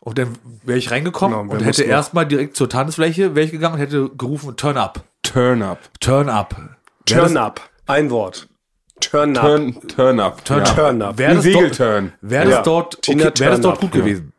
Und 0.00 0.18
dann 0.18 0.38
wäre 0.64 0.78
ich 0.78 0.90
reingekommen 0.92 1.38
Genau, 1.48 1.52
und 1.54 1.64
hätte 1.64 1.82
erstmal 1.82 2.26
direkt 2.26 2.56
zur 2.56 2.68
Tanzfläche, 2.68 3.34
wäre 3.34 3.44
ich 3.44 3.50
gegangen 3.52 3.74
und 3.74 3.80
hätte 3.80 4.08
gerufen, 4.10 4.56
turn 4.56 4.76
up, 4.76 5.02
turn 5.22 5.62
up. 5.62 5.84
Wär 7.08 7.18
Turn 7.18 7.34
das- 7.34 7.36
up. 7.36 7.60
Ein 7.86 8.10
Wort. 8.10 8.48
Turn 9.00 9.36
up. 9.36 9.44
Turn, 9.44 9.88
Turn-Up. 9.88 10.44
Turn 10.44 10.58
ja. 10.58 10.64
up. 10.64 10.74
Turn 10.76 11.02
up. 11.02 11.18
Wäre 11.18 11.34
das, 11.34 11.44
dort, 11.44 11.78
wär 12.22 12.44
das 12.44 12.50
Ja. 12.54 12.62
dort, 12.62 12.98
okay, 13.08 13.18
wär 13.20 13.50
das 13.50 13.60
dort 13.60 13.62
Turn 13.62 13.74
gut 13.80 13.84
up, 13.84 13.92
gewesen? 13.92 14.32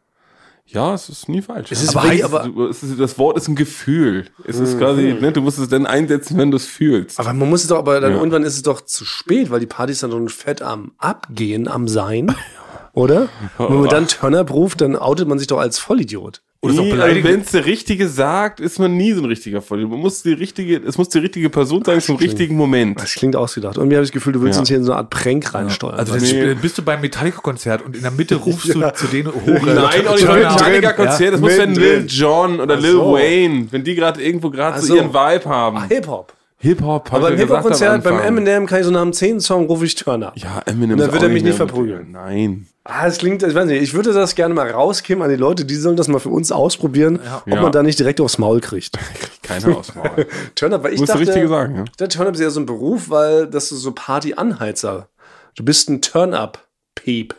Ja, 0.70 0.94
es 0.94 1.08
ist 1.10 1.30
nie 1.30 1.42
falsch. 1.42 1.72
Es 1.72 1.82
ist 1.82 1.96
Aber 1.96 2.08
heißt- 2.10 2.24
aber, 2.24 2.70
es 2.70 2.84
ist, 2.84 3.00
das 3.00 3.18
Wort 3.18 3.38
ist 3.38 3.48
ein 3.48 3.56
Gefühl. 3.56 4.26
Es 4.46 4.60
ist 4.60 4.78
quasi, 4.78 5.16
ne, 5.20 5.32
du 5.32 5.42
musst 5.42 5.60
es 5.60 5.70
dann 5.70 5.86
einsetzen, 5.86 6.38
wenn 6.38 6.52
du 6.52 6.58
es 6.58 6.66
fühlst. 6.66 7.20
aber 7.20 7.32
man 7.34 7.50
muss 7.50 7.62
es 7.62 7.68
doch, 7.68 7.78
aber 7.78 8.00
dann 8.02 8.12
Ja. 8.12 8.18
irgendwann 8.18 8.44
ist 8.44 8.56
es 8.56 8.64
doch 8.64 8.82
zu 8.82 9.06
spät, 9.06 9.50
weil 9.50 9.60
die 9.62 9.66
Partys 9.66 10.00
dann 10.00 10.12
schon 10.12 10.28
fett 10.30 10.62
am 10.62 10.92
Abgehen, 10.98 11.68
am 11.68 11.88
Sein. 11.88 12.36
Oder? 12.94 13.30
Und 13.60 13.70
wenn 13.70 13.80
man 13.82 13.90
dann 13.90 14.08
Turn-Up 14.08 14.52
ruft, 14.52 14.82
dann 14.82 14.96
outet 14.96 15.28
man 15.28 15.38
sich 15.40 15.48
doch 15.48 15.60
als 15.60 15.78
Vollidiot. 15.80 16.42
Oder 16.60 16.74
Nie, 16.74 16.92
also 16.94 17.24
wenn 17.24 17.42
es 17.42 17.52
der 17.52 17.66
Richtige 17.66 18.08
sagt, 18.10 18.60
ist 18.60 18.80
man 18.80 18.98
nie 18.98 19.14
so 19.14 19.22
ein 19.22 19.26
richtiger 19.26 19.62
Vollidiot. 19.62 19.92
Man 19.92 20.00
muss 20.00 20.24
die 20.24 20.34
richtige, 20.34 20.78
es 20.78 20.98
muss 20.98 21.08
die 21.10 21.20
richtige 21.20 21.52
Person 21.52 21.84
sein 21.86 22.02
zum 22.02 22.16
richtigen 22.16 22.56
Moment. 22.56 23.00
Das 23.00 23.14
klingt 23.14 23.36
ausgedacht. 23.36 23.78
Und 23.78 23.88
mir 23.90 23.96
habe 23.98 24.04
ich 24.04 24.10
das 24.10 24.14
Gefühl, 24.14 24.34
du 24.34 24.42
willst 24.42 24.56
Ja. 24.56 24.62
uns 24.62 24.70
hier 24.70 24.78
in 24.78 24.84
so 24.84 24.92
eine 24.92 25.02
Art 25.02 25.12
Prank 25.12 25.54
reinsteuern. 25.54 25.94
Also 25.96 26.14
dann 26.14 26.22
Nee. 26.24 26.28
sp- 26.34 26.62
bist 26.62 26.76
du 26.80 26.82
beim 26.82 27.00
Metallica-Konzert 27.02 27.86
und 27.86 27.96
in 27.96 28.02
der 28.02 28.10
Mitte 28.12 28.36
rufst 28.38 28.74
du 28.74 28.80
Ja. 28.82 28.92
zu 28.92 29.06
denen 29.06 29.28
hoch. 29.34 29.46
Nein, 29.46 30.08
auch 30.08 30.16
nicht 30.16 30.26
beim 30.28 30.40
Metallica-Konzert. 30.40 31.34
Das 31.34 31.40
drin. 31.40 31.42
muss 31.42 31.58
wenn 31.60 31.76
Lil. 31.76 32.06
John 32.08 32.60
oder 32.60 32.76
Lil 32.76 32.92
so. 32.94 33.14
Wayne, 33.14 33.68
wenn 33.70 33.84
die 33.84 33.94
gerade 33.94 34.22
irgendwo 34.24 34.50
gerade 34.50 34.82
so 34.82 34.88
so. 34.88 34.96
ihren 34.96 35.14
Vibe 35.14 35.46
haben. 35.46 35.88
Hip-Hop. 35.90 36.34
Hip-Hop, 36.60 37.14
Aber 37.14 37.26
hab 37.28 37.30
im 37.30 37.36
ich 37.36 37.40
ja 37.42 37.46
gesagt 37.46 37.66
am 37.66 37.72
Hip-Hop-Konzert 37.72 38.04
beim. 38.04 38.20
Eminem 38.20 38.66
kann 38.66 38.80
ich 38.80 38.86
so 38.86 38.92
nach 38.92 39.04
dem 39.04 39.14
10. 39.14 39.40
Song 39.42 39.68
rufe 39.68 39.86
ich 39.86 39.94
Turn-Up. 39.96 40.34
Ja, 40.38 40.62
Eminem 40.66 40.94
Und 40.94 41.00
dann 41.00 41.08
ist 41.10 41.14
wird 41.14 41.24
auch 41.24 41.28
er 41.28 41.34
mich 41.34 41.44
nicht 41.44 41.56
verprügeln. 41.56 42.12
Nein. 42.12 42.68
Ah, 42.84 43.06
das 43.06 43.18
klingt, 43.18 43.44
ich 43.44 43.54
weiß 43.54 43.66
nicht, 43.66 43.82
ich 43.82 43.94
würde 43.94 44.14
das 44.14 44.34
gerne 44.34 44.54
mal 44.54 44.70
rauskämen 44.72 45.22
an 45.24 45.30
die 45.30 45.36
Leute, 45.36 45.66
die 45.66 45.76
sollen 45.76 45.98
das 45.98 46.08
mal 46.08 46.20
für 46.20 46.30
uns 46.30 46.52
ausprobieren, 46.52 47.20
ob 47.46 47.54
Ja. 47.54 47.62
man 47.62 47.72
da 47.72 47.84
nicht 47.84 48.00
direkt 48.00 48.22
aufs 48.22 48.38
Maul 48.38 48.62
kriegt. 48.62 48.98
Keine 49.44 49.76
Auswahl. 49.78 50.26
Turn-Up, 50.56 50.84
weil 50.84 50.94
ich 50.94 51.00
Musst 51.02 51.10
dachte, 51.12 51.22
richtig 51.22 51.48
sagen, 51.50 51.76
ja. 51.76 51.84
dachte, 51.98 52.08
Turn-Up 52.18 52.34
ist 52.34 52.42
ja 52.42 52.50
so 52.50 52.60
ein 52.62 52.66
Beruf, 52.66 53.10
weil 53.10 53.48
das 53.48 53.72
ist 53.72 53.82
so 53.82 53.92
Party-Anheizer. 53.92 55.10
Du 55.56 55.64
bist 55.66 55.90
ein 55.90 56.02
Turn-Up-Peep. 56.02 57.36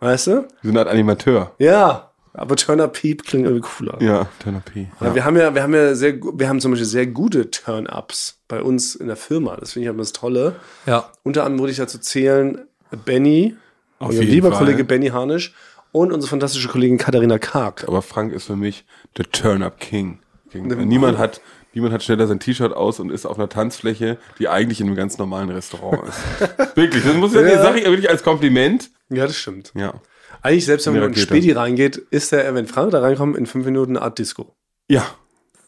Weißt 0.00 0.28
du? 0.28 0.30
Wir 0.62 0.70
sind 0.70 0.78
halt 0.78 0.88
Animateur. 0.88 1.52
Ja, 1.58 2.07
aber 2.38 2.56
Turn-Up-Peep 2.56 3.24
klingt 3.24 3.44
irgendwie 3.46 3.66
cooler. 3.68 4.00
Ja, 4.00 4.28
Turner 4.42 4.60
P. 4.60 4.88
Ja, 5.00 5.14
wir 5.14 5.24
haben 5.24 5.36
ja, 5.36 5.54
wir 5.54 5.62
haben 5.62 5.74
ja 5.74 5.94
sehr, 5.94 6.14
wir 6.14 6.48
haben 6.48 6.60
zum 6.60 6.70
Beispiel 6.72 6.86
sehr 6.86 7.06
gute 7.06 7.50
Turn-Ups 7.50 8.38
bei 8.48 8.62
uns 8.62 8.94
in 8.94 9.06
der 9.08 9.16
Firma. 9.16 9.56
Das 9.56 9.72
finde 9.72 9.84
ich 9.84 9.88
halt 9.88 10.00
das 10.00 10.12
Tolle. 10.12 10.56
Ja. 10.86 11.10
Unter 11.22 11.44
anderem 11.44 11.60
würde 11.60 11.72
ich 11.72 11.78
dazu 11.78 11.98
zählen, 11.98 12.62
Benny, 13.04 13.56
Auf 13.98 14.10
unser 14.10 14.22
jeden 14.22 14.32
lieber 14.34 14.50
Fall. 14.50 14.58
Kollege 14.58 14.84
Benny 14.84 15.08
Harnisch 15.08 15.54
und 15.92 16.12
unsere 16.12 16.30
fantastische 16.30 16.68
Kollegin 16.68 16.98
Katharina 16.98 17.38
Karg. 17.38 17.84
Aber 17.86 18.02
Frank 18.02 18.32
ist 18.32 18.44
für 18.44 18.56
mich 18.56 18.84
der 19.16 19.30
Turn-Up 19.30 19.80
King. 19.80 20.20
King. 20.50 20.66
Niemand 20.88 21.18
hat, 21.18 21.40
niemand 21.74 21.92
hat 21.92 22.02
schneller 22.02 22.26
sein 22.26 22.40
T-Shirt 22.40 22.72
aus 22.72 23.00
und 23.00 23.10
ist 23.10 23.26
auf 23.26 23.38
einer 23.38 23.48
Tanzfläche, 23.48 24.16
die 24.38 24.48
eigentlich 24.48 24.80
in 24.80 24.86
einem 24.86 24.96
ganz 24.96 25.18
normalen 25.18 25.50
Restaurant 25.50 26.08
ist. 26.08 26.40
wirklich, 26.76 27.04
das 27.04 27.14
muss 27.14 27.32
ich 27.34 27.40
Ja. 27.40 27.48
ja. 27.48 27.62
sage 27.62 27.80
ich 27.80 27.84
wirklich 27.86 28.08
als 28.08 28.22
Kompliment. 28.22 28.90
Ja, 29.10 29.26
das 29.26 29.36
stimmt. 29.36 29.72
Ja. 29.74 29.94
Eigentlich, 30.42 30.64
selbst 30.66 30.86
wenn 30.86 30.94
man 30.94 31.02
Ja, 31.02 31.08
in 31.08 31.16
Spedi 31.16 31.52
reingeht, 31.52 31.96
ist 31.96 32.32
der, 32.32 32.54
wenn 32.54 32.66
Frank 32.66 32.92
da 32.92 33.00
reinkommt, 33.00 33.36
in 33.36 33.46
fünf 33.46 33.66
Minuten 33.66 33.96
eine 33.96 34.04
Art 34.04 34.18
Disco. 34.18 34.54
Ja. 34.88 35.04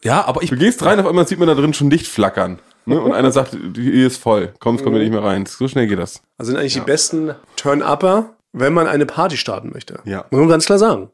Ja, 0.02 0.24
aber 0.24 0.42
ich, 0.42 0.50
Du 0.50 0.56
gehst 0.56 0.84
rein, 0.84 0.98
auf 0.98 1.06
einmal 1.06 1.26
sieht 1.26 1.38
man 1.38 1.48
da 1.48 1.54
drin 1.54 1.74
schon 1.74 1.90
Licht 1.90 2.06
flackern. 2.06 2.58
Ne? 2.86 3.00
Und 3.00 3.12
einer 3.12 3.30
sagt, 3.32 3.56
hier 3.74 4.06
ist 4.06 4.16
voll. 4.16 4.54
Kommst, 4.58 4.82
kommt 4.82 4.94
mir 4.96 5.02
nicht 5.02 5.12
mehr 5.12 5.22
rein. 5.22 5.44
So 5.46 5.68
schnell 5.68 5.86
geht 5.86 5.98
das. 5.98 6.22
Also 6.38 6.52
sind 6.52 6.58
eigentlich 6.60 6.74
die 6.74 6.80
besten 6.80 7.34
Turn-Upper, 7.56 8.34
wenn 8.52 8.72
man 8.72 8.86
eine 8.86 9.04
Party 9.06 9.36
starten 9.36 9.70
möchte. 9.72 10.00
Ja. 10.04 10.24
Muss 10.30 10.40
man 10.40 10.48
ganz 10.48 10.64
klar 10.64 10.78
sagen. 10.78 11.10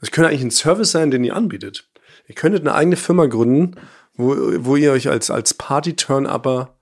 Das 0.00 0.10
könnte 0.10 0.28
eigentlich 0.28 0.42
ein 0.42 0.50
Service 0.50 0.90
sein, 0.90 1.10
den 1.10 1.22
ihr 1.22 1.36
anbietet. 1.36 1.88
Ihr 2.26 2.34
könntet 2.34 2.62
eine 2.62 2.74
eigene 2.74 2.96
Firma 2.96 3.26
gründen, 3.26 3.76
wo, 4.16 4.34
wo 4.58 4.76
ihr 4.76 4.92
euch 4.92 5.08
als, 5.08 5.30
als 5.30 5.54
Party-Turn-Upper 5.54 6.74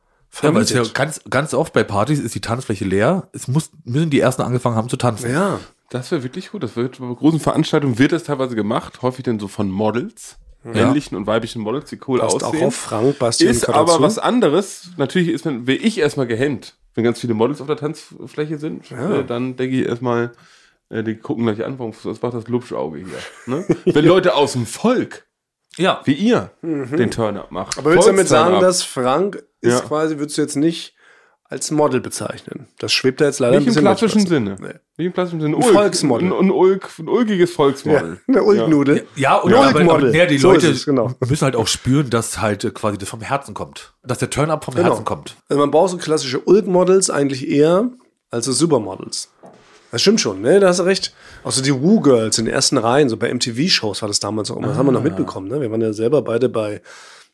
ja, 0.42 0.54
weil 0.54 0.62
es 0.62 0.70
ja 0.70 0.76
vermietet. 0.76 0.94
ganz, 0.94 1.20
ganz 1.28 1.52
oft 1.52 1.74
bei 1.74 1.84
Partys 1.84 2.18
ist 2.18 2.34
die 2.34 2.40
Tanzfläche 2.40 2.86
leer. 2.86 3.28
Es 3.32 3.48
muss, 3.48 3.70
müssen 3.84 4.08
die 4.08 4.20
ersten 4.20 4.40
angefangen 4.42 4.76
haben 4.76 4.88
zu 4.88 4.96
tanzen. 4.96 5.30
Ja. 5.30 5.60
Das 5.92 6.10
wäre 6.10 6.22
wirklich 6.22 6.50
gut. 6.50 6.62
Das 6.62 6.74
wird 6.76 6.98
bei 6.98 7.12
großen 7.14 7.38
Veranstaltungen 7.40 7.98
wird 7.98 8.12
das 8.12 8.24
teilweise 8.24 8.54
gemacht. 8.56 9.02
Häufig 9.02 9.24
dann 9.24 9.38
so 9.38 9.46
von 9.48 9.70
Models. 9.70 10.38
Männlichen 10.64 11.16
und 11.16 11.26
weiblichen 11.26 11.60
Models, 11.60 11.90
die 11.90 11.98
cool 12.06 12.20
Passt 12.20 12.36
auch 12.44 12.48
aussehen. 12.50 12.66
auf 12.68 12.74
Frank, 12.76 13.18
Bastian 13.18 13.50
ist 13.50 13.68
aber 13.68 14.00
was 14.00 14.18
anderes. 14.20 14.90
Natürlich 14.96 15.28
ist 15.30 15.44
man, 15.44 15.66
wäre 15.66 15.78
ich 15.78 15.98
erstmal 15.98 16.28
gehemmt. 16.28 16.76
Wenn 16.94 17.02
ganz 17.02 17.18
viele 17.18 17.34
Models 17.34 17.60
auf 17.60 17.66
der 17.66 17.76
Tanzfläche 17.76 18.58
sind, 18.58 18.88
äh, 18.92 19.24
dann 19.24 19.56
denke 19.56 19.80
ich 19.80 19.86
erstmal, 19.88 20.30
äh, 20.88 21.02
die 21.02 21.16
gucken 21.16 21.46
gleich 21.46 21.64
an, 21.64 21.80
warum- 21.80 21.92
was 22.04 22.22
macht 22.22 22.34
das 22.34 22.46
Lupschauge 22.46 22.98
hier? 22.98 23.08
Ne? 23.46 23.66
Wenn 23.86 24.04
Leute 24.04 24.36
aus 24.36 24.52
dem 24.52 24.66
Volk, 24.66 25.26
Ja. 25.78 26.00
wie 26.04 26.12
ihr, 26.14 26.52
den 26.62 27.10
Turn-Up 27.10 27.50
macht. 27.50 27.76
Mhm. 27.76 27.80
Aber 27.80 27.90
willst 27.94 28.06
du 28.06 28.12
damit 28.12 28.28
sagen, 28.28 28.60
dass 28.60 28.84
Frank 28.84 29.42
ist 29.62 29.80
Ja. 29.80 29.80
quasi, 29.80 30.18
würdest 30.18 30.38
du 30.38 30.42
jetzt 30.42 30.54
nicht 30.56 30.94
als 31.52 31.70
Model 31.70 32.00
bezeichnen? 32.00 32.66
Das 32.78 32.92
schwebt 32.92 33.20
da 33.20 33.26
jetzt 33.26 33.38
leider 33.38 33.52
Nicht 33.52 33.60
ein 33.60 33.62
im 33.62 33.66
bisschen 33.74 33.82
klassischen 33.84 34.18
mit. 34.22 34.28
Sinne. 34.28 34.56
Nee. 34.60 34.66
Nicht 34.96 35.06
im 35.06 35.12
klassischen 35.12 35.40
Sinne. 35.40 35.56
Ein 35.56 35.62
Volksmodel. 35.62 36.32
Ein, 36.32 36.38
ein, 36.46 36.50
Ulk, 36.50 36.88
ein 36.98 37.08
ulkiges 37.08 37.50
Ja, 37.50 37.56
Volksmodel. 37.56 38.20
eine 38.26 38.42
Ulknudel. 38.42 39.06
Ja, 39.14 39.36
und 39.36 39.50
Ja, 39.52 39.58
aber, 39.60 39.68
aber 39.80 39.84
Model. 39.84 40.14
ja, 40.16 40.26
die 40.26 40.38
So 40.38 40.50
Leute 40.52 40.68
es, 40.70 40.84
genau. 40.84 41.12
müssen 41.28 41.44
halt 41.44 41.54
auch 41.56 41.68
spüren, 41.68 42.10
dass 42.10 42.40
halt 42.40 42.64
äh, 42.64 42.70
quasi 42.70 42.98
das 42.98 43.08
vom 43.08 43.20
Herzen 43.20 43.54
kommt. 43.54 43.94
Dass 44.02 44.18
der 44.18 44.30
Turn-up 44.30 44.64
vom 44.64 44.74
Genau. 44.74 44.88
Herzen 44.88 45.04
kommt. 45.04 45.36
Also 45.48 45.60
man 45.60 45.70
braucht 45.70 45.90
so 45.90 45.98
klassische 45.98 46.40
Ulk-Models 46.40 47.10
eigentlich 47.10 47.46
eher 47.48 47.90
als 48.30 48.46
so 48.46 48.52
Supermodels. 48.52 49.30
Das 49.90 50.00
stimmt 50.00 50.22
schon, 50.22 50.40
ne? 50.40 50.58
Da 50.58 50.68
hast 50.68 50.78
du 50.80 50.84
recht. 50.84 51.12
Auch 51.44 51.52
so 51.52 51.62
die 51.62 51.74
Woo-Girls 51.74 52.38
in 52.38 52.46
den 52.46 52.54
ersten 52.54 52.78
Reihen, 52.78 53.10
so 53.10 53.18
bei 53.18 53.32
MTV-Shows 53.32 54.00
war 54.00 54.08
das 54.08 54.20
damals 54.20 54.50
auch 54.50 54.56
immer. 54.56 54.68
Das 54.68 54.78
haben 54.78 54.86
wir 54.86 54.92
noch 54.92 55.02
mitbekommen, 55.02 55.48
ne? 55.48 55.60
Wir 55.60 55.70
waren 55.70 55.82
ja 55.82 55.92
selber 55.92 56.22
beide 56.22 56.48
bei 56.48 56.80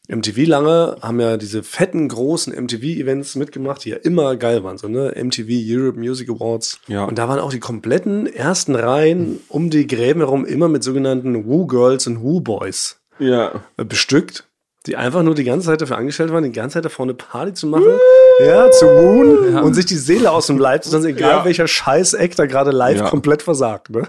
MTV 0.08 0.46
lange, 0.46 0.96
haben 1.02 1.20
ja 1.20 1.36
diese 1.36 1.62
fetten, 1.62 2.08
großen 2.08 2.54
MTV-Events 2.54 3.36
mitgemacht, 3.36 3.84
die 3.84 3.90
ja 3.90 3.96
immer 3.96 4.36
geil 4.36 4.64
waren, 4.64 4.78
so, 4.78 4.88
ne? 4.88 5.12
MTV 5.14 5.46
Europe 5.50 5.98
Music 5.98 6.30
Awards. 6.30 6.80
Ja. 6.88 7.04
Und 7.04 7.18
da 7.18 7.28
waren 7.28 7.38
auch 7.38 7.50
die 7.50 7.60
kompletten 7.60 8.26
ersten 8.26 8.74
Reihen 8.74 9.40
um 9.48 9.68
die 9.68 9.86
Gräben 9.86 10.20
herum 10.20 10.46
immer 10.46 10.68
mit 10.68 10.82
sogenannten 10.82 11.44
Woo-Girls 11.46 12.06
und 12.06 12.22
Woo-Boys 12.22 12.98
Ja. 13.18 13.62
äh, 13.76 13.84
bestückt, 13.84 14.44
die 14.86 14.96
einfach 14.96 15.22
nur 15.22 15.34
die 15.34 15.44
ganze 15.44 15.66
Zeit 15.66 15.82
dafür 15.82 15.98
angestellt 15.98 16.32
waren, 16.32 16.42
die 16.44 16.52
ganze 16.52 16.74
Zeit 16.74 16.86
da 16.86 16.88
vorne 16.88 17.12
Party 17.12 17.52
zu 17.52 17.66
machen, 17.66 17.92
ja, 18.40 18.70
zu 18.70 18.86
wohnen 18.86 19.58
und 19.58 19.74
sich 19.74 19.84
die 19.84 19.96
Seele 19.96 20.30
aus 20.30 20.46
dem 20.46 20.56
Leib 20.56 20.84
zu 20.84 20.90
tanzen, 20.90 21.08
egal 21.10 21.30
Ja. 21.40 21.44
welcher 21.44 21.68
Scheiß-Eck 21.68 22.34
da 22.34 22.46
gerade 22.46 22.70
live 22.70 22.98
Ja. 23.00 23.08
komplett 23.10 23.42
versagt, 23.42 23.90
ne? 23.90 24.08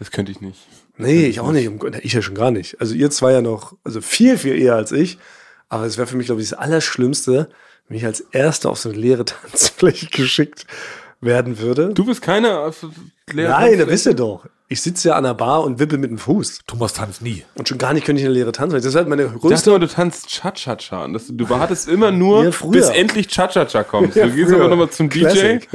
Das 0.00 0.10
könnte 0.10 0.32
ich 0.32 0.40
nicht. 0.40 0.58
Nee, 0.96 1.26
ich 1.26 1.40
auch 1.40 1.52
nicht. 1.52 1.70
Ich 2.02 2.12
ja 2.12 2.22
schon 2.22 2.34
gar 2.34 2.50
nicht. 2.50 2.80
Also 2.80 2.94
ihr 2.94 3.10
zwei 3.10 3.32
ja 3.32 3.42
noch, 3.42 3.74
also 3.84 4.00
viel, 4.00 4.38
viel 4.38 4.56
eher 4.60 4.76
als 4.76 4.92
ich. 4.92 5.18
Aber 5.68 5.86
es 5.86 5.96
wäre 5.98 6.06
für 6.06 6.16
mich, 6.16 6.26
glaube 6.26 6.40
ich, 6.40 6.50
das 6.50 6.58
Allerschlimmste, 6.58 7.48
wenn 7.88 7.96
ich 7.96 8.04
als 8.04 8.20
Erster 8.20 8.70
auf 8.70 8.78
so 8.78 8.90
eine 8.90 8.98
leere 8.98 9.24
Tanzfläche 9.24 10.06
geschickt 10.06 10.66
werden 11.20 11.58
würde. 11.58 11.92
Du 11.94 12.04
bist 12.04 12.22
keiner. 12.22 12.70
Nein, 13.32 13.78
da 13.78 13.88
wisst 13.88 14.06
ihr 14.06 14.14
doch. 14.14 14.44
Ich 14.68 14.80
sitze 14.80 15.08
ja 15.08 15.16
an 15.16 15.24
der 15.24 15.34
Bar 15.34 15.62
und 15.62 15.78
wippel 15.78 15.98
mit 15.98 16.10
dem 16.10 16.18
Fuß. 16.18 16.60
Thomas 16.66 16.94
tanzt 16.94 17.22
nie. 17.22 17.44
Und 17.54 17.68
schon 17.68 17.76
gar 17.78 17.92
nicht 17.92 18.06
könnte 18.06 18.20
ich 18.20 18.26
eine 18.26 18.34
leere 18.34 18.50
Tanzfläche. 18.50 18.82
Das 18.82 18.94
ist 18.94 18.96
halt 18.96 19.08
meine 19.08 19.24
Ich 19.24 19.28
dachte 19.28 19.40
größte 19.40 19.70
immer, 19.70 19.78
du 19.78 19.88
tanzt 19.88 20.28
Cha-Cha-Cha. 20.28 21.06
Du 21.06 21.48
wartest 21.50 21.88
immer 21.88 22.10
nur, 22.10 22.44
Ja, 22.44 22.50
bis 22.70 22.88
endlich 22.88 23.28
Cha-Cha-Cha 23.28 23.84
kommt. 23.84 24.14
Ja, 24.16 24.26
du 24.26 24.32
gehst 24.34 24.52
aber 24.52 24.68
nochmal 24.68 24.90
zum 24.90 25.10
DJ. 25.10 25.20
Classic. 25.20 25.68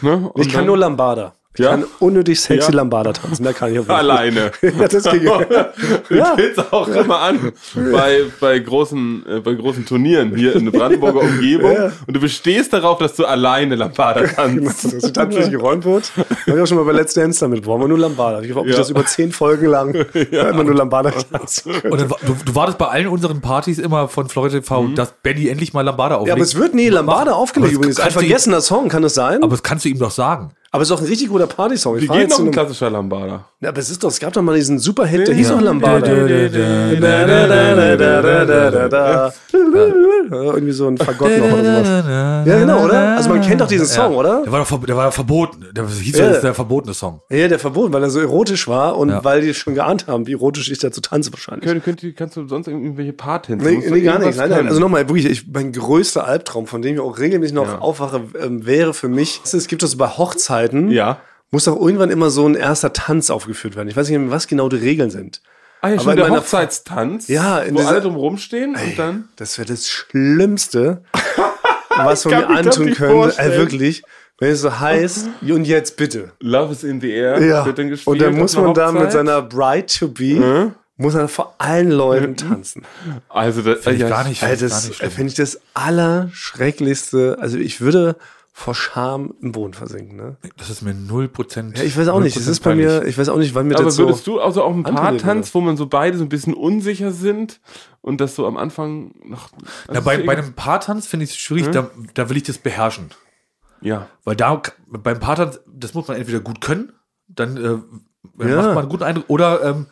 Ne? 0.00 0.30
Und 0.32 0.46
Ich 0.46 0.52
kann 0.52 0.64
nur 0.66 0.78
Lambada. 0.78 1.34
Ich 1.58 1.64
Ja? 1.64 1.70
kann 1.70 1.84
unnötig 2.00 2.40
sexy 2.40 2.70
Ja. 2.70 2.76
Lambada 2.76 3.12
tanzen. 3.12 3.44
Da 3.44 3.52
kann 3.52 3.72
ich 3.72 3.78
auch 3.80 3.88
alleine. 3.88 4.52
ja, 4.62 4.88
das 4.88 5.04
ging. 5.04 5.24
Ja. 6.10 6.36
auch 6.70 6.88
immer 6.88 7.20
an 7.20 7.52
bei, 7.74 8.22
bei, 8.40 8.58
großen, 8.58 9.24
äh, 9.28 9.40
bei 9.40 9.54
großen 9.54 9.84
Turnieren 9.86 10.34
hier 10.36 10.54
in 10.54 10.64
der 10.70 10.72
Brandenburger 10.78 11.20
Umgebung 11.20 11.72
Ja. 11.72 11.92
und 12.06 12.14
du 12.16 12.20
bestehst 12.20 12.72
darauf, 12.72 12.98
dass 12.98 13.14
du 13.14 13.24
alleine 13.24 13.74
Lambada 13.74 14.22
tanzt. 14.26 14.84
Dass 14.84 14.98
die 14.98 15.12
Tanzfläche 15.12 15.50
geräumt 15.50 15.84
wird. 15.84 16.12
Habe 16.46 16.56
ich 16.56 16.62
auch 16.62 16.66
schon 16.66 16.76
mal 16.78 16.84
bei 16.84 16.92
Let's 16.92 17.14
Dance 17.14 17.40
damit. 17.40 17.62
Brauchen 17.62 17.82
wir 17.82 17.88
nur 17.88 17.98
Lambada. 17.98 18.40
Ich 18.42 18.54
hoffe, 18.54 18.66
ich 18.68 18.72
Ja. 18.72 18.78
das 18.78 18.90
über 18.90 19.04
zehn 19.06 19.32
Folgen 19.32 19.66
lang 19.66 19.94
immer 20.30 20.64
nur 20.64 20.74
Lambada 20.74 21.10
tanzen 21.10 21.72
kann. 21.72 21.90
Und 21.90 22.00
du, 22.00 22.36
du 22.44 22.54
wartest 22.54 22.78
bei 22.78 22.86
allen 22.88 23.06
unseren 23.08 23.40
Partys 23.40 23.78
immer 23.78 24.08
von 24.08 24.28
Florida 24.28 24.58
TV, 24.60 24.88
dass 24.94 25.12
Benny 25.22 25.48
endlich 25.48 25.72
mal 25.72 25.82
Lambada 25.82 26.16
auflegt. 26.16 26.28
Ja, 26.28 26.34
aber 26.34 26.42
es 26.42 26.54
wird 26.56 26.74
nie 26.74 26.88
Lambada 26.88 27.32
aufgelegt 27.32 27.72
übrigens. 27.72 27.98
Ein 28.00 28.10
vergessener 28.10 28.60
Song, 28.60 28.88
kann 28.88 29.02
das 29.02 29.14
sein? 29.14 29.42
Aber 29.42 29.50
das 29.52 29.62
kannst 29.62 29.84
du 29.84 29.88
ihm 29.88 29.98
doch 29.98 30.10
sagen. 30.10 30.50
Aber 30.72 30.82
es 30.82 30.88
ist 30.90 30.96
auch 30.96 31.00
ein 31.00 31.06
richtig 31.06 31.28
guter 31.28 31.46
Partysong. 31.46 31.98
Geht 31.98 32.12
jetzt 32.12 32.38
noch 32.38 32.44
ein 32.46 32.50
klassischer 32.50 32.90
Lambada? 32.90 33.44
Ja, 33.60 33.68
aber 33.70 33.78
es 33.78 33.88
ist 33.90 34.02
doch, 34.02 34.10
es 34.10 34.18
gab 34.20 34.32
doch 34.32 34.42
mal 34.42 34.54
diesen 34.56 34.78
Superhit, 34.78 35.26
der 35.26 35.34
hieß 35.34 35.48
Ja. 35.48 35.54
doch 35.54 35.62
Lambada. 35.62 36.06
Irgendwie 40.28 40.72
so 40.72 40.88
ein 40.88 40.96
Fagott 40.98 41.30
noch 41.38 41.52
oder 41.52 41.84
sowas. 41.84 42.04
Ja, 42.46 42.58
genau, 42.58 42.84
oder? 42.84 43.16
Also 43.16 43.28
man 43.28 43.40
kennt 43.42 43.60
doch 43.60 43.68
diesen 43.68 43.86
Song, 43.86 44.14
oder? 44.16 44.42
Der 44.42 44.52
war 44.52 44.64
doch, 44.64 44.84
der 44.84 44.96
war 44.96 45.12
verboten. 45.12 45.66
Der 45.72 45.86
hieß 45.86 46.18
Ja. 46.18 46.32
der 46.40 46.54
verbotene 46.54 46.94
Song. 46.94 47.20
Ja, 47.30 47.48
der 47.48 47.58
verboten, 47.58 47.92
weil 47.92 48.02
er 48.02 48.10
so 48.10 48.20
erotisch 48.20 48.66
war 48.68 48.96
und 48.98 49.12
weil 49.24 49.40
die 49.42 49.54
schon 49.54 49.74
geahnt 49.74 50.06
haben, 50.06 50.26
wie 50.26 50.32
erotisch 50.32 50.70
ich 50.70 50.78
dazu 50.78 51.00
tanze 51.00 51.32
wahrscheinlich. 51.32 51.64
Könnt, 51.64 51.84
könnt, 51.84 52.02
ihr- 52.02 52.14
kannst 52.14 52.36
du 52.36 52.46
sonst 52.48 52.66
irgendwelche 52.68 53.12
Paartänze? 53.12 53.64
Nee, 53.66 53.76
Musst 53.76 53.88
du 53.88 53.94
nee 53.94 54.00
gar 54.00 54.18
nicht. 54.18 54.36
Nein, 54.36 54.50
nein. 54.50 54.66
Also 54.68 54.80
nochmal, 54.80 55.08
wirklich, 55.08 55.26
ich, 55.26 55.46
mein 55.52 55.72
größter 55.72 56.26
Albtraum, 56.26 56.66
von 56.66 56.82
dem 56.82 56.94
ich 56.94 57.00
auch 57.00 57.18
regelmäßig 57.18 57.54
noch 57.54 57.80
aufwache, 57.80 58.22
ähm, 58.42 58.66
wäre 58.66 58.94
für 58.94 59.08
mich, 59.08 59.40
es 59.44 59.66
gibt 59.68 59.82
das 59.82 59.96
bei 59.96 60.08
Hochzeiten, 60.08 60.55
Ja. 60.90 61.18
muss 61.50 61.64
doch 61.64 61.76
irgendwann 61.80 62.10
immer 62.10 62.30
so 62.30 62.46
ein 62.48 62.54
erster 62.54 62.92
Tanz 62.92 63.30
aufgeführt 63.30 63.76
werden. 63.76 63.88
Ich 63.88 63.96
weiß 63.96 64.08
nicht, 64.08 64.18
mehr, 64.18 64.30
was 64.30 64.46
genau 64.46 64.68
die 64.68 64.76
Regeln 64.76 65.10
sind. 65.10 65.40
Ah, 65.82 65.88
ja, 65.88 65.94
Aber 65.94 66.02
schon 66.02 66.12
in 66.12 66.16
der 66.18 66.28
meiner- 66.28 66.40
Hochzeitstanz, 66.40 67.28
Ja, 67.28 67.58
in 67.60 67.74
wo 67.74 67.78
dieser- 67.78 67.90
alle 67.90 68.00
drum 68.00 68.16
rumstehen 68.16 68.74
und 68.74 68.98
dann... 68.98 69.28
Das 69.36 69.58
wäre 69.58 69.68
das 69.68 69.88
Schlimmste, 69.88 71.02
was 71.96 72.24
man 72.26 72.34
mir 72.38 72.48
antun 72.48 72.86
könnte. 72.94 73.06
Vorstellen. 73.14 73.52
wirklich. 73.52 74.02
Wenn 74.38 74.50
es 74.52 74.60
so 74.60 74.78
heißt, 74.80 75.28
und 75.42 75.64
jetzt 75.66 75.96
bitte. 75.96 76.32
Love 76.40 76.72
is 76.72 76.82
in 76.84 77.00
the 77.00 77.10
air 77.10 77.40
Ja. 77.42 77.64
wird 77.64 77.78
dann 77.78 77.88
gespielt. 77.88 78.06
Und 78.12 78.20
dann 78.20 78.34
muss 78.36 78.54
man 78.56 78.74
da 78.74 78.92
mit 78.92 79.10
seiner 79.12 79.40
Bride 79.42 79.86
to 79.86 80.08
be, 80.08 80.72
muss 80.98 81.14
er 81.14 81.28
vor 81.28 81.54
allen 81.58 81.90
Leuten 81.90 82.36
tanzen. 82.36 82.82
Also, 83.30 83.62
das, 83.62 83.80
Find 83.84 83.96
ich 83.96 84.02
ja, 84.02 84.08
gar 84.10 84.26
nicht. 84.28 84.42
Ey, 84.42 84.48
Find 84.56 84.60
gar 84.60 84.68
das 84.68 84.88
nicht 84.88 84.96
schlimm. 84.98 85.10
finde 85.10 85.28
ich 85.30 85.34
das 85.36 85.60
allerschrecklichste. 85.72 87.36
Also 87.40 87.58
ich 87.58 87.80
würde 87.80 88.16
vor 88.58 88.74
Scham 88.74 89.34
im 89.42 89.52
Boden 89.52 89.74
versinken. 89.74 90.16
Ne? 90.16 90.38
Das 90.56 90.70
ist 90.70 90.80
mir 90.80 90.92
0%. 90.94 91.76
Ja, 91.76 91.82
ich 91.84 91.94
weiß 91.98 92.08
auch 92.08 92.20
nicht. 92.20 92.34
Das 92.36 92.44
0% 92.46 92.50
ist 92.50 92.60
bei 92.60 92.74
mir, 92.74 93.04
ich 93.04 93.18
weiß 93.18 93.28
auch 93.28 93.36
nicht, 93.36 93.54
wann 93.54 93.68
mir 93.68 93.74
Aber 93.74 93.84
das 93.84 93.96
so. 93.96 94.04
würdest 94.04 94.26
du 94.26 94.40
also 94.40 94.62
auch 94.62 94.74
ein 94.74 94.82
paar 94.82 95.18
Tanz, 95.18 95.54
wo 95.54 95.60
man 95.60 95.76
so 95.76 95.86
beide 95.86 96.16
so 96.16 96.24
ein 96.24 96.30
bisschen 96.30 96.54
unsicher 96.54 97.12
sind 97.12 97.60
und 98.00 98.18
das 98.18 98.34
so 98.34 98.46
am 98.46 98.56
Anfang 98.56 99.14
noch. 99.26 99.50
Na, 99.92 100.00
bei, 100.00 100.22
bei 100.22 100.38
einem 100.38 100.54
Paartanz 100.54 101.06
finde 101.06 101.24
ich 101.24 101.32
es 101.32 101.36
schwierig, 101.36 101.70
da, 101.70 101.90
da 102.14 102.30
will 102.30 102.38
ich 102.38 102.44
das 102.44 102.56
beherrschen. 102.56 103.10
ja. 103.82 104.08
Weil 104.24 104.36
da 104.36 104.62
beim 104.86 105.20
Paartanz, 105.20 105.60
das 105.66 105.92
muss 105.92 106.08
man 106.08 106.16
entweder 106.16 106.40
gut 106.40 106.62
können, 106.62 106.94
dann 107.28 107.58
äh, 107.58 107.60
Ja. 108.48 108.56
macht 108.56 108.68
man 108.68 108.78
einen 108.78 108.88
guten 108.88 109.02
Eindruck, 109.02 109.26
oder, 109.28 109.62
ähm, 109.64 109.86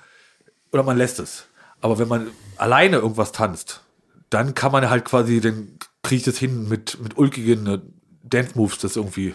oder 0.73 0.85
man 0.85 0.97
lässt 0.97 1.21
es. 1.21 1.45
Aber 1.83 1.99
wenn 1.99 2.09
man 2.09 2.29
alleine 2.57 2.97
irgendwas 2.97 3.33
tanzt, 3.33 3.83
dann 4.31 4.55
kann 4.55 4.73
man 4.73 4.89
halt 4.89 5.05
quasi, 5.05 5.43
dann 5.43 5.79
kriege 6.03 6.17
ich 6.21 6.23
das 6.25 6.39
hin 6.39 6.67
mit, 6.67 6.99
mit 7.03 7.19
ulkigen 7.19 7.93
äh, 8.25 8.29
Dance-Moves, 8.29 8.79
das 8.79 8.97
irgendwie. 8.97 9.35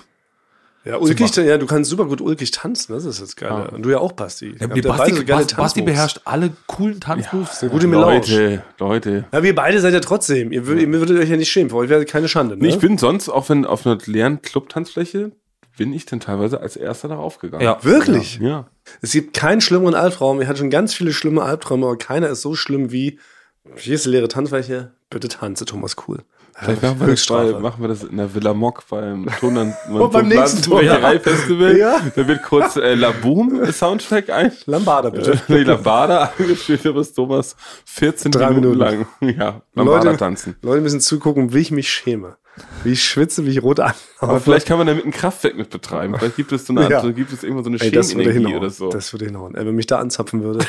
ja, 0.86 0.98
ulkig, 0.98 1.36
ja, 1.36 1.58
du 1.58 1.66
kannst 1.66 1.90
super 1.90 2.06
gut 2.06 2.22
ulkig 2.22 2.52
tanzen. 2.52 2.94
Das 2.94 3.06
ist 3.06 3.22
das 3.22 3.36
Geile. 3.36 3.72
Und 3.72 3.84
du 3.84 3.90
ja 3.90 4.00
auch, 4.00 4.14
Basti. 4.14 4.56
Ja, 4.60 4.62
ja 4.62 4.68
beide 4.68 4.88
Basti, 4.88 5.14
so 5.14 5.26
geile 5.26 5.42
Basti, 5.42 5.56
Basti 5.56 5.82
beherrscht 5.82 6.22
alle 6.26 6.52
coolen 6.68 7.00
Tanzmoves. 7.00 7.62
Eine 7.62 7.72
gute. 7.72 7.88
Leute, 7.88 8.64
Leute. 8.80 9.26
Ja, 9.32 9.44
wir 9.44 9.56
beide 9.56 9.80
seid 9.80 9.94
ja 9.94 10.00
trotzdem. 10.00 10.52
Ihr 10.52 10.66
würdet, 10.66 10.84
ihr 10.84 10.92
würdet 10.92 11.20
euch 11.20 11.30
ja 11.30 11.38
nicht 11.38 11.52
schämen. 11.52 11.70
Für 11.70 11.78
euch 11.78 11.90
wäre 11.90 12.06
keine 12.06 12.28
Schande. 12.28 12.56
Ne? 12.56 12.64
Nee, 12.64 12.70
ich 12.70 12.80
bin 12.80 12.98
sonst, 12.98 13.30
auch 13.30 13.50
wenn 13.50 13.66
auf 13.66 13.86
einer 13.86 13.98
leeren 14.06 14.42
Club-Tanzfläche, 14.42 15.32
bin 15.78 15.94
ich 15.94 16.06
dann 16.06 16.20
teilweise 16.20 16.60
als 16.60 16.76
erster 16.76 17.08
darauf 17.08 17.40
gegangen. 17.40 17.64
Ja. 17.64 17.82
Wirklich? 17.84 18.40
Ja. 18.42 18.70
Es 19.02 19.14
gibt 19.14 19.34
keinen 19.34 19.62
schlimmeren 19.62 19.96
Albtraum. 19.96 20.42
Ich 20.42 20.48
hatte 20.48 20.60
schon 20.60 20.70
ganz 20.70 20.94
viele 20.94 21.14
schlimme 21.14 21.42
Albträume, 21.44 21.86
aber 21.86 21.98
keiner 21.98 22.28
ist 22.30 22.42
so 22.42 22.56
schlimm 22.56 22.92
wie. 22.92 23.20
Hier 23.78 23.96
ist 23.96 24.06
die 24.06 24.10
leere 24.10 24.28
Tanzfläche. 24.28 24.92
Bitte 25.10 25.28
tanze, 25.28 25.66
Thomas 25.66 25.96
Cool. 26.08 26.20
Vielleicht 26.62 26.82
machen 26.82 27.00
wir, 27.00 27.08
das 27.08 27.26
bei, 27.26 27.52
machen 27.60 27.82
wir 27.82 27.88
das 27.88 28.04
in 28.04 28.18
der 28.18 28.34
Villa 28.34 28.54
Mock 28.54 28.84
beim 28.90 29.28
Ton 29.40 29.74
Oh, 29.92 30.08
beim 30.12 30.28
nächsten 30.28 30.58
Festival. 30.58 31.78
Ja. 31.78 32.00
Da 32.16 32.28
wird 32.28 32.44
kurz 32.44 32.76
äh, 32.76 32.96
La 32.96 33.12
Boom 33.12 33.72
Soundtrack 33.72 34.30
ein. 34.30 34.52
Lambada, 34.66 35.10
bitte. 35.10 35.40
Die 35.48 35.64
Lambada 35.64 36.34
angespielt, 36.38 36.84
bis 36.84 37.14
Thomas 37.14 37.56
14 37.86 38.32
Drei 38.32 38.50
Minuten, 38.52 38.78
Minuten. 38.78 39.06
lang 39.22 39.36
ja, 39.38 39.62
Lambada 39.74 40.04
Leute, 40.06 40.18
tanzen. 40.18 40.56
Leute 40.62 40.82
müssen 40.82 41.00
zugucken, 41.00 41.54
wie 41.54 41.60
ich 41.60 41.72
mich 41.72 41.90
schäme. 41.90 42.36
Wie 42.84 42.92
ich 42.92 43.04
schwitze, 43.04 43.46
wie 43.46 43.52
ich 43.52 43.64
rot 43.64 43.80
Aber 43.80 43.94
anlaufe. 44.20 44.42
vielleicht 44.42 44.68
kann 44.68 44.78
man 44.78 44.88
damit 44.88 45.06
ein 45.06 45.12
Kraftwerk 45.12 45.56
mit 45.56 45.70
betreiben. 45.70 46.16
Vielleicht 46.18 46.36
gibt 46.36 46.52
es 46.52 46.66
so 46.66 46.74
eine 46.74 46.82
Art, 46.82 46.90
Ja. 46.92 47.10
gibt 47.12 47.32
es 47.32 47.44
irgendwo 47.44 47.64
so 47.64 47.70
eine 47.70 47.80
Ey, 47.80 48.56
oder 48.56 48.70
so. 48.70 48.90
Das 48.90 49.14
würde 49.14 49.26
hinhauen. 49.26 49.56
Ey, 49.56 49.66
wenn 49.66 49.76
mich 49.76 49.88
da 49.88 50.00
anzapfen 50.00 50.44
würde, 50.44 50.66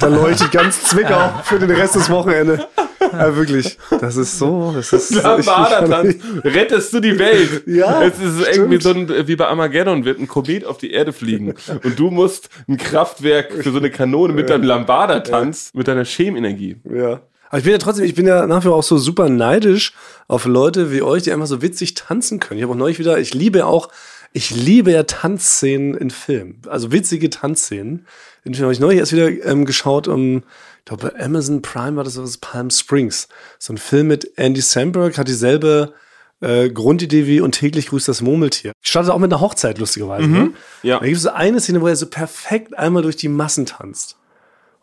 dann 0.00 0.14
leuchte 0.14 0.44
ich 0.44 0.50
ganz 0.50 0.82
Zwickau 0.82 1.32
für 1.44 1.60
den 1.60 1.70
Rest 1.70 1.94
des 1.94 2.10
Wochenende. 2.10 2.66
Ja, 3.12 3.36
wirklich. 3.36 3.78
Das 4.00 4.16
ist 4.16 4.38
so. 4.38 4.72
Das 4.74 4.92
ist 4.92 5.14
Lambada 5.14 5.82
ich- 5.84 5.90
tanz, 5.90 6.14
rettest 6.44 6.92
du 6.94 7.00
die 7.00 7.18
Welt. 7.18 7.62
Ja, 7.66 8.02
Es 8.02 8.18
ist 8.18 8.56
irgendwie 8.56 8.80
so 8.80 8.90
ein, 8.90 9.08
wie 9.28 9.36
bei 9.36 9.46
Armageddon 9.46 10.04
wird 10.04 10.18
ein 10.18 10.28
Komet 10.28 10.64
auf 10.64 10.78
die 10.78 10.90
Erde 10.92 11.12
fliegen 11.12 11.54
und 11.84 11.98
du 11.98 12.10
musst 12.10 12.48
ein 12.68 12.76
Kraftwerk 12.76 13.52
für 13.62 13.70
so 13.70 13.78
eine 13.78 13.90
Kanone 13.90 14.32
mit 14.32 14.50
deinem 14.50 14.64
Lambada 14.64 15.20
tanz, 15.20 15.70
mit 15.74 15.88
deiner 15.88 16.04
Schemenenergie. 16.04 16.76
Ja. 16.90 17.20
Aber 17.48 17.58
ich 17.58 17.64
bin 17.64 17.72
ja 17.72 17.78
trotzdem, 17.78 18.04
ich 18.06 18.14
bin 18.14 18.26
ja 18.26 18.46
nach 18.46 18.62
wie 18.64 18.68
vor 18.68 18.76
auch 18.76 18.82
so 18.82 18.96
super 18.96 19.28
neidisch 19.28 19.92
auf 20.26 20.46
Leute 20.46 20.90
wie 20.90 21.02
euch, 21.02 21.22
die 21.24 21.32
einfach 21.32 21.46
so 21.46 21.60
witzig 21.60 21.92
tanzen 21.94 22.40
können. 22.40 22.58
Ich 22.58 22.62
habe 22.64 22.72
auch 22.72 22.78
neulich 22.78 22.98
wieder, 22.98 23.18
ich 23.18 23.34
liebe 23.34 23.66
auch, 23.66 23.88
ich 24.32 24.50
liebe 24.50 24.90
ja 24.90 25.02
Tanzszenen 25.02 25.94
in 25.94 26.08
Filmen. 26.10 26.62
Also 26.66 26.92
witzige 26.92 27.28
Tanzszenen. 27.28 28.06
Den 28.46 28.54
Film 28.54 28.64
habe 28.64 28.72
ich 28.72 28.80
neulich 28.80 28.98
erst 28.98 29.12
wieder 29.12 29.28
ähm, 29.46 29.66
geschaut, 29.66 30.08
um, 30.08 30.42
ich 30.82 30.86
glaube, 30.86 31.12
bei 31.12 31.24
Amazon 31.24 31.62
Prime 31.62 31.96
war 31.96 32.02
das 32.02 32.18
was 32.18 32.38
Palm 32.38 32.68
Springs. 32.70 33.28
So 33.60 33.72
ein 33.72 33.78
Film 33.78 34.08
mit 34.08 34.32
Andy 34.36 34.60
Samberg, 34.60 35.16
hat 35.16 35.28
dieselbe 35.28 35.92
äh, 36.40 36.70
Grundidee 36.70 37.28
wie 37.28 37.40
und 37.40 37.52
täglich 37.52 37.86
grüßt 37.86 38.08
das 38.08 38.20
Murmeltier. 38.20 38.72
Startet 38.80 39.12
auch 39.12 39.18
mit 39.20 39.32
einer 39.32 39.40
Hochzeit, 39.40 39.78
lustigerweise. 39.78 40.26
Ne? 40.26 40.50
ja. 40.82 40.98
Da 40.98 41.04
gibt 41.04 41.18
es 41.18 41.22
so 41.22 41.30
eine 41.30 41.60
Szene, 41.60 41.80
wo 41.82 41.86
er 41.86 41.94
so 41.94 42.06
perfekt 42.06 42.76
einmal 42.76 43.04
durch 43.04 43.14
die 43.14 43.28
Massen 43.28 43.64
tanzt. 43.64 44.16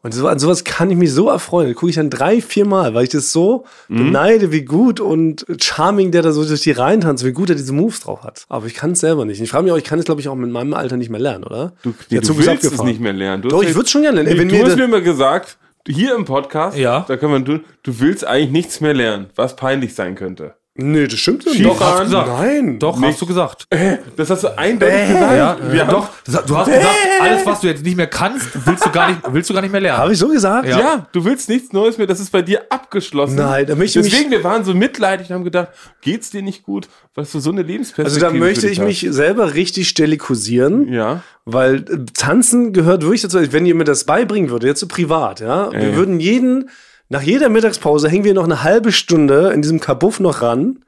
Und 0.02 0.14
so, 0.14 0.26
an 0.30 0.40
sowas 0.40 0.64
kann 0.64 0.90
ich 0.90 0.96
mich 0.96 1.12
so 1.12 1.28
erfreuen. 1.28 1.68
Da 1.68 1.74
gucke 1.74 1.90
ich 1.90 1.98
dann 1.98 2.10
drei, 2.10 2.42
vier 2.42 2.66
Mal, 2.66 2.94
weil 2.94 3.04
ich 3.04 3.10
das 3.10 3.34
so 3.34 3.66
beneide, 3.90 4.54
wie 4.54 4.62
gut 4.62 5.02
und 5.02 5.46
charming 5.60 6.12
der 6.12 6.22
da 6.22 6.32
so 6.32 6.46
durch 6.46 6.62
die 6.62 6.72
Reihen 6.72 7.02
tanzt, 7.02 7.26
wie 7.26 7.34
gut 7.34 7.50
er 7.50 7.58
diese 7.58 7.74
Moves 7.74 8.00
drauf 8.00 8.24
hat. 8.24 8.46
Aber 8.48 8.66
ich 8.68 8.76
kann 8.76 8.92
es 8.92 9.02
selber 9.02 9.26
nicht. 9.26 9.42
Ich 9.42 9.50
frage 9.50 9.66
mich 9.66 9.74
auch, 9.74 9.78
ich 9.78 9.84
kann 9.84 10.00
es, 10.00 10.06
glaube 10.06 10.22
ich, 10.22 10.30
auch 10.30 10.36
mit 10.36 10.50
meinem 10.50 10.74
Alter 10.74 10.96
nicht 10.96 11.10
mehr 11.10 11.20
lernen, 11.20 11.44
oder? 11.44 11.74
Du, 11.84 11.94
nee, 12.10 12.22
du 12.22 12.38
willst 12.38 12.64
es 12.64 12.82
nicht 12.84 13.02
mehr 13.02 13.12
lernen. 13.12 13.44
Du 13.44 13.50
Doch, 13.50 13.62
ich 13.62 13.76
würde 13.76 13.84
es 13.84 13.92
schon 13.92 14.04
gerne 14.04 14.22
lernen. 14.22 14.32
Nee, 14.32 14.40
Wenn 14.40 14.48
du 14.48 14.56
mir 14.56 14.66
hast 14.66 14.78
mir 14.78 14.86
immer 14.86 15.02
gesagt, 15.02 15.58
hier 15.90 16.16
im 16.16 16.26
Podcast, 16.26 16.78
Ja. 16.78 17.06
da 17.08 17.18
kann 17.18 17.32
man 17.32 17.46
tun, 17.46 17.66
du 17.84 18.00
willst 18.00 18.26
eigentlich 18.26 18.52
nichts 18.52 18.82
mehr 18.82 18.94
lernen, 18.94 19.28
was 19.36 19.56
peinlich 19.56 19.96
sein 19.96 20.16
könnte. 20.16 20.56
Nee, 20.76 21.08
das 21.08 21.20
stimmt 21.20 21.46
nicht. 21.46 21.66
Doch, 21.66 21.80
hast 21.80 22.00
du 22.00 22.04
gesagt. 22.06 22.28
Nein. 22.28 22.80
Doch, 22.80 23.02
hast 23.02 23.22
du 23.22 23.26
gesagt. 23.26 23.66
Das 24.16 24.30
hast 24.30 24.44
du 24.44 24.58
eindeutig 24.58 25.08
gesagt. 25.08 25.36
Ja, 25.36 25.74
ja 25.74 25.88
haben- 25.88 25.90
doch. 25.90 26.10
Du 26.46 26.58
hast 26.58 26.68
gesagt, 26.68 26.88
alles, 27.22 27.46
was 27.46 27.60
du 27.60 27.68
jetzt 27.68 27.84
nicht 27.84 27.98
mehr 27.98 28.08
kannst, 28.08 28.48
willst 28.66 28.86
du 28.86 28.90
gar 28.90 29.10
nicht, 29.10 29.22
willst 29.30 29.50
du 29.50 29.54
gar 29.54 29.62
nicht 29.62 29.72
mehr 29.72 29.82
lernen. 29.82 30.00
Habe 30.00 30.14
ich 30.14 30.20
so 30.20 30.30
gesagt? 30.30 30.68
Ja. 30.70 31.08
du 31.12 31.26
willst 31.26 31.50
nichts 31.50 31.74
Neues 31.74 31.98
mehr, 31.98 32.08
das 32.08 32.20
ist 32.22 32.32
bei 32.32 32.42
dir 32.42 32.62
abgeschlossen. 32.70 33.36
Nein, 33.36 33.66
da 33.66 33.76
möchte 33.76 34.00
ich 34.00 34.10
Deswegen, 34.10 34.32
wir 34.32 34.44
waren 34.44 34.64
so 34.64 34.74
mitleidig 34.74 35.30
und 35.30 35.36
haben 35.36 35.44
gedacht, 35.44 35.70
geht's 36.02 36.30
dir 36.30 36.42
nicht 36.42 36.64
gut, 36.64 36.88
weil 37.14 37.26
du 37.26 37.40
so 37.40 37.52
eine 37.52 37.62
Lebensperspektive 37.64 38.26
Also 38.28 38.38
da 38.38 38.46
möchte 38.46 38.70
ich 38.70 38.80
mich 38.80 39.06
selber 39.10 39.56
richtig 39.56 39.90
stelikusieren. 39.90 40.86
hast. 40.88 40.94
Ja. 40.94 41.24
Weil 41.46 41.76
äh, 41.78 42.06
Tanzen 42.14 42.74
gehört 42.74 43.02
wirklich 43.02 43.22
dazu. 43.22 43.40
Wenn 43.52 43.66
ihr 43.66 43.76
mir 43.76 43.84
das 43.84 44.04
beibringen 44.06 44.50
würde, 44.50 44.68
jetzt 44.68 44.80
so 44.80 44.88
privat, 44.88 45.40
ja, 45.42 45.72
wir 45.72 45.90
ja. 45.90 45.96
würden 45.96 46.20
jeden, 46.20 46.70
nach 47.10 47.22
jeder 47.22 47.50
Mittagspause 47.50 48.10
hängen 48.10 48.24
wir 48.24 48.34
noch 48.34 48.44
eine 48.46 48.64
halbe 48.64 48.92
Stunde 48.92 49.52
in 49.52 49.62
diesem 49.62 49.80
Kabuff 49.80 50.20
noch 50.20 50.42
ran 50.42 50.84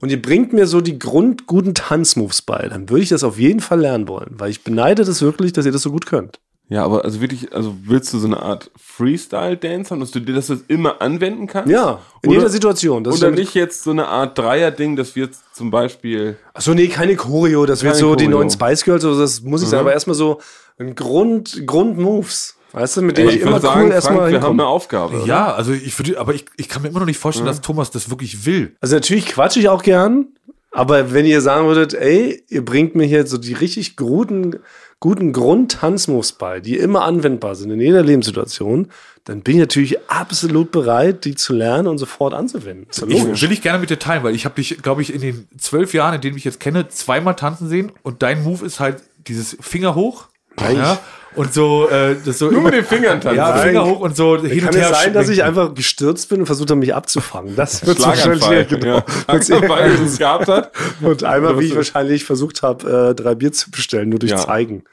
und 0.00 0.10
ihr 0.10 0.20
bringt 0.20 0.52
mir 0.52 0.66
so 0.66 0.80
die 0.80 0.98
grundguten 0.98 1.74
Tanzmoves 1.74 2.42
bei, 2.42 2.66
dann 2.68 2.90
würde 2.90 3.02
ich 3.02 3.08
das 3.08 3.24
auf 3.24 3.38
jeden 3.38 3.60
Fall 3.60 3.80
lernen 3.80 4.08
wollen, 4.08 4.34
weil 4.36 4.50
ich 4.50 4.64
beneide 4.64 5.04
das 5.04 5.22
wirklich, 5.22 5.52
dass 5.52 5.64
ihr 5.66 5.72
das 5.72 5.82
so 5.82 5.90
gut 5.90 6.06
könnt. 6.06 6.40
Ja, 6.70 6.82
aber 6.82 7.04
also 7.04 7.20
wirklich, 7.20 7.52
also 7.52 7.74
willst 7.84 8.12
du 8.14 8.18
so 8.18 8.26
eine 8.26 8.40
Art 8.40 8.70
Freestyle-Dance 8.76 9.90
haben, 9.90 10.00
dass 10.00 10.12
du 10.12 10.20
dir 10.20 10.34
das 10.34 10.48
immer 10.66 11.02
anwenden 11.02 11.46
kannst? 11.46 11.70
Ja, 11.70 12.00
in 12.22 12.30
Oder- 12.30 12.38
jeder 12.38 12.50
Situation. 12.50 13.06
Oder 13.06 13.30
nicht 13.30 13.54
jetzt 13.54 13.82
so 13.84 13.90
eine 13.90 14.08
Art 14.08 14.38
Dreier-Ding, 14.38 14.96
dass 14.96 15.14
wir 15.14 15.24
jetzt 15.26 15.42
zum 15.54 15.70
Beispiel 15.70 16.36
Achso, 16.54 16.72
nee, 16.72 16.88
keine 16.88 17.16
Choreo, 17.16 17.66
das 17.66 17.82
wird 17.82 17.92
Keine 17.92 18.00
so 18.00 18.14
die 18.14 18.24
Choreo. 18.24 18.38
neuen 18.38 18.50
Spice 18.50 18.82
Girls, 18.84 19.04
also 19.04 19.20
das 19.20 19.42
muss 19.42 19.62
ich 19.62 19.68
sagen, 19.68 19.82
aber 19.82 19.92
erstmal 19.92 20.14
so 20.16 20.40
ein 20.78 20.94
Grund, 20.94 21.66
Grundmoves. 21.66 22.56
Weißt 22.74 22.96
du, 22.96 23.02
mit 23.02 23.18
Ey, 23.18 23.26
ich, 23.28 23.34
ich 23.36 23.40
immer 23.42 23.52
würde 23.52 23.66
cool 23.68 23.72
sagen, 23.74 23.90
erstmal 23.92 24.16
Frank, 24.16 24.30
wir 24.30 24.36
haben 24.36 24.42
hinkomme. 24.42 24.62
eine 24.64 24.68
Aufgabe. 24.68 25.16
oder? 25.18 25.26
Ja, 25.26 25.54
also 25.54 25.72
ich 25.72 25.96
würde, 25.98 26.18
aber 26.18 26.34
ich, 26.34 26.44
ich 26.56 26.68
kann 26.68 26.82
mir 26.82 26.88
immer 26.88 26.98
noch 27.00 27.06
nicht 27.06 27.18
vorstellen, 27.18 27.46
dass 27.46 27.60
Thomas 27.60 27.90
das 27.92 28.10
wirklich 28.10 28.44
will. 28.46 28.74
Also 28.80 28.96
natürlich 28.96 29.26
quatsche 29.26 29.60
ich 29.60 29.68
auch 29.68 29.82
gern, 29.82 30.26
aber 30.72 31.12
wenn 31.12 31.24
ihr 31.24 31.40
sagen 31.40 31.68
würdet, 31.68 31.94
ey, 31.94 32.42
ihr 32.48 32.64
bringt 32.64 32.96
mir 32.96 33.04
hier 33.06 33.26
so 33.28 33.38
die 33.38 33.52
richtig 33.52 33.96
guten, 33.96 34.58
guten 34.98 35.32
Grundtanzmoves 35.32 36.32
bei, 36.32 36.58
die 36.58 36.76
immer 36.76 37.04
anwendbar 37.04 37.54
sind 37.54 37.70
in 37.70 37.80
jeder 37.80 38.02
Lebenssituation, 38.02 38.88
dann 39.22 39.42
bin 39.42 39.54
ich 39.54 39.60
natürlich 39.60 40.10
absolut 40.10 40.72
bereit, 40.72 41.24
die 41.24 41.36
zu 41.36 41.54
lernen 41.54 41.86
und 41.86 41.98
sofort 41.98 42.34
anzuwenden. 42.34 42.88
Ja 42.92 43.06
Ich, 43.06 43.42
will 43.42 43.52
ich 43.52 43.62
gerne 43.62 43.78
mit 43.78 43.88
dir 43.88 43.98
teilen, 44.00 44.24
weil 44.24 44.34
ich 44.34 44.44
habe 44.44 44.56
dich, 44.56 44.82
glaube 44.82 45.00
ich, 45.00 45.14
in 45.14 45.20
den 45.20 45.48
zwölf 45.58 45.94
Jahren, 45.94 46.16
in 46.16 46.20
denen 46.20 46.36
ich 46.36 46.44
jetzt 46.44 46.58
kenne, 46.58 46.88
zweimal 46.88 47.36
tanzen 47.36 47.68
sehen 47.68 47.92
und 48.02 48.22
dein 48.22 48.42
Move 48.42 48.66
ist 48.66 48.80
halt 48.80 49.02
dieses 49.28 49.56
Finger 49.60 49.94
hoch. 49.94 50.24
Ja, 50.60 50.98
und 51.36 51.52
so, 51.52 51.88
äh, 51.88 52.16
das 52.24 52.38
so 52.38 52.46
Nur 52.46 52.60
immer, 52.60 52.70
mit 52.70 52.74
den 52.74 52.84
Fingern 52.84 53.20
tanzen. 53.20 53.36
ja. 53.36 53.56
Finger 53.56 53.84
hoch 53.86 54.00
und 54.00 54.16
so 54.16 54.38
hin 54.40 54.60
Kann 54.60 54.68
und 54.74 54.76
her 54.80 54.90
es 54.92 54.98
sein, 55.02 55.12
dass 55.12 55.28
ich 55.28 55.42
einfach 55.42 55.74
gestürzt 55.74 56.28
bin 56.28 56.40
und 56.40 56.46
versucht 56.46 56.70
habe, 56.70 56.80
mich 56.80 56.94
abzufangen? 56.94 57.56
Das 57.56 57.84
wird 57.86 57.98
Schlaganfall. 57.98 58.64
genau. 58.66 59.02
Ja. 59.28 59.42
Schlaganfall, 59.42 59.98
wie 60.00 60.04
es 60.04 60.18
gehabt 60.18 60.48
hat. 60.48 60.72
Und 61.00 61.24
einmal, 61.24 61.58
wie 61.58 61.66
ich 61.66 61.76
wahrscheinlich 61.76 62.24
versucht 62.24 62.62
habe, 62.62 63.10
äh, 63.10 63.14
drei 63.14 63.34
Bier 63.34 63.52
zu 63.52 63.70
bestellen, 63.70 64.08
nur 64.10 64.18
durch 64.18 64.32
Ja. 64.32 64.38
Zeigen. 64.38 64.84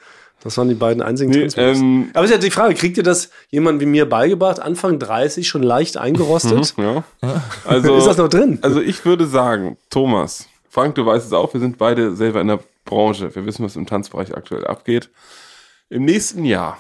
Das 0.43 0.58
waren 0.58 0.69
die 0.69 0.73
beiden 0.75 1.04
einzigen 1.04 1.30
Nee, 1.30 1.47
ähm, 1.56 2.10
Aber 2.15 2.25
ist 2.25 2.32
ja 2.32 2.39
die 2.39 2.49
Frage, 2.49 2.73
kriegt 2.73 2.97
ihr 2.97 3.04
das 3.04 3.30
jemand 3.51 3.80
wie 3.80 3.86
mir 3.86 4.10
beigebracht, 4.10 4.60
Anfang 4.60 4.97
30 4.97 5.47
schon 5.47 5.62
leicht 5.62 5.97
eingerostet? 5.97 6.73
Ja. 6.77 7.04
Also, 7.63 7.95
Ist 7.97 8.08
das 8.08 8.17
noch 8.17 8.27
drin? 8.27 8.58
Also 8.63 8.82
ich 8.82 9.06
würde 9.06 9.27
sagen, 9.27 9.77
Thomas, 9.92 10.48
Frank, 10.67 10.96
du 10.96 11.06
weißt 11.06 11.27
es 11.27 11.33
auch, 11.33 11.54
wir 11.54 11.60
sind 11.60 11.77
beide 11.77 12.15
selber 12.15 12.42
in 12.42 12.48
der 12.48 12.60
Branche. 12.85 13.35
Wir 13.35 13.46
wissen, 13.46 13.63
was 13.63 13.75
im 13.75 13.85
Tanzbereich 13.85 14.35
aktuell 14.35 14.65
abgeht. 14.65 15.12
Im 15.92 16.06
nächsten 16.06 16.46
Jahr 16.46 16.77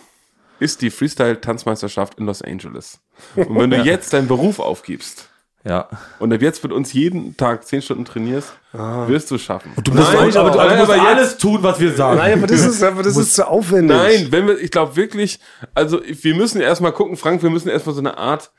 ist 0.59 0.81
die 0.81 0.89
Freestyle-Tanzmeisterschaft 0.89 2.17
in 2.17 2.25
Los 2.27 2.41
Angeles. 2.41 2.99
Und 3.35 3.57
wenn 3.59 3.69
du 3.69 3.77
jetzt 3.83 4.13
deinen 4.13 4.27
Beruf 4.29 4.59
aufgibst 4.59 5.27
Ja. 5.65 5.89
und 6.19 6.31
ab 6.31 6.41
jetzt 6.41 6.63
mit 6.63 6.71
uns 6.71 6.93
jeden 6.93 7.35
Tag 7.35 7.65
zehn 7.67 7.81
Stunden 7.81 8.05
trainierst, 8.05 8.53
wirst 8.71 9.29
du 9.31 9.35
es 9.35 9.41
schaffen. 9.41 9.73
Du 9.83 9.91
musst, 9.93 10.13
Nein, 10.13 10.17
aber, 10.17 10.31
du, 10.31 10.39
aber- 10.39 10.61
aber 10.61 10.69
du 10.69 10.75
musst 10.77 10.91
aber 10.91 10.95
jetzt- 10.95 11.05
alles 11.17 11.37
tun, 11.37 11.59
was 11.61 11.79
wir 11.81 11.91
sagen. 11.93 12.19
Nein, 12.19 12.37
aber 12.37 12.47
das 12.47 12.61
ist, 12.65 12.81
aber 12.81 13.03
das 13.03 13.17
ist 13.17 13.35
zu 13.35 13.45
aufwendig. 13.47 13.97
Nein, 13.97 14.27
wenn 14.31 14.47
wir, 14.47 14.57
ich 14.59 14.71
glaube 14.71 14.95
wirklich, 14.95 15.39
also 15.73 15.99
wir 16.05 16.35
müssen 16.35 16.61
erstmal 16.61 16.93
gucken, 16.93 17.17
Frank, 17.17 17.43
wir 17.43 17.49
müssen 17.49 17.67
erstmal 17.67 17.93
so 17.95 17.99
eine 18.01 18.17
Art 18.17 18.51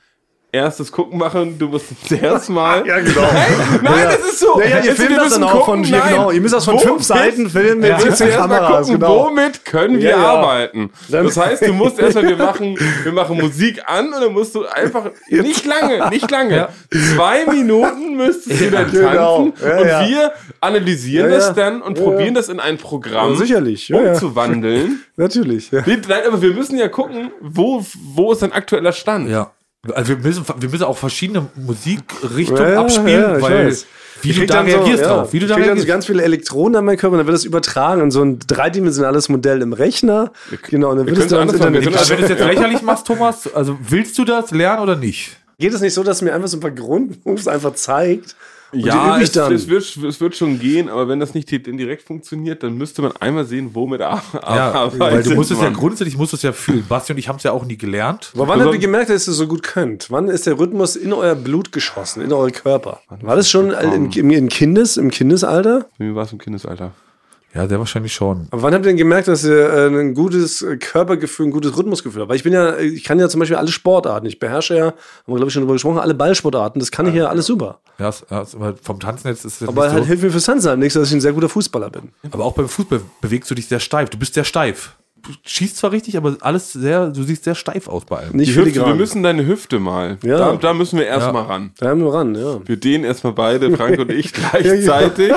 erstes 0.53 0.93
Gucken 0.93 1.19
machen, 1.19 1.59
du 1.59 1.69
musst 1.69 1.87
zuerst 2.07 2.51
mal. 2.51 2.87
Ja, 2.93 3.01
genau. 3.01 3.23
Nein, 3.83 3.99
Ja. 3.99 4.05
das 4.05 4.19
ist 4.19 4.39
so. 4.41 4.61
Ja, 4.61 4.67
ja, 4.69 4.79
ihr 4.85 4.95
filmt 4.95 5.17
das 5.17 5.33
dann 5.33 5.45
auch 5.45 5.65
von, 5.65 5.83
gucken, 5.83 5.85
ja, 5.85 6.09
genau. 6.09 6.31
Ihr 6.31 6.41
müsst 6.43 6.55
das 6.55 6.65
von 6.67 6.75
womit- 6.75 6.87
fünf 6.89 7.03
Seiten 7.05 7.49
filmen 7.49 7.81
mit 7.81 7.89
Wir 7.89 7.97
müssen 7.97 8.09
17 8.11 8.29
erst 8.29 8.39
mal 8.41 8.49
Kameras, 8.59 8.87
gucken, 8.87 9.01
genau. 9.01 9.27
womit 9.27 9.65
können 9.65 9.95
wir 9.99 10.11
Ja, 10.11 10.19
ja. 10.19 10.27
arbeiten. 10.27 10.91
Das 11.09 11.37
heißt, 11.37 11.67
du 11.67 11.73
musst 11.73 11.99
erstmal, 12.01 12.29
wir 12.29 12.37
machen, 12.37 12.77
wir 13.03 13.13
machen 13.13 13.39
Musik 13.41 13.81
an 13.87 14.13
und 14.13 14.21
dann 14.21 14.33
musst 14.33 14.55
du 14.55 14.67
einfach, 14.67 15.11
nicht 15.31 15.65
lange, 15.65 16.11
nicht 16.11 16.31
lange, 16.31 16.55
Ja. 16.57 16.69
zwei 17.17 17.47
Minuten 17.47 18.17
müsstest 18.17 18.61
du 18.61 18.71
dann 18.71 18.91
Genau. 18.91 19.45
tanzen 19.51 19.67
Ja, 19.67 19.79
und 19.79 19.87
ja. 19.89 20.09
wir 20.09 20.33
analysieren 20.61 21.31
Ja, 21.31 21.37
das 21.37 21.47
ja. 21.49 21.53
dann 21.55 21.81
und 21.83 21.97
Ja, 21.97 22.05
probieren 22.05 22.27
ja. 22.29 22.35
das 22.35 22.49
in 22.51 22.61
ein 22.61 22.77
Programm 22.79 23.31
Ja, 23.33 23.37
sicherlich. 23.39 23.89
Ja, 23.89 24.03
ja. 24.03 24.13
umzuwandeln. 24.13 25.03
Natürlich. 25.17 25.71
Ja. 25.71 25.83
Nein, 25.87 26.03
aber 26.27 26.43
wir 26.43 26.53
müssen 26.53 26.77
ja 26.79 26.89
gucken, 26.89 27.31
wo, 27.41 27.83
wo 28.15 28.33
ist 28.33 28.43
ein 28.43 28.53
aktueller 28.53 28.93
Stand. 28.93 29.31
Ja. 29.31 29.51
Also 29.91 30.11
wir 30.11 30.17
müssen, 30.19 30.45
wir 30.61 30.69
müssen 30.69 30.85
auch 30.85 30.97
verschiedene 30.97 31.49
Musikrichtungen 31.57 32.73
Ja, 32.73 32.81
abspielen, 32.81 33.21
ja, 33.21 33.43
weil 33.43 33.67
weiß. 33.67 33.87
wie 34.21 34.31
Ich 34.31 34.39
du 34.39 34.47
da 34.47 34.55
dann 34.63 34.71
so, 34.71 34.77
reagierst 34.77 35.03
ja, 35.03 35.09
drauf. 35.09 35.33
Wie 35.33 35.41
du 35.41 35.47
ich 35.47 35.49
da 35.51 35.57
krieg 35.57 35.65
dann 35.65 35.71
so 35.71 35.81
reagierst. 35.81 35.89
ganz 35.89 36.07
viele 36.07 36.23
Elektronen 36.23 36.77
an 36.77 36.85
meinen 36.85 36.99
Körper 36.99 37.15
und 37.15 37.19
dann 37.19 37.27
wird 37.27 37.35
das 37.35 37.45
übertragen 37.45 38.01
in 38.01 38.13
so 38.13 38.23
ein 38.23 38.39
dreidimensionales 38.39 39.29
Modell 39.29 39.61
im 39.61 39.73
Rechner. 39.73 40.31
Genau, 40.71 40.91
und 40.91 40.99
dann 40.99 41.07
wird 41.07 41.19
es 41.19 41.27
dann 41.27 41.49
Internet 41.49 41.61
können 41.61 41.75
wenn 41.75 42.17
du 42.19 42.23
es 42.23 42.29
jetzt 42.29 42.45
lächerlich 42.45 42.83
machst, 42.83 43.09
Thomas, 43.09 43.53
also 43.53 43.77
willst 43.89 44.17
du 44.19 44.25
das 44.25 44.53
lernen 44.53 44.83
oder 44.83 44.95
nicht? 44.95 45.37
Geht 45.59 45.75
es 45.75 45.81
nicht 45.81 45.95
so, 45.95 46.05
dass 46.05 46.19
es 46.19 46.23
mir 46.23 46.33
einfach 46.33 46.47
so 46.49 46.59
ein 46.59 46.61
paar 46.61 46.71
Grundmoves 46.71 47.49
einfach 47.49 47.75
zeigt? 47.75 48.37
Und 48.73 48.81
Ja, 48.81 49.21
es, 49.21 49.33
dann. 49.33 49.53
es, 49.53 49.69
wird, 49.69 49.85
es 49.85 50.21
wird 50.21 50.35
schon 50.35 50.59
gehen, 50.59 50.89
aber 50.89 51.07
wenn 51.07 51.21
das 51.21 51.35
nicht 51.35 51.51
direkt 51.51 52.03
funktioniert, 52.07 52.63
dann 52.63 52.79
müsste 52.79 53.03
man 53.03 53.13
einmal 53.21 53.45
sehen, 53.45 53.71
womit 53.75 54.01
er 54.01 54.23
Ja, 54.33 54.73
arbeitet. 54.73 55.01
weil 55.01 55.23
du 55.23 55.35
musst 55.35 55.51
es 55.51 55.61
ja 55.61 55.69
grundsätzlich 55.69 56.17
musst 56.17 56.33
es 56.33 56.41
ja 56.43 56.53
fühlen. 56.53 56.85
Basti 56.89 57.13
und 57.13 57.19
ich 57.19 57.29
haben 57.29 57.37
es 57.37 57.43
ja 57.43 57.53
auch 57.53 57.65
nie 57.67 57.77
gelernt. 57.77 58.33
Aber 58.35 58.49
wann 58.49 58.63
habt 58.63 58.73
ihr 58.73 58.81
gemerkt, 58.81 59.11
dass 59.11 59.29
ihr 59.29 59.33
es 59.33 59.37
so 59.37 59.47
gut 59.47 59.63
könnt? 59.63 60.11
Wann 60.11 60.29
ist 60.29 60.47
der 60.47 60.59
Rhythmus 60.59 60.97
in 60.97 61.13
euer 61.13 61.35
Blut 61.35 61.71
geschossen, 61.73 62.23
in 62.23 62.33
euren 62.33 62.53
Körper? 62.53 63.01
War 63.21 63.37
das 63.37 63.51
schon 63.51 63.73
im, 63.73 64.11
im, 64.11 64.31
im, 64.31 64.49
Kindes, 64.49 64.97
im 64.97 65.11
Kindesalter? 65.11 65.87
Bei 65.99 66.07
mir 66.07 66.15
war 66.15 66.25
es 66.25 66.33
im 66.33 66.39
Kindesalter. 66.39 66.93
Ja, 67.55 67.69
sehr 67.69 67.79
wahrscheinlich 67.79 68.15
schon. 68.15 68.47
Aber 68.51 68.63
wann 68.63 68.73
habt 68.73 68.85
ihr 68.85 68.89
denn 68.89 68.97
gemerkt, 68.97 69.29
dass 69.29 69.45
ihr 69.45 69.71
äh, 69.71 69.87
ein 69.89 70.15
gutes 70.15 70.63
äh, 70.63 70.79
Körpergefühl, 70.79 71.47
ein 71.47 71.51
gutes 71.51 71.77
Rhythmusgefühl 71.77 72.23
habt? 72.23 72.31
Weil 72.31 72.37
ich 72.37 72.43
bin 72.43 72.55
ja, 72.55 72.79
ich 72.79 73.05
kann 73.05 73.19
ja 73.19 73.29
zum 73.29 73.41
Beispiel 73.41 73.57
alle 73.57 73.69
Sportarten. 73.69 74.27
Ich 74.27 74.39
beherrsche 74.39 74.75
ja, 74.75 74.85
haben 74.87 74.95
wir 75.27 75.37
glaube 75.37 75.49
ich 75.49 75.53
schon 75.53 75.63
drüber 75.63 75.75
gesprochen, 75.75 75.99
alle 75.99 76.15
Ballsportarten. 76.15 76.81
Das 76.81 76.91
kann 76.91 77.07
ich 77.07 77.15
ja 77.15 77.27
alles 77.27 77.45
super. 77.47 77.81
Ja, 77.99 78.11
aber 78.31 78.75
vom 78.83 79.01
Tanzen 79.01 79.29
jetzt 79.29 79.45
ist 79.45 79.61
es 79.61 79.69
Aber 79.69 79.91
halt 79.91 80.05
so. 80.05 80.07
hilft 80.07 80.23
mir 80.23 80.31
fürs 80.31 80.45
Tanzen 80.45 80.71
halt 80.71 80.79
nichts, 80.79 80.95
dass 80.95 81.09
ich 81.09 81.15
ein 81.15 81.21
sehr 81.21 81.35
guter 81.35 81.51
Fußballer 81.51 81.91
bin. 81.91 82.13
Aber 82.31 82.45
auch 82.45 82.55
beim 82.55 82.69
Fußball 82.69 83.01
bewegst 83.21 83.51
du 83.51 83.55
dich 83.55 83.67
sehr 83.69 83.81
steif. 83.81 84.09
Du 84.09 84.19
bist 84.19 84.33
sehr 84.35 84.45
steif. 84.45 84.97
Du 85.23 85.31
schießt 85.45 85.77
zwar 85.77 85.93
richtig, 85.93 86.17
aber 86.17 86.37
alles 86.41 86.73
sehr, 86.73 87.09
du 87.11 87.23
siehst 87.23 87.45
sehr 87.45 87.55
steif 87.55 87.87
aus 87.89 88.05
bei 88.05 88.17
allem. 88.19 88.37
Nicht 88.37 88.57
Hüfte, 88.57 88.85
wir 88.87 88.95
müssen 88.95 89.23
deine 89.23 89.47
Hüfte 89.47 89.79
mal. 89.79 90.19
Ja. 90.25 90.39
Da, 90.39 90.57
da 90.57 90.75
müssen 90.75 90.99
wir 90.99 91.07
erstmal 91.07 91.43
Ja. 91.45 91.49
ran. 91.49 91.71
Da 91.79 91.89
haben 91.91 92.01
wir 92.05 92.13
ran, 92.13 92.35
ja. 92.35 92.59
Wir 92.67 92.77
dehnen 92.77 93.05
erstmal 93.05 93.33
beide, 93.33 93.77
Frank 93.77 93.99
und 94.01 94.11
ich, 94.11 94.33
gleichzeitig 94.77 95.33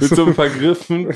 mit 0.00 0.08
so 0.14 0.24
ein 0.26 0.34
paar 0.34 0.48
Griffen. 0.48 1.08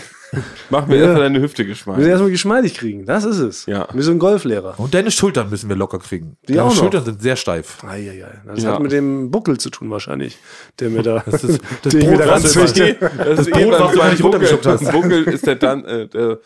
Machen 0.68 0.90
wir 0.90 0.98
erstmal 0.98 1.22
deine 1.22 1.40
Hüfte 1.40 1.58
Wir 1.64 1.70
müssen 1.70 1.78
geschmeidig. 1.86 2.06
erstmal 2.06 2.30
geschmeidig 2.30 2.74
kriegen. 2.74 3.04
Das 3.04 3.24
ist 3.24 3.38
es. 3.38 3.66
Ja. 3.66 3.88
Wie 3.92 4.02
so 4.02 4.12
ein 4.12 4.20
Golflehrer. 4.20 4.74
Und 4.78 4.94
deine 4.94 5.10
Schultern 5.10 5.50
müssen 5.50 5.68
wir 5.68 5.74
locker 5.74 5.98
kriegen. 5.98 6.36
Die 6.46 6.52
deine 6.52 6.64
auch 6.64 6.70
noch. 6.70 6.76
Schultern 6.76 7.04
sind 7.04 7.20
sehr 7.20 7.34
steif. 7.34 7.82
Eieiei. 7.84 8.28
Das 8.46 8.62
Ja. 8.62 8.74
hat 8.74 8.80
mit 8.80 8.92
dem 8.92 9.32
Buckel 9.32 9.58
zu 9.58 9.70
tun 9.70 9.90
wahrscheinlich. 9.90 10.38
Der 10.78 10.90
mir 10.90 11.02
da. 11.02 11.24
Das 11.30 11.42
ist 11.42 11.60
das 11.82 11.92
Brot, 11.94 12.12
wieder 12.12 12.28
was 12.28 12.54
wichtig. 12.56 13.00
immer- 13.00 13.10
Das, 13.24 13.40
ist 13.40 13.50
Brot, 13.50 13.60
eh 13.60 13.70
was 13.72 13.92
du 13.92 14.00
eigentlich 14.00 14.20
Buckel, 14.20 14.22
runtergeschluckt 14.22 14.66
hast. 14.66 14.84
beim 14.84 14.92
Buckel 15.02 15.24
ist 15.24 15.46
der 15.46 15.54
dann, 15.56 15.84
äh, 15.84 16.06
der, 16.06 16.38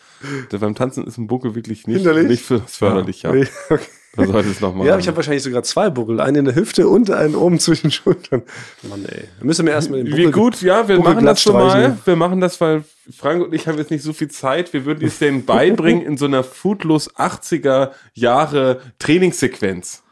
der, 0.51 0.57
beim 0.57 0.73
Tanzen 0.73 1.05
ist 1.05 1.17
ein 1.19 1.27
Buckel 1.27 1.53
wirklich 1.65 1.87
nicht, 1.87 1.97
Hinderlich? 1.97 2.27
nicht 2.27 2.43
für, 2.43 2.61
förderlich, 2.61 3.23
ja. 3.23 3.31
Nee, 3.31 3.47
okay. 3.69 3.85
Da 4.15 4.25
sollte 4.25 4.49
es 4.49 4.61
nochmal. 4.61 4.87
Ja, 4.87 4.97
ich 4.97 5.07
habe 5.07 5.17
wahrscheinlich 5.17 5.43
sogar 5.43 5.63
zwei 5.63 5.89
Buckel. 5.89 6.21
Einen 6.21 6.37
in 6.37 6.45
der 6.45 6.55
Hüfte 6.55 6.87
und 6.87 7.11
einen 7.11 7.35
oben 7.35 7.59
zwischen 7.59 7.87
den 7.87 7.91
Schultern. 7.91 8.43
Mann, 8.83 9.03
ey. 9.05 9.25
Da 9.39 9.45
müssen 9.45 9.65
wir 9.65 9.73
erstmal 9.73 10.03
den 10.03 10.15
Wie 10.15 10.31
gut, 10.31 10.61
ja, 10.61 10.87
wir 10.87 10.95
Buckel 10.97 11.15
machen 11.15 11.25
das 11.25 11.41
schon 11.41 11.53
mal. 11.53 11.97
Wir 12.05 12.15
machen 12.15 12.39
das, 12.39 12.61
weil 12.61 12.85
Frank 13.15 13.43
und 13.43 13.53
ich 13.53 13.67
haben 13.67 13.77
jetzt 13.77 13.91
nicht 13.91 14.03
so 14.03 14.13
viel 14.13 14.29
Zeit. 14.29 14.71
Wir 14.71 14.85
würden 14.85 15.05
es 15.05 15.19
denen 15.19 15.45
beibringen 15.45 16.01
in 16.01 16.17
so 16.17 16.25
einer 16.25 16.43
foodlos 16.43 17.13
80er 17.15 17.91
Jahre 18.13 18.79
Trainingssequenz. 18.99 20.04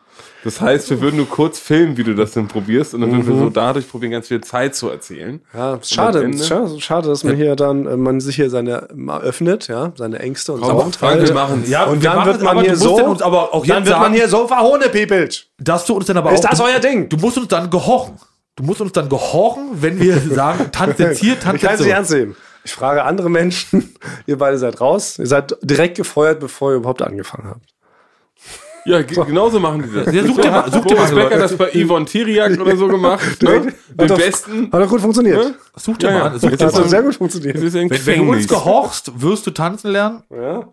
Das 0.43 0.59
heißt, 0.59 0.89
wir 0.89 0.99
würden 0.99 1.17
nur 1.17 1.29
kurz 1.29 1.57
filmen, 1.59 1.95
wie 1.95 2.03
du 2.03 2.13
das 2.15 2.31
denn 2.33 2.47
probierst 2.49 2.93
und 2.93 3.01
dann 3.01 3.11
würden 3.11 3.27
wir 3.27 3.35
so 3.37 3.49
dadurch 3.49 3.89
probieren, 3.89 4.11
ganz 4.11 4.27
viel 4.27 4.41
Zeit 4.41 4.75
zu 4.75 4.89
erzählen. 4.89 5.41
Ja, 5.53 5.79
schade, 5.81 6.31
schade, 6.43 6.81
schade, 6.81 7.07
dass 7.07 7.23
man 7.23 7.35
hier 7.37 7.55
dann, 7.55 7.85
äh, 7.87 7.95
man 7.95 8.19
sich 8.19 8.35
hier 8.35 8.49
seine, 8.49 8.89
öffnet, 9.21 9.67
ja, 9.69 9.93
seine 9.95 10.19
Ängste 10.19 10.53
und 10.53 10.61
Komm, 10.61 10.69
Sorgen 10.77 10.91
Frank, 10.93 11.13
wir 11.19 11.25
teilt. 11.25 11.33
machen's. 11.33 11.69
Ja, 11.69 11.85
Und 11.85 12.01
wir 12.01 12.09
dann 12.09 12.17
machen 12.19 12.27
wird 12.31 12.41
man 12.41 12.51
aber 12.57 12.61
hier 12.61 12.73
du 12.73 12.77
musst 12.89 12.97
so- 12.97 13.05
uns 13.05 13.21
aber 13.21 13.53
auch 13.53 13.65
Dann 13.65 13.85
wird 13.85 13.95
man 13.95 14.03
sagen, 14.03 14.13
hier 14.15 14.27
so 14.27 14.47
verhohnepiepelt. 14.47 15.47
dass 15.59 15.85
du 15.85 15.93
uns 15.95 16.05
dann 16.07 16.17
aber 16.17 16.33
Ist 16.33 16.45
auch, 16.45 16.49
das 16.49 16.59
euer 16.59 16.79
Ding? 16.79 17.07
du 17.09 17.17
musst 17.17 17.37
uns 17.37 17.47
dann 17.47 17.69
gehorchen. 17.69 18.15
Du 18.55 18.63
musst 18.63 18.81
uns 18.81 18.91
dann 18.91 19.09
gehorchen, 19.09 19.69
wenn 19.81 19.99
wir 19.99 20.19
sagen, 20.33 20.69
tanz 20.71 20.99
jetzt 20.99 21.19
hier, 21.21 21.33
Ich 21.33 21.39
tanz 21.39 21.61
kann 21.61 21.69
jetzt 21.71 21.79
so. 21.79 21.85
nicht 21.85 21.93
ernst 21.93 22.11
nehmen. 22.11 22.35
Ich 22.65 22.71
frage 22.73 23.03
andere 23.03 23.29
Menschen, 23.29 23.95
ihr 24.25 24.37
beide 24.37 24.57
seid 24.57 24.79
raus, 24.79 25.19
ihr 25.19 25.27
seid 25.27 25.55
direkt 25.61 25.95
gefeuert, 25.97 26.39
bevor 26.39 26.71
ihr 26.71 26.77
überhaupt 26.77 27.01
angefangen 27.01 27.47
habt. 27.49 27.72
Ja, 28.85 29.01
ge- 29.01 29.25
genauso 29.25 29.59
machen 29.59 29.83
die 29.83 29.93
das. 30.03 30.13
Ja, 30.13 30.25
such 30.25 30.41
dir 30.41 30.51
mal- 30.51 30.71
such 30.71 30.85
dir 30.85 30.95
mal 30.95 31.03
Becker 31.05 31.15
Leute. 31.23 31.35
hat 31.35 31.41
das 31.41 31.55
bei 31.57 31.69
Yvonne 31.73 32.05
Tiriak 32.05 32.59
oder 32.59 32.75
so 32.75 32.87
gemacht. 32.87 33.41
ne? 33.41 33.61
Den 33.61 33.73
Hat 34.01 34.09
doch- 34.09 34.17
besten. 34.17 34.69
Hat 34.71 34.81
doch 34.81 34.89
gut 34.89 35.01
funktioniert. 35.01 35.53
Such 35.77 35.97
dir 35.97 36.07
Ja, 36.07 36.13
mal 36.13 36.19
ja. 36.19 36.25
an. 36.25 36.39
Such 36.39 36.49
dir 36.51 36.65
Hat 36.67 36.77
doch 36.77 36.87
sehr 36.87 37.01
gut 37.03 37.15
funktioniert. 37.15 37.55
Das 37.55 37.73
Wenn, 37.73 37.89
wenn 37.89 38.25
du 38.25 38.31
uns 38.33 38.47
gehorchst, 38.47 39.11
wirst 39.21 39.47
du 39.47 39.51
tanzen 39.51 39.91
lernen. 39.91 40.23
Ja. 40.29 40.67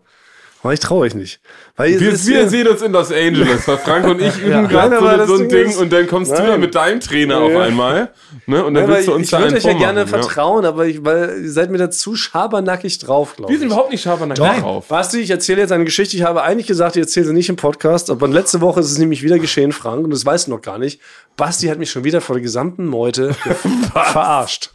Aber 0.63 0.73
ich 0.73 0.79
traue 0.79 0.99
euch 1.05 1.15
nicht. 1.15 1.39
Weil 1.75 1.99
Wir, 1.99 2.09
es 2.13 2.21
ist 2.21 2.27
wir 2.27 2.47
sehen 2.47 2.67
uns 2.67 2.83
in 2.83 2.91
Los 2.91 3.11
Angeles, 3.11 3.67
weil 3.67 3.77
Frank 3.79 4.05
und 4.05 4.21
ich 4.21 4.37
üben 4.43 4.51
Nein, 4.51 4.67
gerade 4.67 5.25
so, 5.25 5.35
so 5.37 5.41
ein 5.43 5.49
Ding 5.49 5.49
Ding 5.49 5.69
ist- 5.69 5.77
und 5.77 5.91
dann 5.91 6.05
kommst 6.07 6.31
du 6.31 6.35
Nein. 6.35 6.45
da 6.47 6.57
mit 6.57 6.75
deinem 6.75 6.99
Trainer 6.99 7.39
auf 7.39 7.51
Ja. 7.51 7.61
einmal. 7.61 8.11
Ne? 8.45 8.63
Und 8.63 8.75
dann 8.75 8.83
Ja, 8.83 8.89
weil 8.89 8.95
willst 8.97 9.07
du 9.07 9.13
uns 9.15 9.31
ich 9.33 9.39
würde 9.39 9.55
euch 9.55 9.63
ja 9.63 9.73
gerne 9.73 10.05
vertrauen, 10.05 10.63
aber 10.65 10.85
ich, 10.85 11.03
weil 11.03 11.41
ihr 11.43 11.51
seid 11.51 11.71
mir 11.71 11.79
da 11.79 11.89
zu 11.89 12.15
schabernackig 12.15 12.99
drauf, 12.99 13.35
glaube 13.35 13.49
Wir 13.49 13.55
ich. 13.55 13.59
sind 13.61 13.69
überhaupt 13.71 13.91
nicht 13.91 14.05
der 14.05 14.17
Nein. 14.27 14.61
drauf. 14.61 14.87
Basti, 14.87 15.19
ich 15.21 15.31
erzähle 15.31 15.61
jetzt 15.61 15.71
eine 15.71 15.83
Geschichte. 15.85 16.15
Ich 16.15 16.21
habe 16.23 16.43
eigentlich 16.43 16.67
gesagt, 16.67 16.95
ich 16.95 17.01
erzähle 17.01 17.25
sie 17.25 17.33
nicht 17.33 17.49
im 17.49 17.55
Podcast, 17.55 18.11
aber 18.11 18.27
letzte 18.27 18.61
Woche 18.61 18.81
ist 18.81 18.91
es 18.91 18.99
nämlich 18.99 19.23
wieder 19.23 19.39
geschehen, 19.39 19.71
Frank, 19.71 20.03
und 20.03 20.11
das 20.11 20.25
weißt 20.25 20.45
du 20.45 20.51
noch 20.51 20.61
gar 20.61 20.77
nicht. 20.77 21.01
Basti 21.37 21.67
hat 21.67 21.79
mich 21.79 21.89
schon 21.89 22.03
wieder 22.03 22.21
vor 22.21 22.35
der 22.35 22.43
gesamten 22.43 22.85
Meute 22.85 23.33
verarscht. 23.93 24.69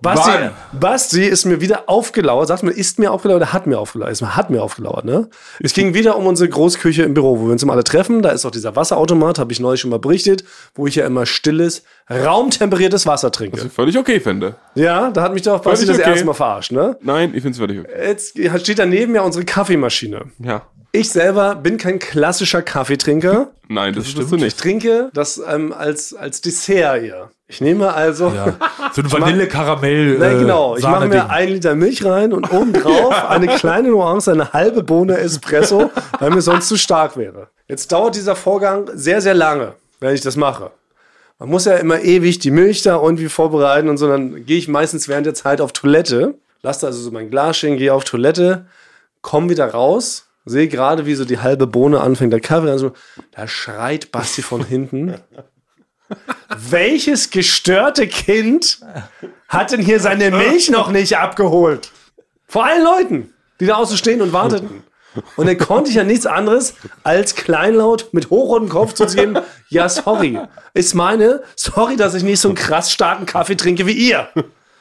Basti? 0.00 0.30
Basti 0.72 1.24
ist 1.24 1.44
mir 1.44 1.60
wieder 1.60 1.84
aufgelauert. 1.88 2.48
Sagt 2.48 2.62
man, 2.62 2.72
ist 2.72 2.98
mir 2.98 3.12
aufgelauert 3.12 3.42
oder 3.42 3.52
hat 3.52 3.66
mir 3.66 3.78
aufgelauert? 3.78 4.12
Ist 4.12 4.20
mir- 4.22 4.36
Hat 4.36 4.50
mir 4.50 4.62
aufgelauert, 4.62 5.04
ne? 5.04 5.28
Es 5.60 5.72
ging 5.74 5.94
wieder 5.94 6.16
um 6.16 6.26
unsere 6.26 6.48
Großküche 6.48 7.02
im 7.02 7.14
Büro, 7.14 7.38
wo 7.38 7.44
wir 7.46 7.52
uns 7.52 7.62
immer 7.62 7.72
alle 7.74 7.84
treffen. 7.84 8.22
Da 8.22 8.30
ist 8.30 8.44
auch 8.44 8.50
dieser 8.50 8.76
Wasserautomat, 8.76 9.38
habe 9.38 9.52
ich 9.52 9.60
neulich 9.60 9.80
schon 9.80 9.90
mal 9.90 9.98
berichtet, 9.98 10.44
wo 10.74 10.86
ich 10.86 10.94
ja 10.96 11.06
immer 11.06 11.26
stilles, 11.26 11.82
raumtemperiertes 12.10 13.06
Wasser 13.06 13.30
trinke. 13.30 13.58
Was 13.58 13.64
ich 13.66 13.72
völlig 13.72 13.98
okay 13.98 14.20
finde. 14.20 14.56
Ja, 14.74 15.10
da 15.10 15.22
hat 15.22 15.32
mich 15.34 15.42
doch 15.42 15.60
Basti 15.62 15.86
das 15.86 15.98
okay. 15.98 16.10
erste 16.10 16.24
Mal 16.24 16.34
verarscht, 16.34 16.72
ne? 16.72 16.96
Nein, 17.02 17.30
ich 17.34 17.42
finde 17.42 17.50
es 17.50 17.58
völlig 17.58 17.80
okay. 17.80 18.06
Jetzt 18.06 18.38
steht 18.62 18.78
daneben 18.78 19.14
ja 19.14 19.22
unsere 19.22 19.44
Kaffeemaschine. 19.44 20.22
Ja. 20.38 20.62
Ich 20.92 21.10
selber 21.10 21.54
bin 21.56 21.76
kein 21.76 21.98
klassischer 21.98 22.62
Kaffeetrinker. 22.62 23.48
Nein, 23.68 23.94
das, 23.94 24.14
bist 24.14 24.30
du 24.32 24.36
Ich 24.36 24.42
nicht. 24.42 24.58
trinke 24.58 25.10
das 25.12 25.40
ähm, 25.46 25.72
als, 25.72 26.14
als 26.14 26.40
Dessert 26.40 27.02
eher. 27.02 27.30
Ich 27.48 27.60
nehme 27.60 27.94
also. 27.94 28.28
Ja. 28.28 28.54
So 28.92 29.02
ein 29.02 29.12
Vanille-Karamell. 29.12 30.18
Nein, 30.18 30.36
äh, 30.36 30.38
genau. 30.40 30.76
Ich 30.76 30.82
mache 30.82 31.06
mir 31.06 31.30
ein 31.30 31.48
Liter 31.48 31.74
Milch 31.74 32.04
rein 32.04 32.32
und 32.32 32.52
obendrauf 32.52 33.14
eine 33.28 33.46
kleine 33.46 33.90
Nuance, 33.90 34.32
eine 34.32 34.52
halbe 34.52 34.82
Bohne 34.82 35.18
Espresso, 35.18 35.90
weil 36.18 36.30
mir 36.30 36.40
sonst 36.40 36.68
zu 36.68 36.76
stark 36.76 37.16
wäre. 37.16 37.48
Jetzt 37.68 37.92
dauert 37.92 38.16
dieser 38.16 38.34
Vorgang 38.34 38.90
sehr, 38.94 39.20
sehr 39.20 39.34
lange, 39.34 39.74
wenn 40.00 40.14
ich 40.14 40.22
das 40.22 40.36
mache. 40.36 40.70
Man 41.38 41.50
muss 41.50 41.66
ja 41.66 41.76
immer 41.76 42.00
ewig 42.00 42.38
die 42.38 42.50
Milch 42.50 42.82
da 42.82 43.00
irgendwie 43.00 43.28
vorbereiten 43.28 43.88
und 43.88 43.98
so. 43.98 44.08
Dann 44.08 44.46
gehe 44.46 44.58
ich 44.58 44.68
meistens 44.68 45.08
während 45.08 45.26
der 45.26 45.34
Zeit 45.34 45.60
auf 45.60 45.72
Toilette, 45.72 46.34
lasse 46.62 46.82
da 46.82 46.86
also 46.88 47.00
so 47.00 47.10
mein 47.10 47.30
Glas 47.30 47.58
stehen, 47.58 47.76
gehe 47.76 47.92
auf 47.92 48.04
Toilette, 48.04 48.66
komme 49.20 49.50
wieder 49.50 49.68
raus, 49.70 50.26
sehe 50.46 50.68
gerade, 50.68 51.06
wie 51.06 51.14
so 51.14 51.24
die 51.24 51.38
halbe 51.38 51.66
Bohne 51.66 52.00
anfängt, 52.00 52.32
der 52.32 52.40
Kaffee 52.40 52.70
an, 52.70 52.78
so, 52.78 52.92
da 53.32 53.46
schreit 53.46 54.10
Basti 54.12 54.42
von 54.42 54.64
hinten. 54.64 55.14
Welches 56.48 57.30
gestörte 57.30 58.06
Kind 58.06 58.80
hat 59.48 59.72
denn 59.72 59.80
hier 59.80 60.00
seine 60.00 60.30
Milch 60.30 60.70
noch 60.70 60.90
nicht 60.90 61.16
abgeholt? 61.18 61.90
Vor 62.46 62.64
allen 62.64 62.84
Leuten, 62.84 63.34
die 63.60 63.66
da 63.66 63.76
außen 63.76 63.96
stehen 63.96 64.22
und 64.22 64.32
warteten. 64.32 64.82
Und 65.36 65.46
dann 65.46 65.58
konnte 65.58 65.90
ich 65.90 65.96
ja 65.96 66.04
nichts 66.04 66.26
anderes 66.26 66.74
als 67.02 67.34
kleinlaut 67.34 68.08
mit 68.12 68.30
hochrotem 68.30 68.68
Kopf 68.68 68.92
zu 68.92 69.08
sehen, 69.08 69.38
ja, 69.68 69.88
sorry. 69.88 70.38
Ist 70.74 70.94
meine, 70.94 71.42
sorry, 71.54 71.96
dass 71.96 72.14
ich 72.14 72.22
nicht 72.22 72.40
so 72.40 72.48
einen 72.48 72.56
krass 72.56 72.92
starken 72.92 73.24
Kaffee 73.24 73.56
trinke 73.56 73.86
wie 73.86 73.92
ihr. 73.92 74.28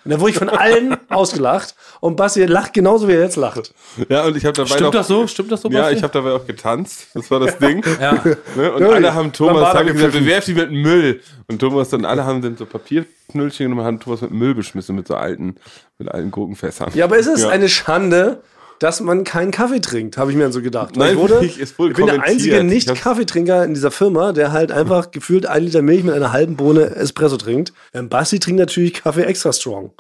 Und 0.06 0.12
dann 0.12 0.20
wurde 0.22 0.32
ich 0.32 0.38
von 0.38 0.50
allen 0.50 0.96
ausgelacht 1.10 1.74
und 2.00 2.16
Basti 2.16 2.46
lacht 2.46 2.74
genauso, 2.74 3.08
wie 3.08 3.14
er 3.14 3.22
jetzt 3.24 3.36
lacht. 3.38 3.74
Ja, 4.08 4.24
und 4.26 4.38
ich 4.38 4.46
habe 4.46 4.54
dabei 4.54 4.68
Stimmt 4.70 4.82
noch, 4.82 4.92
das 4.92 5.08
so? 5.08 5.26
Stimmt 5.28 5.52
das 5.52 5.62
so? 5.62 5.70
Ja, 5.70 5.82
Basti? 5.82 5.96
ich 5.98 6.04
habe 6.04 6.14
dabei 6.14 6.32
auch 6.34 6.46
getanzt. 6.46 7.08
Das 7.16 7.30
war 7.32 7.40
das 7.40 7.58
Ding. 7.58 7.84
Ja. 8.00 8.24
Ne? 8.56 8.72
Und 8.72 8.82
Ja, 8.84 8.90
alle 8.90 9.14
haben 9.14 9.34
Thomas, 9.34 9.54
Lambada 9.56 9.80
habe 9.80 9.90
ich 9.90 9.96
gesagt, 9.96 10.14
bewerf 10.14 10.46
die 10.46 10.54
mit 10.54 10.72
Müll. 10.72 11.22
Und 11.48 11.60
Thomas 11.60 11.90
dann, 11.90 12.06
alle 12.06 12.24
haben 12.26 12.42
dann 12.42 12.56
so 12.56 12.66
Papierknüllchen 12.66 13.66
genommen 13.66 13.80
und 13.82 13.86
haben 13.88 14.00
Thomas 14.00 14.22
mit 14.22 14.32
Müll 14.32 14.54
beschmissen, 14.56 14.96
mit 14.96 15.08
so 15.08 15.16
alten, 15.16 15.56
mit 15.98 16.10
alten 16.10 16.32
Gurkenfässern. 16.32 16.92
Ja, 16.94 17.06
aber 17.06 17.18
ist 17.18 17.28
es 17.28 17.42
Ja. 17.44 17.50
eine 17.50 17.68
Schande, 17.68 18.42
dass 18.80 19.00
man 19.00 19.24
keinen 19.24 19.52
Kaffee 19.52 19.80
trinkt, 19.80 20.18
habe 20.18 20.32
ich 20.32 20.38
mir 20.38 20.44
dann 20.44 20.52
so 20.52 20.62
gedacht. 20.62 20.96
Nein, 20.98 21.14
ich, 21.14 21.18
wurde, 21.20 21.46
ich- 21.46 21.76
bin 21.96 22.06
der 22.08 22.22
einzige 22.24 22.64
Nicht-Kaffeetrinker 22.64 23.64
in 23.64 23.74
dieser 23.74 23.92
Firma, 23.92 24.32
der 24.34 24.52
halt 24.52 24.72
einfach 24.72 25.12
gefühlt 25.12 25.46
ein 25.46 25.64
Liter 25.64 25.82
Milch 25.82 26.04
mit 26.04 26.14
einer 26.14 26.32
halben 26.32 26.56
Bohne 26.56 26.96
Espresso 26.96 27.38
trinkt. 27.38 27.74
Ähm, 27.94 28.10
Basti 28.10 28.40
trinkt 28.40 28.60
natürlich 28.60 28.94
Kaffee 28.94 29.24
extra 29.24 29.54
strong. 29.54 29.92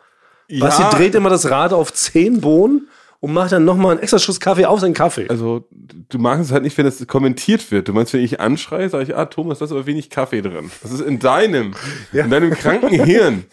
Basti 0.59 0.83
Ja. 0.83 0.89
dreht 0.91 1.15
immer 1.15 1.29
das 1.29 1.49
Rad 1.49 1.73
auf 1.73 1.93
10 1.93 2.41
Bohnen 2.41 2.87
und 3.25 3.33
macht 3.33 3.51
dann 3.51 3.65
nochmal 3.65 3.93
einen 3.93 4.01
extra 4.01 4.19
Schuss 4.19 4.39
Kaffee 4.39 4.65
auf 4.65 4.81
seinen 4.81 4.93
Kaffee. 4.93 5.25
Also, 5.29 5.67
du 5.71 6.19
magst 6.19 6.45
es 6.45 6.51
halt 6.51 6.61
nicht, 6.61 6.77
wenn 6.77 6.85
es 6.85 7.07
kommentiert 7.07 7.71
wird. 7.71 7.87
Du 7.87 7.93
meinst, 7.93 8.13
wenn 8.13 8.21
ich 8.21 8.39
anschreie, 8.39 8.87
sage 8.87 9.03
ich, 9.03 9.17
ah, 9.17 9.25
Thomas, 9.25 9.57
da 9.57 9.65
ist 9.65 9.71
aber 9.71 9.87
wenig 9.87 10.11
Kaffee 10.11 10.43
drin. 10.43 10.69
Das 10.83 10.91
ist 10.91 11.01
in 11.01 11.17
deinem, 11.17 11.73
in 12.13 12.29
deinem 12.29 12.51
kranken 12.51 12.89
Hirn. 13.03 13.45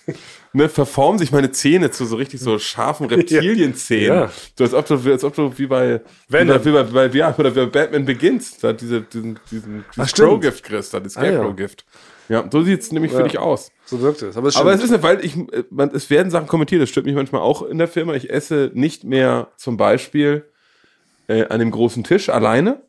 Ne, 0.53 0.69
verformen 0.69 1.19
sich 1.19 1.33
meine 1.33 1.53
Zähne 1.53 1.91
zu 1.91 2.05
so 2.05 2.17
richtig 2.17 2.41
so 2.41 2.59
scharfen 2.59 3.07
Reptilienzähnen. 3.11 4.19
Ja. 4.19 4.31
So 4.59 4.65
als 4.65 4.75
ob 4.75 4.87
du, 4.87 5.11
als 5.11 5.25
ob 5.25 5.35
du 5.35 5.57
wie 5.57 5.67
bei, 5.67 6.03
Venom. 6.29 6.63
wie 6.63 6.73
bei, 6.73 6.83
bei 6.83 7.07
ja, 7.07 7.35
oder 7.39 7.57
wie 7.57 7.61
bei 7.61 7.67
Batman 7.67 8.05
Begins, 8.05 8.59
da 8.59 8.75
diese, 8.75 9.01
diesen, 9.01 9.39
diesen, 9.51 9.85
stimmt. 9.91 10.13
Crow-Gift 10.13 10.65
kriegst, 10.65 10.93
da, 10.93 11.01
das 11.01 11.17
Ah, 11.17 11.25
ja. 11.25 11.55
Ja, 12.33 12.45
so 12.51 12.63
sieht's 12.63 12.91
nämlich 12.93 13.13
für 13.13 13.19
Ja. 13.19 13.25
dich 13.25 13.39
aus. 13.39 13.71
So 13.85 14.01
wirkt 14.01 14.23
es. 14.23 14.37
Aber 14.39 14.49
es, 14.49 14.57
Aber 14.57 14.73
es 14.73 14.83
ist 14.83 14.91
eine, 14.91 15.03
weil 15.03 15.25
ich, 15.25 15.37
man, 15.71 15.91
es 15.95 16.09
werden 16.09 16.31
Sachen 16.31 16.47
kommentiert, 16.47 16.81
das 16.81 16.89
stört 16.89 17.05
mich 17.05 17.15
manchmal 17.15 17.43
auch 17.43 17.61
in 17.63 17.77
der 17.79 17.89
Firma. 17.89 18.15
Ich 18.15 18.31
esse 18.31 18.71
nicht 18.73 19.05
mehr 19.05 19.49
zum 19.57 19.77
Beispiel 19.77 20.45
äh, 21.29 21.45
an 21.49 21.59
dem 21.59 21.71
großen 21.71 22.05
Tisch 22.05 22.31
alleine, 22.31 22.81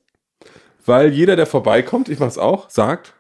weil 0.86 1.10
jeder, 1.12 1.36
der 1.36 1.46
vorbeikommt, 1.46 2.08
ich 2.10 2.20
mach's 2.20 2.38
auch, 2.38 2.70
sagt 2.70 3.14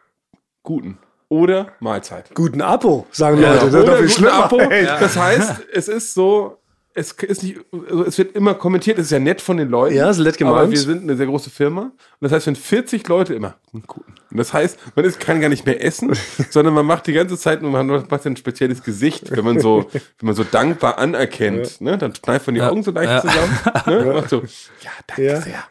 guten 0.63 0.97
oder 1.27 1.73
Mahlzeit. 1.81 2.33
guten 2.35 2.61
Abo, 2.61 3.05
sagen 3.11 3.41
Ja, 3.41 3.55
Leute. 3.55 3.69
Das 3.71 3.83
ist 3.83 3.89
guten 3.89 4.09
schlimmer. 4.09 4.71
Ey. 4.71 4.85
Das 4.85 5.17
heißt, 5.17 5.61
es 5.73 5.87
ist 5.89 6.13
so, 6.13 6.57
es 6.95 7.11
ist 7.13 7.43
nicht, 7.43 7.59
also 7.89 8.05
es 8.05 8.17
wird 8.17 8.35
immer 8.35 8.53
kommentiert, 8.53 8.99
es 8.99 9.05
ist 9.05 9.11
ja 9.11 9.19
nett 9.19 9.41
von 9.41 9.57
den 9.57 9.69
Leuten. 9.69 9.95
Ja, 9.95 10.09
ist 10.11 10.19
nett 10.19 10.39
Aber 10.41 10.51
gemeint. 10.51 10.71
wir 10.71 10.79
sind 10.79 11.01
eine 11.03 11.15
sehr 11.15 11.25
große 11.25 11.49
Firma. 11.49 11.81
Und 11.81 11.93
das 12.19 12.31
heißt, 12.31 12.47
wenn 12.47 12.55
40 12.55 13.07
Leute 13.07 13.33
immer 13.33 13.55
einen 13.73 13.83
guten. 13.87 14.13
Und 14.31 14.37
das 14.37 14.53
heißt, 14.53 14.77
man 14.95 15.03
ist, 15.05 15.19
kann 15.19 15.41
gar 15.41 15.49
nicht 15.49 15.65
mehr 15.65 15.83
essen, 15.83 16.11
sondern 16.51 16.73
man 16.73 16.85
macht 16.85 17.07
die 17.07 17.13
ganze 17.13 17.37
Zeit 17.37 17.61
nur, 17.61 17.71
man 17.71 17.87
macht 17.87 18.25
ein 18.25 18.35
spezielles 18.37 18.83
Gesicht, 18.83 19.31
wenn 19.35 19.43
man 19.43 19.59
so, 19.59 19.89
wenn 19.91 20.01
man 20.27 20.35
so 20.35 20.43
dankbar 20.43 20.97
anerkennt, 20.99 21.81
ne, 21.81 21.97
dann 21.97 22.13
kneift 22.13 22.47
man 22.47 22.55
die 22.55 22.61
Ja. 22.61 22.69
Augen 22.69 22.83
so 22.83 22.91
leicht 22.91 23.09
Ja. 23.09 23.21
zusammen, 23.21 23.59
ne, 23.87 23.99
und 24.09 24.15
macht 24.15 24.29
so, 24.29 24.37
ja, 24.81 24.91
danke 25.07 25.23
Ja. 25.25 25.41
sehr. 25.41 25.63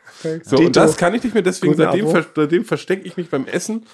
So, 0.45 0.57
Dito. 0.57 0.67
und 0.69 0.77
das 0.77 0.97
kann 0.97 1.15
ich 1.15 1.23
nicht 1.25 1.35
mehr, 1.35 1.43
deswegen 1.43 1.73
Guten 1.75 1.85
seitdem, 1.85 2.09
ver 2.09 2.25
seitdem 2.35 2.65
verstecke 2.65 3.07
ich 3.07 3.17
mich 3.17 3.29
beim 3.31 3.47
Essen, 3.47 3.87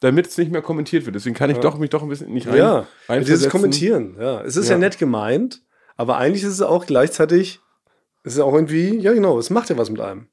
damit 0.00 0.26
es 0.26 0.36
nicht 0.38 0.50
mehr 0.50 0.62
kommentiert 0.62 1.04
wird. 1.06 1.14
Deswegen 1.14 1.34
kann 1.34 1.50
ich 1.50 1.58
doch 1.58 1.78
mich 1.78 1.90
doch 1.90 2.02
ein 2.02 2.08
bisschen 2.08 2.32
nicht 2.32 2.46
rein, 2.46 2.56
Ja, 2.56 2.86
dieses. 3.20 3.48
Kommentieren. 3.50 4.16
Ja, 4.20 4.40
es 4.42 4.56
ist 4.56 4.66
ja. 4.68 4.72
Ja. 4.72 4.78
nett 4.78 4.98
gemeint, 4.98 5.60
aber 5.96 6.16
eigentlich 6.18 6.42
ist 6.42 6.52
es 6.52 6.62
auch 6.62 6.86
gleichzeitig, 6.86 7.60
es 8.22 8.34
ist 8.34 8.40
auch 8.40 8.54
irgendwie, 8.54 8.98
ja 8.98 9.12
genau, 9.12 9.38
es 9.38 9.50
macht 9.50 9.70
ja 9.70 9.76
was 9.78 9.90
mit 9.90 10.00
einem. 10.00 10.28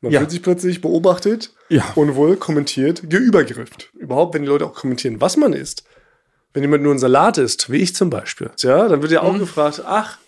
Man 0.00 0.12
Ja. 0.12 0.20
fühlt 0.20 0.30
sich 0.30 0.42
plötzlich 0.42 0.80
beobachtet 0.80 1.54
Ja. 1.68 1.84
und 1.94 2.14
wohl 2.16 2.36
kommentiert, 2.36 3.08
geübergrifft. 3.08 3.90
Überhaupt, 3.94 4.34
wenn 4.34 4.42
die 4.42 4.48
Leute 4.48 4.66
auch 4.66 4.74
kommentieren, 4.74 5.20
was 5.20 5.36
man 5.36 5.52
isst. 5.52 5.84
Wenn 6.52 6.62
jemand 6.62 6.82
nur 6.82 6.94
ein 6.94 6.98
Salat 6.98 7.38
isst, 7.38 7.70
wie 7.70 7.78
ich 7.78 7.94
zum 7.94 8.10
Beispiel, 8.10 8.50
ja, 8.58 8.88
dann 8.88 9.02
wird 9.02 9.12
ja 9.12 9.22
auch 9.22 9.32
Mhm. 9.34 9.40
gefragt, 9.40 9.82
ach, 9.86 10.18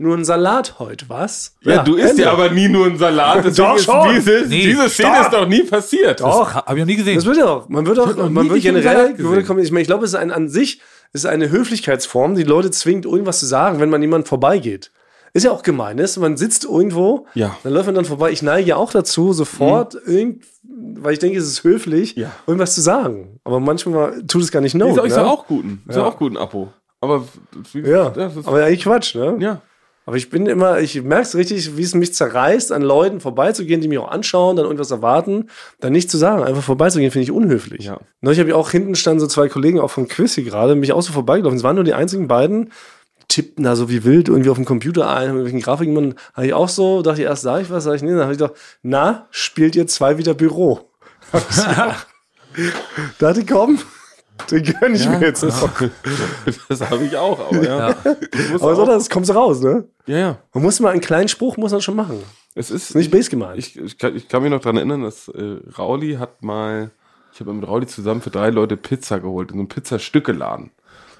nur 0.00 0.16
ein 0.16 0.24
Salat 0.24 0.78
heute, 0.78 1.06
was? 1.08 1.56
Ja, 1.62 1.82
du 1.82 1.96
isst 1.96 2.10
Ende. 2.10 2.22
ja 2.22 2.32
aber 2.32 2.50
nie 2.50 2.68
nur 2.68 2.86
einen 2.86 2.98
Salat. 2.98 3.44
Doch 3.58 3.76
ist 3.76 3.84
schon. 3.84 4.14
Diese, 4.14 4.44
Nee, 4.46 4.66
diese 4.66 4.88
Szene 4.88 5.14
stopp. 5.14 5.22
ist 5.24 5.32
doch 5.32 5.48
nie 5.48 5.62
passiert. 5.64 6.20
Doch. 6.20 6.54
Ha- 6.54 6.64
Hab 6.66 6.72
ich 6.74 6.78
noch 6.78 6.86
nie 6.86 6.94
gesehen. 6.96 7.16
Das 7.16 7.24
wird 7.26 7.38
ja 7.38 7.46
auch. 7.46 7.68
Man 7.68 7.84
wird 7.84 7.98
auch, 7.98 8.16
man 8.30 8.48
wird 8.48 8.62
generell, 8.62 9.14
ich 9.18 9.70
meine, 9.72 9.80
ich 9.82 9.86
glaube, 9.88 10.04
es 10.04 10.12
ist 10.12 10.14
ein, 10.14 10.30
an 10.30 10.48
sich, 10.48 10.80
es 10.80 10.80
ist 11.12 11.26
eine 11.26 11.50
Höflichkeitsform, 11.50 12.34
die 12.34 12.42
Leute 12.42 12.70
zwingt, 12.70 13.04
irgendwas 13.04 13.40
zu 13.40 13.46
sagen, 13.46 13.80
wenn 13.80 13.90
man 13.90 14.02
jemand 14.02 14.28
vorbeigeht. 14.28 14.90
Ist 15.34 15.44
ja 15.44 15.50
auch 15.52 15.62
gemein, 15.62 15.98
ist, 15.98 16.16
man 16.16 16.36
sitzt 16.36 16.64
irgendwo, 16.64 17.26
Ja. 17.34 17.56
dann 17.62 17.72
läuft 17.72 17.86
man 17.86 17.94
dann 17.94 18.04
vorbei. 18.06 18.30
Ich 18.30 18.42
neige 18.42 18.68
ja 18.68 18.76
auch 18.76 18.90
dazu, 18.92 19.32
sofort 19.32 19.94
irgend, 19.94 20.44
weil 20.62 21.12
ich 21.12 21.18
denke, 21.18 21.38
es 21.38 21.46
ist 21.46 21.64
höflich, 21.64 22.16
Ja. 22.16 22.30
irgendwas 22.46 22.74
zu 22.74 22.80
sagen. 22.80 23.38
Aber 23.44 23.60
manchmal 23.60 24.22
tut 24.26 24.42
es 24.42 24.50
gar 24.50 24.60
nicht 24.60 24.72
sag, 24.72 25.04
ich 25.04 25.10
ne? 25.10 25.10
sag 25.10 25.26
auch 25.26 25.46
guten. 25.46 25.82
Sag 25.86 26.04
auch 26.04 26.16
guten 26.18 26.36
Abo. 26.36 26.68
Aber 27.00 27.24
wie, 27.72 27.80
Ja, 27.88 28.10
das 28.10 28.36
ist, 28.36 28.48
aber 28.48 28.64
eigentlich 28.64 28.82
Quatsch, 28.82 29.14
ne? 29.14 29.36
ja. 29.38 29.60
Aber 30.08 30.16
ich 30.16 30.30
bin 30.30 30.46
immer, 30.46 30.80
ich 30.80 31.02
merke 31.02 31.24
es 31.24 31.34
richtig, 31.34 31.76
wie 31.76 31.82
es 31.82 31.94
mich 31.94 32.14
zerreißt, 32.14 32.72
an 32.72 32.80
Leuten 32.80 33.20
vorbeizugehen, 33.20 33.82
die 33.82 33.88
mich 33.88 33.98
auch 33.98 34.10
anschauen, 34.10 34.56
dann 34.56 34.64
irgendwas 34.64 34.90
erwarten, 34.90 35.50
dann 35.80 35.92
nicht 35.92 36.10
zu 36.10 36.16
sagen, 36.16 36.42
einfach 36.42 36.62
vorbeizugehen, 36.62 37.10
finde 37.10 37.24
ich 37.24 37.30
unhöflich. 37.30 37.84
Ja. 37.84 38.00
Neulich 38.22 38.38
habe 38.38 38.48
ich 38.48 38.54
auch 38.54 38.70
hinten 38.70 38.94
standen 38.94 39.20
so 39.20 39.26
zwei 39.26 39.50
Kollegen 39.50 39.78
auch 39.80 39.90
vom 39.90 40.08
Quiz 40.08 40.34
hier 40.34 40.44
gerade, 40.44 40.76
mich 40.76 40.94
auch 40.94 41.02
so 41.02 41.12
vorbeigelaufen. 41.12 41.58
Es 41.58 41.62
waren 41.62 41.74
nur 41.74 41.84
die 41.84 41.92
einzigen 41.92 42.26
beiden, 42.26 42.72
tippten 43.28 43.64
da 43.64 43.76
so 43.76 43.90
wie 43.90 44.02
wild 44.02 44.30
irgendwie 44.30 44.48
auf 44.48 44.56
dem 44.56 44.64
Computer 44.64 45.10
ein, 45.10 45.28
haben 45.28 45.36
irgendwelchen 45.36 45.60
Grafiken 45.60 45.94
gemacht. 45.94 46.16
Habe 46.32 46.46
ich 46.46 46.54
auch 46.54 46.70
so, 46.70 47.02
dachte 47.02 47.20
ich 47.20 47.26
erst, 47.26 47.42
sage 47.42 47.64
ich 47.64 47.70
was, 47.70 47.84
sage 47.84 47.96
ich 47.96 48.02
nee, 48.02 48.12
dann 48.12 48.22
habe 48.22 48.32
ich 48.32 48.38
gedacht, 48.38 48.56
na, 48.80 49.26
spielt 49.30 49.76
ihr 49.76 49.86
zwei 49.88 50.16
wieder 50.16 50.32
Büro? 50.32 50.90
da 51.32 51.96
dachte 53.18 53.40
ich, 53.40 53.46
komm, 53.46 53.78
den 54.50 54.62
gönn 54.62 54.94
ich 54.94 55.08
mir 55.08 55.20
jetzt 55.20 55.42
noch. 55.42 55.70
Das 56.68 56.80
habe 56.90 57.04
ich 57.04 57.16
auch, 57.16 57.38
aber 57.48 57.62
ja. 57.64 57.94
Muss 58.52 58.62
Aber 58.62 58.76
so, 58.76 58.86
das 58.86 59.10
kommt 59.10 59.26
so 59.26 59.32
raus, 59.32 59.60
ne? 59.60 59.84
ja, 60.06 60.18
ja. 60.18 60.38
Man 60.54 60.64
muss 60.64 60.80
mal 60.80 60.90
einen 60.90 61.00
kleinen 61.00 61.28
Spruch, 61.28 61.56
muss 61.56 61.72
man 61.72 61.80
schon 61.80 61.96
machen. 61.96 62.22
Es 62.54 62.70
ist, 62.70 62.94
Nicht 62.94 63.10
base 63.10 63.30
gemeint. 63.30 63.58
ich, 63.58 63.78
ich, 63.78 63.98
kann, 63.98 64.16
ich 64.16 64.28
kann 64.28 64.42
mich 64.42 64.50
noch 64.50 64.60
dran 64.60 64.76
erinnern, 64.76 65.02
dass 65.02 65.28
äh, 65.28 65.58
Rauli 65.78 66.14
hat 66.14 66.42
mal, 66.42 66.90
ich 67.32 67.40
habe 67.40 67.52
mit 67.52 67.68
Rauli 67.68 67.86
zusammen 67.86 68.20
für 68.20 68.30
drei 68.30 68.50
Leute 68.50 68.76
Pizza 68.76 69.20
geholt, 69.20 69.50
in 69.50 69.56
so 69.56 69.60
einem 69.60 69.68
Pizzastückeladen. 69.68 70.70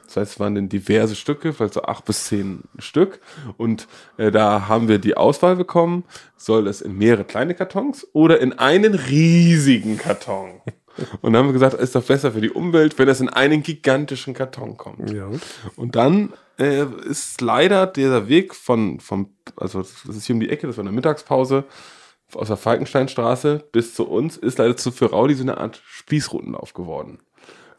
Das 0.07 0.17
heißt, 0.17 0.33
es 0.33 0.41
waren 0.41 0.55
dann 0.55 0.71
diverse 0.71 1.15
Stücke, 1.15 1.53
vielleicht 1.53 1.75
so 1.75 1.83
acht 1.83 2.07
bis 2.07 2.25
zehn 2.25 2.63
Stück. 2.79 3.21
Und 3.59 3.87
äh, 4.17 4.31
da 4.31 4.67
haben 4.67 4.89
wir 4.89 4.99
die 4.99 5.19
Auswahl 5.19 5.55
bekommen, 5.55 6.05
soll 6.39 6.67
es 6.67 6.81
in 6.81 6.97
mehrere 6.97 7.25
kleine 7.25 7.55
Kartons 7.55 8.07
oder 8.15 8.41
in 8.41 8.59
einen 8.59 8.95
riesigen 8.95 9.99
Karton. 9.99 10.63
Und 11.21 11.33
dann 11.33 11.41
haben 11.43 11.49
wir 11.49 11.53
gesagt, 11.53 11.75
ist 11.75 11.95
doch 11.95 12.03
besser 12.05 12.33
für 12.33 12.41
die 12.41 12.51
Umwelt, 12.51 12.99
wenn 12.99 13.07
das 13.07 13.21
in 13.21 13.29
einen 13.29 13.63
gigantischen 13.63 14.35
Karton 14.35 14.77
kommt. 14.77 15.11
Ja. 15.11 15.29
Und 15.77 15.97
dann 15.97 16.33
äh, 16.59 16.85
ist 17.09 17.41
leider 17.41 17.87
dieser 17.87 18.29
Weg 18.29 18.55
von, 18.55 19.01
vom, 19.01 19.31
also 19.57 19.81
das 19.81 20.17
ist 20.17 20.27
hier 20.27 20.35
um 20.35 20.41
die 20.41 20.51
Ecke, 20.51 20.67
das 20.67 20.77
war 20.77 20.85
eine 20.85 20.93
Mittagspause, 20.93 21.65
aus 22.35 22.49
der 22.49 22.57
Falkensteinstraße 22.59 23.65
bis 23.73 23.95
zu 23.95 24.07
uns, 24.07 24.37
ist 24.37 24.59
leider 24.59 24.77
zu 24.77 24.91
für 24.91 25.11
Raudi 25.11 25.35
so 25.35 25.43
eine 25.43 25.59
Art 25.59 25.81
Spießrutenlauf 25.87 26.75
geworden. 26.75 27.21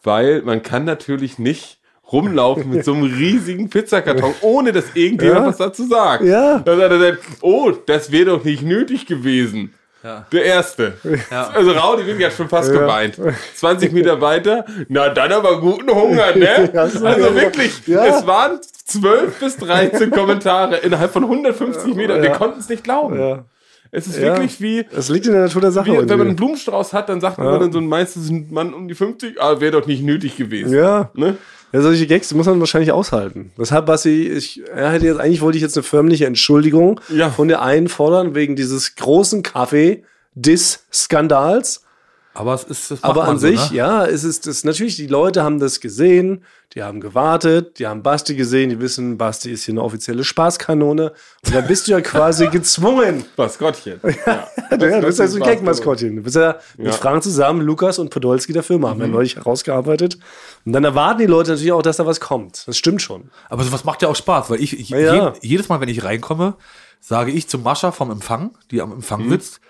Weil 0.01 0.41
man 0.43 0.63
kann 0.63 0.85
natürlich 0.85 1.37
nicht 1.37 1.79
rumlaufen 2.11 2.69
mit 2.69 2.83
so 2.85 2.93
einem 2.93 3.03
riesigen 3.13 3.69
Pizzakarton, 3.69 4.33
ohne 4.41 4.71
dass 4.71 4.95
irgendjemand 4.95 5.41
Ja. 5.41 5.47
was 5.47 5.57
dazu 5.57 5.85
sagt. 5.85 6.23
Ja. 6.23 6.59
Dann 6.59 6.81
hat 6.81 6.91
er 6.91 7.17
oh, 7.41 7.71
das 7.85 8.11
wäre 8.11 8.25
doch 8.25 8.43
nicht 8.43 8.63
nötig 8.63 9.05
gewesen. 9.05 9.73
Ja. 10.03 10.25
Der 10.31 10.43
erste. 10.45 10.93
Ja. 11.29 11.49
Also 11.53 11.71
Raudi 11.71 12.05
wirklich 12.05 12.25
hat 12.25 12.33
schon 12.33 12.47
fast 12.47 12.71
geweint. 12.71 13.17
20 13.55 13.91
Meter 13.91 14.21
weiter, 14.21 14.65
na 14.87 15.09
dann 15.09 15.31
aber 15.33 15.59
guten 15.59 15.89
Hunger, 15.93 16.35
ne? 16.35 16.69
Ja, 16.73 16.87
so, 16.87 17.05
also 17.05 17.25
ja. 17.27 17.35
wirklich, 17.35 17.85
Ja. 17.85 18.05
es 18.05 18.25
waren 18.25 18.59
12 18.85 19.39
bis 19.39 19.57
13 19.57 20.09
Kommentare 20.11 20.77
innerhalb 20.77 21.11
von 21.11 21.23
150 21.25 21.95
Metern. 21.95 22.21
Wir 22.21 22.29
Ja. 22.29 22.37
konnten 22.37 22.59
es 22.59 22.69
nicht 22.69 22.83
glauben. 22.83 23.19
Ja. 23.19 23.43
Es 23.91 24.07
ist 24.07 24.17
Ja. 24.17 24.23
wirklich 24.33 24.61
wie, 24.61 24.85
Das 24.93 25.09
liegt 25.09 25.25
in 25.25 25.33
der 25.33 25.41
Natur 25.43 25.61
der 25.61 25.71
Sache. 25.71 25.87
wie 25.91 25.97
wenn 25.97 26.07
man 26.17 26.27
einen. 26.27 26.35
Blumenstrauß 26.35 26.93
hat, 26.93 27.09
dann 27.09 27.19
sagt 27.21 27.37
man 27.39 27.59
dann 27.59 27.71
so 27.71 27.81
meistens 27.81 28.29
ein 28.29 28.47
Mann 28.51 28.73
um 28.73 28.87
die 28.87 28.95
50, 28.95 29.41
ah, 29.41 29.59
wäre 29.59 29.71
doch 29.71 29.85
nicht 29.87 30.03
nötig 30.03 30.37
gewesen. 30.37 30.73
ja. 30.75 31.09
Ne? 31.15 31.37
Ja, 31.71 31.81
solche 31.81 32.07
Gags 32.07 32.33
muss 32.33 32.47
man 32.47 32.59
wahrscheinlich 32.59 32.91
aushalten. 32.91 33.51
Deshalb, 33.57 33.85
Basti, 33.85 34.27
ich 34.29 34.61
er 34.67 34.91
hätte 34.91 35.05
jetzt, 35.05 35.19
eigentlich 35.19 35.41
wollte 35.41 35.57
ich 35.57 35.61
jetzt 35.61 35.77
eine 35.77 35.83
förmliche 35.83 36.25
Entschuldigung 36.25 36.99
Ja. 37.09 37.29
von 37.29 37.47
der 37.47 37.61
einen 37.61 37.87
fordern, 37.89 38.33
wegen 38.35 38.55
dieses 38.55 38.95
großen 38.95 39.43
Kaffee-Diss-Skandals. 39.43 41.83
Aber 42.33 42.53
es 42.53 42.63
ist, 42.63 42.91
das 42.91 43.03
Aber 43.03 43.25
an 43.25 43.39
so, 43.39 43.47
sich, 43.47 43.71
ne? 43.71 43.77
ja, 43.77 44.05
es 44.05 44.23
ist 44.23 44.45
das 44.47 44.63
natürlich, 44.63 44.95
die 44.95 45.07
Leute 45.07 45.43
haben 45.43 45.59
das 45.59 45.79
gesehen, 45.81 46.43
die 46.73 46.83
haben 46.83 47.01
gewartet, 47.01 47.79
die 47.79 47.87
haben 47.87 48.03
Basti 48.03 48.35
gesehen, 48.35 48.69
die 48.69 48.79
wissen, 48.79 49.17
Basti 49.17 49.51
ist 49.51 49.63
hier 49.63 49.73
eine 49.73 49.81
offizielle 49.81 50.23
Spaßkanone. 50.23 51.11
Und 51.45 51.55
dann 51.55 51.65
bist 51.67 51.87
du 51.87 51.91
ja 51.91 52.01
quasi 52.01 52.47
gezwungen. 52.51 53.25
Maskottchen. 53.35 53.99
Ja. 54.03 54.47
Ja, 54.69 54.77
du 54.77 55.07
bist 55.07 55.19
ja 55.19 55.27
so 55.27 55.37
ein 55.37 55.43
Gag-Maskottchen. 55.43 56.17
Du 56.17 56.21
bist 56.21 56.35
ja, 56.35 56.57
mit 56.77 56.87
Ja. 56.87 56.93
Frank 56.93 57.23
zusammen, 57.23 57.61
Lukas 57.61 57.97
und 57.99 58.11
Podolski 58.11 58.53
der 58.53 58.63
Firma, 58.63 58.89
haben 58.91 58.99
wir 58.99 59.07
neulich 59.07 59.35
herausgearbeitet. 59.35 60.19
Und 60.65 60.73
dann 60.73 60.83
erwarten 60.83 61.19
die 61.19 61.25
Leute 61.25 61.49
natürlich 61.51 61.71
auch, 61.73 61.81
dass 61.81 61.97
da 61.97 62.05
was 62.05 62.19
kommt. 62.19 62.67
Das 62.67 62.77
stimmt 62.77 63.01
schon. 63.01 63.31
Aber 63.49 63.63
sowas 63.63 63.83
macht 63.83 64.01
ja 64.03 64.07
auch 64.07 64.15
Spaß, 64.15 64.51
weil 64.51 64.61
ich, 64.61 64.79
ich 64.79 64.89
Ja. 64.89 65.31
je, 65.31 65.31
jedes 65.41 65.67
Mal, 65.67 65.81
wenn 65.81 65.89
ich 65.89 66.03
reinkomme, 66.03 66.55
sage 67.01 67.31
ich 67.31 67.47
zu 67.47 67.57
Mascha 67.57 67.91
vom 67.91 68.11
Empfang, 68.11 68.51
die 68.71 68.81
am 68.81 68.91
Empfang 68.91 69.25
Mhm. 69.25 69.29
sitzt, 69.31 69.61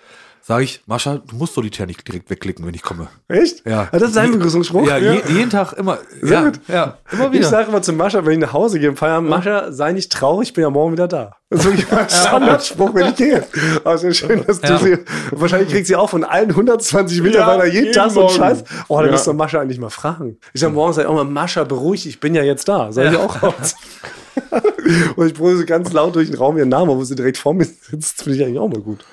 sage 0.50 0.64
ich, 0.64 0.82
Mascha, 0.86 1.18
du 1.24 1.36
musst 1.36 1.54
solitär 1.54 1.86
nicht 1.86 2.04
direkt 2.08 2.28
wegklicken, 2.28 2.66
wenn 2.66 2.74
ich 2.74 2.82
komme. 2.82 3.06
Echt? 3.28 3.64
Ja. 3.64 3.86
Ah, 3.92 3.98
das 4.00 4.08
ist 4.08 4.16
dein 4.16 4.32
Begrüßungsspruch? 4.32 4.84
Ja, 4.84 4.96
Je, 4.98 5.20
jeden 5.28 5.48
Tag 5.48 5.74
immer. 5.74 5.98
Sehr 6.20 6.32
ja, 6.40 6.44
gut. 6.46 6.60
ja, 6.66 6.98
immer 7.12 7.26
Ich 7.26 7.32
wieder. 7.34 7.48
sage 7.48 7.68
immer 7.68 7.82
zu 7.82 7.92
Mascha, 7.92 8.26
wenn 8.26 8.32
ich 8.32 8.38
nach 8.40 8.52
Hause 8.52 8.80
gehe 8.80 8.88
im 8.88 8.96
Feierabend, 8.96 9.30
Mascha, 9.30 9.70
sei 9.70 9.92
nicht 9.92 10.10
traurig, 10.10 10.48
ich 10.48 10.54
bin 10.54 10.62
ja 10.62 10.70
morgen 10.70 10.90
wieder 10.90 11.06
da. 11.06 11.36
Das 11.50 11.60
ist 11.60 11.66
wirklich 11.66 11.86
mein 11.92 12.08
Standardspruch, 12.10 12.92
wenn 12.94 13.06
ich 13.10 13.14
gehe. 13.14 13.44
Also 13.84 14.10
schön, 14.12 14.42
dass 14.44 14.60
du 14.60 14.66
Ja. 14.72 14.78
sie, 14.78 14.98
wahrscheinlich 15.30 15.68
kriegt 15.70 15.86
sie 15.86 15.94
auch 15.94 16.10
von 16.10 16.24
allen 16.24 16.50
120 16.50 17.22
Mitarbeitern 17.22 17.66
jeden, 17.70 17.84
jeden 17.84 17.92
Tag 17.94 18.10
so 18.10 18.26
einen. 18.26 18.36
Scheiß. 18.36 18.64
Oh, 18.88 18.96
dann 18.96 19.06
Ja. 19.06 19.12
müsst 19.12 19.28
ihr 19.28 19.34
Mascha 19.34 19.60
eigentlich 19.60 19.78
mal 19.78 19.90
fragen. 19.90 20.36
Ich 20.52 20.62
sag 20.62 20.72
morgens 20.72 20.98
ich 20.98 21.06
auch 21.06 21.14
mal, 21.14 21.22
Mascha, 21.24 21.62
beruhig 21.62 22.02
dich, 22.02 22.14
ich 22.14 22.20
bin 22.20 22.34
ja 22.34 22.42
jetzt 22.42 22.68
da. 22.68 22.90
Sag 22.90 23.12
ich 23.12 23.16
auch 23.16 23.40
raus. 23.40 23.76
Und 25.14 25.26
ich 25.28 25.34
brülle 25.34 25.64
ganz 25.64 25.92
laut 25.92 26.16
durch 26.16 26.28
den 26.28 26.36
Raum 26.38 26.56
ihren 26.58 26.68
Namen, 26.70 26.90
wo 26.90 27.04
sie 27.04 27.14
direkt 27.14 27.38
vor 27.38 27.54
mir 27.54 27.66
sitzt, 27.66 28.24
finde 28.24 28.36
ich 28.38 28.44
eigentlich 28.44 28.58
auch 28.58 28.68
mal 28.68 28.80
gut. 28.80 29.04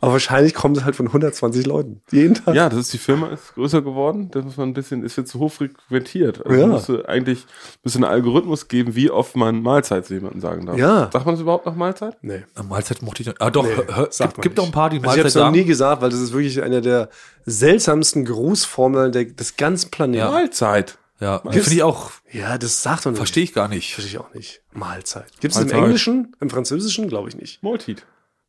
Aber 0.00 0.12
wahrscheinlich 0.12 0.54
kommt 0.54 0.76
es 0.76 0.84
halt 0.84 0.94
von 0.96 1.06
120 1.06 1.64
Leuten. 1.66 2.02
Jeden 2.10 2.34
Tag. 2.34 2.54
Ja, 2.54 2.68
das 2.68 2.78
ist 2.80 2.92
die 2.92 2.98
Firma 2.98 3.28
ist 3.28 3.54
größer 3.54 3.82
geworden. 3.82 4.30
Das 4.30 4.44
muss 4.44 4.56
man 4.56 4.68
ein 4.68 4.74
bisschen, 4.74 5.02
ist 5.02 5.16
jetzt 5.16 5.30
zu 5.30 5.38
hoch 5.38 5.52
frequentiert. 5.52 6.44
Also 6.46 6.60
Ja. 6.60 6.66
müsste 6.66 7.08
eigentlich 7.08 7.46
müsste 7.82 7.98
einen 7.98 8.04
Algorithmus 8.04 8.68
geben, 8.68 8.94
wie 8.94 9.10
oft 9.10 9.36
man 9.36 9.62
Mahlzeit 9.62 10.06
zu 10.06 10.14
jemandem 10.14 10.40
sagen 10.40 10.66
darf. 10.66 10.76
Ja. 10.76 11.10
Sagt 11.12 11.24
man 11.26 11.34
das 11.34 11.40
überhaupt 11.42 11.66
noch 11.66 11.76
Mahlzeit? 11.76 12.16
Nee. 12.22 12.44
Mahlzeit 12.68 13.02
mochte 13.02 13.22
ich 13.22 13.28
noch. 13.28 13.34
Ah, 13.38 13.50
doch, 13.50 13.64
Nee, 13.64 13.70
hör- 13.74 14.06
gibt, 14.08 14.20
man 14.20 14.30
gibt 14.42 14.58
doch 14.58 14.64
ein 14.64 14.66
nicht. 14.66 14.74
paar, 14.74 14.90
die 14.90 14.96
Also 14.96 15.04
ich 15.06 15.10
habe 15.12 15.16
Mahlzeit 15.22 15.26
es 15.26 15.34
noch 15.34 15.50
nie 15.50 15.64
gesagt, 15.64 16.02
weil 16.02 16.10
das 16.10 16.20
ist 16.20 16.32
wirklich 16.32 16.62
eine 16.62 16.80
der 16.82 17.08
seltsamsten 17.46 18.24
Grußformeln 18.24 19.12
der, 19.12 19.24
des 19.24 19.56
ganzen 19.56 19.90
Planeten. 19.90 20.18
Ja. 20.24 20.30
Mahlzeit. 20.30 20.98
Ja, 21.18 21.38
finde 21.38 21.72
ich 21.72 21.82
auch, 21.82 22.10
Ja, 22.30 22.58
das 22.58 22.82
sagt 22.82 23.06
man 23.06 23.12
nicht. 23.14 23.18
verstehe 23.18 23.42
ich 23.44 23.54
gar 23.54 23.68
nicht. 23.68 23.94
Verstehe 23.94 24.12
ich 24.12 24.18
auch 24.18 24.34
nicht. 24.34 24.60
Mahlzeit. 24.74 25.24
Gibt 25.40 25.54
es 25.54 25.60
im 25.60 25.68
Mahlzeit. 25.68 25.82
Englischen? 25.84 26.36
Im 26.40 26.50
Französischen? 26.50 27.08
Glaube 27.08 27.30
ich 27.30 27.36
nicht. 27.36 27.62
Multit. 27.62 28.04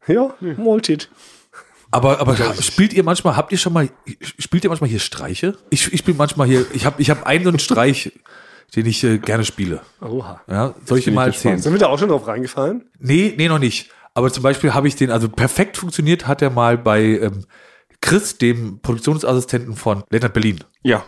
Ja, 0.06 0.34
Multit. 0.58 1.10
Aber, 1.92 2.20
aber 2.20 2.36
spielt 2.62 2.94
ihr 2.94 3.04
manchmal, 3.04 3.38
habt 3.38 3.52
ihr 3.52 3.58
schon 3.58 3.74
mal, 3.74 3.90
spielt 4.22 4.64
ihr 4.64 4.70
manchmal 4.70 4.90
hier 4.90 5.00
Streiche? 5.00 5.58
Ich, 5.70 5.92
ich 5.94 6.00
spiele 6.00 6.18
manchmal 6.18 6.48
hier, 6.48 6.66
ich 6.74 6.86
habe 6.86 7.02
ich 7.02 7.10
hab 7.10 7.26
einen 7.26 7.44
so 7.44 7.50
einen 7.50 7.60
Streich, 7.60 8.12
den 8.76 8.86
ich 8.86 9.04
äh, 9.04 9.18
gerne 9.18 9.46
spiele. 9.46 9.82
Oha. 10.02 10.42
Ja, 10.48 10.76
soll 10.86 10.98
ich 10.98 11.06
dir 11.06 11.12
bin 11.12 11.16
mal 11.16 11.30
ich 11.30 11.36
erzählen? 11.36 11.60
Sind 11.60 11.72
wir 11.72 11.80
da 11.80 11.88
auch 11.88 12.00
schon 12.00 12.10
drauf 12.10 12.28
reingefallen? 12.28 12.90
Nee, 13.00 13.34
nee, 13.38 13.48
noch 13.48 13.60
nicht. 13.60 13.90
Aber 14.14 14.32
zum 14.32 14.44
Beispiel 14.44 14.74
habe 14.74 14.88
ich 14.88 14.96
den, 14.96 15.12
also 15.12 15.30
perfekt 15.30 15.78
funktioniert 15.78 16.28
hat 16.28 16.42
er 16.42 16.50
mal 16.50 16.78
bei 16.78 17.04
ähm, 17.04 17.46
Chris, 18.02 18.38
dem 18.38 18.80
Produktionsassistenten 18.82 19.76
von 19.76 20.04
Leonard 20.10 20.34
Berlin. 20.34 20.64
Ja. 20.84 21.04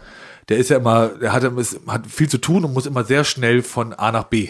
Der 0.49 0.57
ist 0.57 0.69
ja 0.69 0.77
immer, 0.77 1.09
der 1.09 1.31
hat, 1.31 1.43
hat 1.43 2.07
viel 2.07 2.27
zu 2.27 2.39
tun 2.39 2.65
und 2.65 2.73
muss 2.73 2.87
immer 2.87 3.03
sehr 3.03 3.23
schnell 3.23 3.61
von 3.61 3.93
A 3.93 4.11
nach 4.11 4.25
B. 4.25 4.49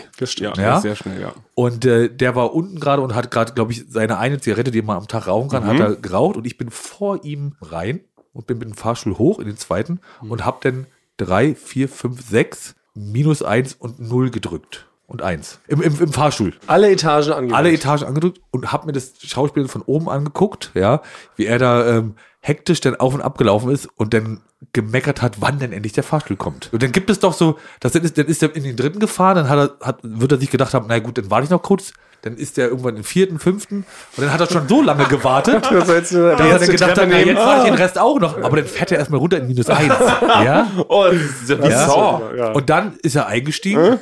Ja. 0.58 0.64
Ja. 0.64 0.80
sehr 0.82 0.96
schnell, 0.96 1.20
ja. 1.22 1.34
Und 1.56 1.86
äh, 1.86 2.10
der 2.10 2.36
war 2.36 2.54
unten 2.54 2.80
gerade 2.80 3.02
und 3.02 3.16
hat 3.16 3.30
gerade, 3.32 3.54
glaube 3.54 3.74
ich, 3.74 3.86
seine 3.90 4.18
eine 4.18 4.40
Zigarette, 4.40 4.72
die 4.72 4.82
man 4.82 4.98
am 4.98 5.08
Tag 5.08 5.28
rauchen 5.28 5.50
kann, 5.50 5.66
hat 5.66 5.80
er 5.80 5.96
geraucht 5.96 6.38
und 6.38 6.48
ich 6.48 6.58
bin 6.58 6.72
vor 6.72 7.24
ihm 7.26 7.56
rein 7.62 8.00
und 8.34 8.48
bin 8.48 8.58
mit 8.60 8.70
dem 8.70 8.76
Fahrstuhl 8.76 9.18
hoch 9.18 9.40
in 9.40 9.46
den 9.46 9.58
zweiten 9.58 10.00
und 10.22 10.46
habe 10.46 10.60
dann 10.62 10.88
drei, 11.18 11.54
vier, 11.54 11.90
fünf, 11.90 12.28
sechs, 12.28 12.76
minus 12.94 13.44
eins 13.44 13.74
und 13.74 14.00
null 14.00 14.32
gedrückt. 14.32 14.86
Und 15.06 15.24
eins. 15.24 15.60
Im, 15.68 15.82
im, 15.82 16.00
im 16.00 16.14
Fahrstuhl. 16.14 16.54
Alle 16.68 16.92
Etagen 16.92 17.34
angedrückt. 17.34 17.58
Alle 17.58 17.72
Etagen 17.72 18.06
angedrückt 18.06 18.42
und 18.52 18.72
habe 18.72 18.86
mir 18.86 18.92
das 18.92 19.14
Schauspiel 19.20 19.68
von 19.68 19.82
oben 19.82 20.08
angeguckt, 20.08 20.70
ja, 20.76 21.02
wie 21.36 21.48
er 21.48 21.58
da 21.58 21.98
ähm, 21.98 22.14
hektisch 22.42 22.80
dann 22.80 22.96
auf 22.96 23.16
und 23.16 23.22
ab 23.22 23.40
gelaufen 23.40 23.72
ist 23.72 23.88
und 23.98 24.14
dann 24.14 24.42
gemeckert 24.74 25.22
hat, 25.22 25.38
wann 25.40 25.60
denn 25.60 25.72
endlich 25.72 25.94
der 25.94 26.04
Fahrstuhl 26.04 26.38
kommt. 26.38 26.70
Und 26.74 26.84
dann 26.84 26.92
gibt 26.92 27.10
es 27.10 27.20
doch 27.20 27.34
so, 27.34 27.58
das 27.80 27.94
dann 27.94 28.04
ist, 28.04 28.18
dann 28.18 28.26
ist 28.28 28.44
er 28.44 28.56
in 28.56 28.64
den 28.64 28.76
dritten 28.76 29.00
gefahren, 29.00 29.36
dann 29.36 29.50
hat 29.50 29.58
er, 29.82 29.88
hat, 29.88 30.00
wird 30.04 30.32
er 30.32 30.38
sich 30.38 30.52
gedacht 30.52 30.74
haben, 30.74 30.86
na 30.90 31.00
gut, 31.00 31.18
dann 31.18 31.32
warte 31.32 31.46
ich 31.46 31.50
noch 31.50 31.62
kurz, 31.62 31.94
dann 32.22 32.36
ist 32.36 32.58
er 32.58 32.68
irgendwann 32.68 32.98
im 32.98 33.06
vierten, 33.06 33.40
fünften 33.40 33.86
und 34.18 34.24
dann 34.24 34.34
hat 34.34 34.42
er 34.42 34.48
schon 34.48 34.68
so 34.68 34.82
lange 34.82 35.06
gewartet, 35.06 35.64
dass 35.72 35.90
er 36.12 36.36
dann 36.36 36.60
gedacht 36.60 36.98
hat, 36.98 37.08
na, 37.10 37.20
jetzt 37.20 37.38
fahre 37.38 37.60
ich 37.60 37.64
den 37.72 37.76
Rest 37.76 37.98
auch 37.98 38.20
noch, 38.20 38.38
aber 38.42 38.58
dann 38.58 38.66
fährt 38.66 38.92
er 38.92 38.98
erstmal 39.00 39.20
runter 39.20 39.38
in 39.38 39.48
minus 39.48 39.70
eins, 39.70 39.94
ja. 40.22 40.68
Oh, 40.90 41.06
das 41.06 41.16
ist 41.16 41.50
ja. 41.50 42.22
Ja. 42.36 42.52
Und 42.52 42.70
dann 42.70 42.98
ist 43.02 43.16
er 43.16 43.28
eingestiegen. 43.28 44.00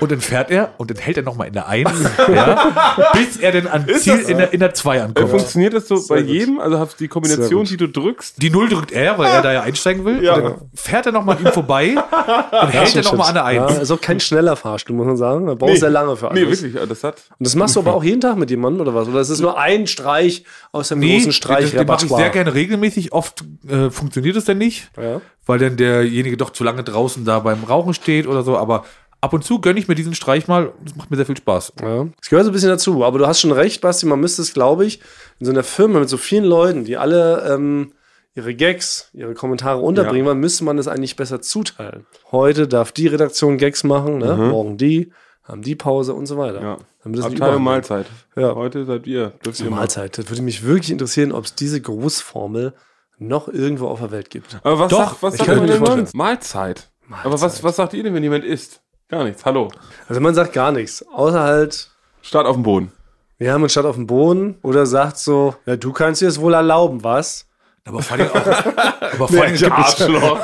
Und 0.00 0.12
dann 0.12 0.20
fährt 0.20 0.50
er 0.50 0.74
und 0.76 0.90
dann 0.90 0.96
hält 0.98 1.16
er 1.16 1.22
nochmal 1.22 1.46
in 1.48 1.52
der 1.54 1.66
1, 1.68 1.90
ja, 2.34 3.10
bis 3.14 3.36
er 3.38 3.52
dann 3.52 3.66
an 3.66 3.86
Ziel 3.98 4.18
in 4.20 4.38
der, 4.38 4.52
in 4.52 4.60
der 4.60 4.74
2 4.74 4.96
Äh, 4.96 5.00
ankommt. 5.00 5.30
Funktioniert 5.30 5.74
das 5.74 5.88
so 5.88 6.02
bei 6.08 6.20
gut. 6.22 6.30
jedem? 6.30 6.60
Also 6.60 6.78
hast 6.78 6.94
du 6.94 7.04
die 7.04 7.08
Kombination, 7.08 7.66
Sehr 7.66 7.76
die 7.76 7.84
du 7.84 8.00
drückst? 8.00 8.40
Die 8.42 8.50
Null 8.50 8.68
drückt 8.68 8.92
er, 8.92 9.18
weil 9.18 9.30
er 9.30 9.42
da 9.42 9.52
ja 9.52 9.62
einsteigen 9.62 10.04
will. 10.04 10.22
Ja. 10.22 10.34
Und 10.34 10.44
dann 10.44 10.54
fährt 10.74 11.06
er 11.06 11.12
nochmal 11.12 11.36
an 11.36 11.46
ihm 11.46 11.52
vorbei 11.52 11.94
und 12.62 12.68
hält 12.68 12.94
er 12.96 13.02
nochmal 13.02 13.28
an 13.28 13.34
der 13.34 13.52
Ja, 13.52 13.66
1. 13.66 13.78
ist 13.78 13.90
auch 13.90 14.00
kein 14.00 14.20
schneller 14.20 14.56
Fahrstuhl, 14.56 14.94
muss 14.96 15.06
man 15.06 15.16
sagen. 15.16 15.46
Da 15.46 15.54
brauchst 15.54 15.74
du 15.76 15.80
sehr 15.80 15.90
lange 15.90 16.16
für 16.16 16.30
alles. 16.30 16.60
Nee, 16.62 16.72
wirklich. 16.72 16.88
Das 16.88 17.04
hat. 17.04 17.22
Und 17.38 17.46
das 17.46 17.54
machst 17.54 17.76
du 17.76 17.80
aber 17.80 17.94
auch 17.96 18.04
jeden 18.04 18.20
Tag 18.20 18.36
mit 18.36 18.50
jemandem 18.50 18.82
oder 18.82 18.94
was? 18.94 19.08
Oder 19.08 19.20
ist 19.20 19.30
es 19.30 19.40
nur 19.40 19.58
ein 19.58 19.86
Streich 19.86 20.44
aus 20.72 20.88
dem 20.88 21.00
großen 21.00 21.26
das, 21.30 21.72
das 21.72 21.86
mache 21.86 22.06
ich 22.06 22.12
sehr 22.12 22.30
gerne 22.30 22.54
regelmäßig. 22.54 23.12
Oft 23.12 23.44
äh, 23.68 23.90
funktioniert 23.90 24.36
es 24.36 24.44
dann 24.44 24.58
nicht, 24.58 24.90
Ja. 25.00 25.20
weil 25.46 25.58
dann 25.58 25.76
derjenige 25.76 26.36
doch 26.36 26.50
zu 26.50 26.64
lange 26.64 26.84
draußen 26.84 27.24
da 27.24 27.38
beim 27.40 27.64
Rauchen 27.64 27.94
steht 27.94 28.26
oder 28.26 28.42
so. 28.42 28.56
Aber 28.56 28.84
ab 29.20 29.32
und 29.32 29.44
zu 29.44 29.60
gönne 29.60 29.78
ich 29.78 29.88
mir 29.88 29.94
diesen 29.94 30.14
Streich 30.14 30.48
mal. 30.48 30.72
Das 30.84 30.96
macht 30.96 31.10
mir 31.10 31.16
sehr 31.16 31.26
viel 31.26 31.36
Spaß. 31.36 31.72
Ja. 31.80 32.06
Das 32.18 32.28
gehört 32.28 32.44
so 32.44 32.50
ein 32.50 32.52
bisschen 32.52 32.68
dazu. 32.68 33.04
Aber 33.04 33.18
du 33.18 33.26
hast 33.26 33.40
schon 33.40 33.52
recht, 33.52 33.80
Basti, 33.80 34.06
man 34.06 34.20
müsste 34.20 34.42
es, 34.42 34.54
glaube 34.54 34.86
ich, 34.86 35.00
in 35.38 35.46
so 35.46 35.52
einer 35.52 35.62
Firma 35.62 36.00
mit 36.00 36.08
so 36.08 36.16
vielen 36.16 36.44
Leuten, 36.44 36.84
die 36.84 36.96
alle 36.96 37.48
ähm, 37.52 37.92
ihre 38.34 38.54
Gags, 38.54 39.10
ihre 39.12 39.34
Kommentare 39.34 39.80
unterbringen 39.80 40.26
wollen, 40.26 40.38
müsste 40.38 40.64
man 40.64 40.78
es 40.78 40.88
eigentlich 40.88 41.16
besser 41.16 41.40
zuteilen. 41.40 42.06
Heute 42.30 42.68
darf 42.68 42.92
die 42.92 43.08
Redaktion 43.08 43.58
Gags 43.58 43.84
machen, 43.84 44.18
ne? 44.18 44.36
morgen 44.36 44.76
die, 44.76 45.12
haben 45.42 45.62
die 45.62 45.74
Pause 45.74 46.14
und 46.14 46.26
so 46.26 46.36
weiter. 46.36 46.62
Ja. 46.62 46.78
Damit 47.02 47.18
das 47.18 47.26
Abteilung 47.26 47.46
überhand 47.46 47.64
Mahlzeit. 47.64 48.06
Ja. 48.36 48.54
Heute 48.54 48.84
seid 48.84 49.06
ihr. 49.06 49.32
Dürft 49.44 49.60
ihr. 49.60 49.70
Mahlzeit. 49.70 50.18
Das 50.18 50.28
würde 50.28 50.42
mich 50.42 50.62
wirklich 50.62 50.90
interessieren, 50.90 51.32
ob 51.32 51.46
es 51.46 51.54
diese 51.54 51.80
Grußformel 51.80 52.74
noch 53.18 53.48
irgendwo 53.48 53.88
auf 53.88 53.98
der 53.98 54.10
Welt 54.10 54.30
gibt. 54.30 54.58
Aber 54.62 54.78
was 54.78 54.90
Doch, 54.90 54.98
sagt, 54.98 55.22
was 55.22 55.36
sagt 55.36 55.48
man 55.48 55.66
denn 55.66 55.84
sonst? 55.84 56.14
Mahlzeit. 56.14 56.90
Aber 57.24 57.40
was, 57.40 57.64
was 57.64 57.76
sagt 57.76 57.94
ihr 57.94 58.02
denn, 58.02 58.14
wenn 58.14 58.22
jemand 58.22 58.44
isst? 58.44 58.82
Gar 59.08 59.24
nichts. 59.24 59.44
Hallo. 59.44 59.70
Also 60.08 60.20
man 60.20 60.34
sagt 60.34 60.52
gar 60.52 60.70
nichts, 60.72 61.02
außer 61.08 61.40
halt, 61.42 61.90
Start 62.22 62.46
auf 62.46 62.56
dem 62.56 62.62
Boden. 62.62 62.92
ja, 63.38 63.56
man 63.58 63.68
steht 63.70 63.84
auf 63.84 63.94
dem 63.96 64.06
Boden 64.06 64.58
oder 64.62 64.84
sagt 64.86 65.18
so, 65.18 65.54
ja, 65.66 65.76
du 65.76 65.92
kannst 65.92 66.20
dir 66.20 66.26
das 66.26 66.40
wohl 66.40 66.52
erlauben, 66.54 67.02
was? 67.04 67.46
Aber 67.86 68.02
vor 68.02 68.18
allem 68.18 68.28
auch, 68.28 68.34
aber 69.14 69.28
vor 69.28 69.42
allem 69.42 69.54
gibt 69.56 69.62
es, 69.62 69.70
Arschloch. 69.72 70.40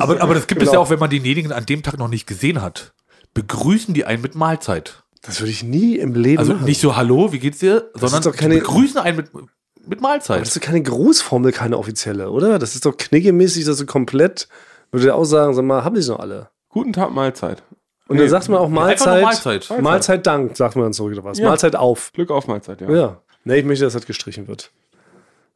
aber, 0.00 0.20
aber 0.22 0.34
das 0.34 0.46
gibt 0.46 0.62
es 0.62 0.68
Genau. 0.68 0.72
ja 0.74 0.78
auch, 0.86 0.90
wenn 0.90 1.00
man 1.00 1.10
denjenigen 1.10 1.50
an 1.50 1.66
dem 1.66 1.82
Tag 1.82 1.98
noch 1.98 2.06
nicht 2.08 2.26
gesehen 2.28 2.62
hat. 2.62 2.92
Begrüßen 3.34 3.94
die 3.94 4.04
einen 4.04 4.22
mit 4.22 4.36
Mahlzeit. 4.36 5.02
Das 5.22 5.40
würde 5.40 5.50
ich 5.50 5.64
nie 5.64 5.96
im 5.98 6.14
Leben 6.14 6.38
Also 6.38 6.52
machen. 6.54 6.64
nicht 6.66 6.80
so 6.80 6.94
Hallo, 6.96 7.32
wie 7.32 7.38
geht's 7.40 7.58
dir? 7.58 7.90
Sondern 7.94 8.22
keine- 8.32 8.56
begrüßen 8.56 8.98
einen 9.00 9.16
mit, 9.16 9.34
mit 9.34 9.44
Aber 9.86 9.94
das 9.94 10.00
Mahlzeit. 10.00 10.42
ist 10.42 10.54
doch 10.56 10.60
keine 10.60 10.82
Grußformel, 10.82 11.50
keine 11.50 11.78
offizielle, 11.78 12.30
oder? 12.30 12.60
Das 12.60 12.74
ist 12.76 12.86
doch 12.86 12.96
knickemäßig, 12.96 13.64
das 13.64 13.72
ist 13.74 13.78
so 13.80 13.86
komplett, 13.86 14.46
würde 14.92 15.06
der 15.06 15.16
auch 15.16 15.24
sagen, 15.24 15.54
sag 15.54 15.64
mal, 15.64 15.82
haben 15.82 15.96
die 16.00 16.06
noch 16.06 16.20
alle? 16.20 16.50
Guten 16.68 16.92
Tag, 16.92 17.10
Mahlzeit. 17.12 17.62
Und 18.08 18.18
dann 18.20 18.28
sagt 18.28 18.48
man 18.48 18.58
auch 18.58 18.68
nur 18.68 18.80
Mahlzeit. 18.80 19.22
Mahlzeit. 19.22 19.80
Mahlzeit 19.80 20.26
Dank, 20.26 20.56
sagt 20.56 20.76
man 20.76 20.84
dann 20.86 20.92
zurück 20.92 21.12
oder 21.14 21.24
was? 21.24 21.38
Ja. 21.38 21.48
Mahlzeit 21.48 21.76
auf. 21.76 22.12
Glück 22.12 22.30
auf 22.30 22.46
Mahlzeit, 22.46 22.80
ja. 22.80 22.90
Ja. 22.90 23.16
Nee, 23.44 23.56
ich 23.58 23.64
möchte, 23.64 23.84
dass 23.84 23.94
das 23.94 24.06
gestrichen 24.06 24.48
wird. 24.48 24.70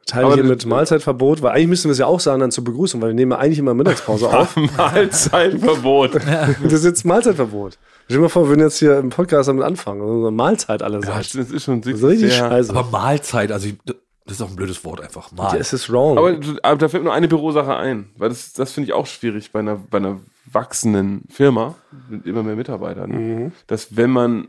Teile 0.07 0.35
hier 0.35 0.45
mit 0.45 0.65
Mahlzeitverbot, 0.67 1.43
weil 1.43 1.51
eigentlich 1.53 1.67
müssten 1.67 1.89
wir 1.89 1.93
es 1.93 1.99
ja 1.99 2.07
auch 2.07 2.21
sagen 2.21 2.39
dann 2.41 2.53
zur 2.53 2.63
Begrüßung, 2.63 3.01
weil 3.03 3.09
wir 3.09 3.15
nehmen 3.15 3.33
ja 3.33 3.39
eigentlich 3.39 3.59
immer 3.59 3.75
Mittagspause 3.75 4.29
auf. 4.39 4.55
Mahlzeitverbot. 4.57 6.13
Das 6.63 6.73
ist 6.73 6.85
jetzt 6.85 7.05
Mahlzeitverbot. 7.05 7.79
Stell 8.05 8.19
dir 8.19 8.23
mal 8.23 8.29
vor, 8.29 8.45
wir 8.45 8.51
würden 8.51 8.61
jetzt 8.63 8.79
hier 8.79 8.99
im 8.99 9.11
Podcast 9.11 9.49
damit 9.49 9.65
anfangen 9.65 10.01
und 10.01 10.37
Mahlzeit 10.37 10.83
alle 10.83 11.01
Ja, 11.01 11.07
sagen. 11.07 11.19
das 11.35 11.51
ist 11.51 11.65
schon 11.65 11.81
Das 11.81 11.93
ist 11.95 12.05
richtig 12.05 12.33
sehr- 12.33 12.49
scheiße. 12.49 12.71
Aber 12.75 12.89
Mahlzeit, 12.91 13.51
also 13.51 13.67
ich- 13.69 13.79
das 14.27 14.37
ist 14.37 14.43
auch 14.43 14.51
ein 14.51 14.57
blödes 14.57 14.85
Wort 14.85 15.01
einfach. 15.01 15.33
Mahl. 15.33 15.55
Ja, 15.55 15.59
es 15.61 15.73
ist 15.73 15.91
wrong. 15.91 16.19
Aber, 16.19 16.37
aber 16.63 16.77
da 16.77 16.89
fällt 16.89 17.03
mir 17.03 17.09
nur 17.09 17.15
eine 17.15 17.29
Bürosache 17.29 17.77
ein, 17.77 18.11
weil 18.19 18.29
das, 18.29 18.53
das 18.53 18.73
finde 18.73 18.89
ich 18.89 18.93
auch 18.93 19.07
schwierig 19.07 19.53
bei 19.53 19.61
einer, 19.61 19.77
bei 19.77 19.99
einer 19.99 20.21
wachsenden 20.51 21.23
Firma 21.31 21.75
mit 22.09 22.27
immer 22.27 22.43
mehr 22.43 22.57
Mitarbeitern, 22.57 23.11
Mhm. 23.11 23.53
dass 23.67 23.97
wenn 23.97 24.11
man 24.11 24.49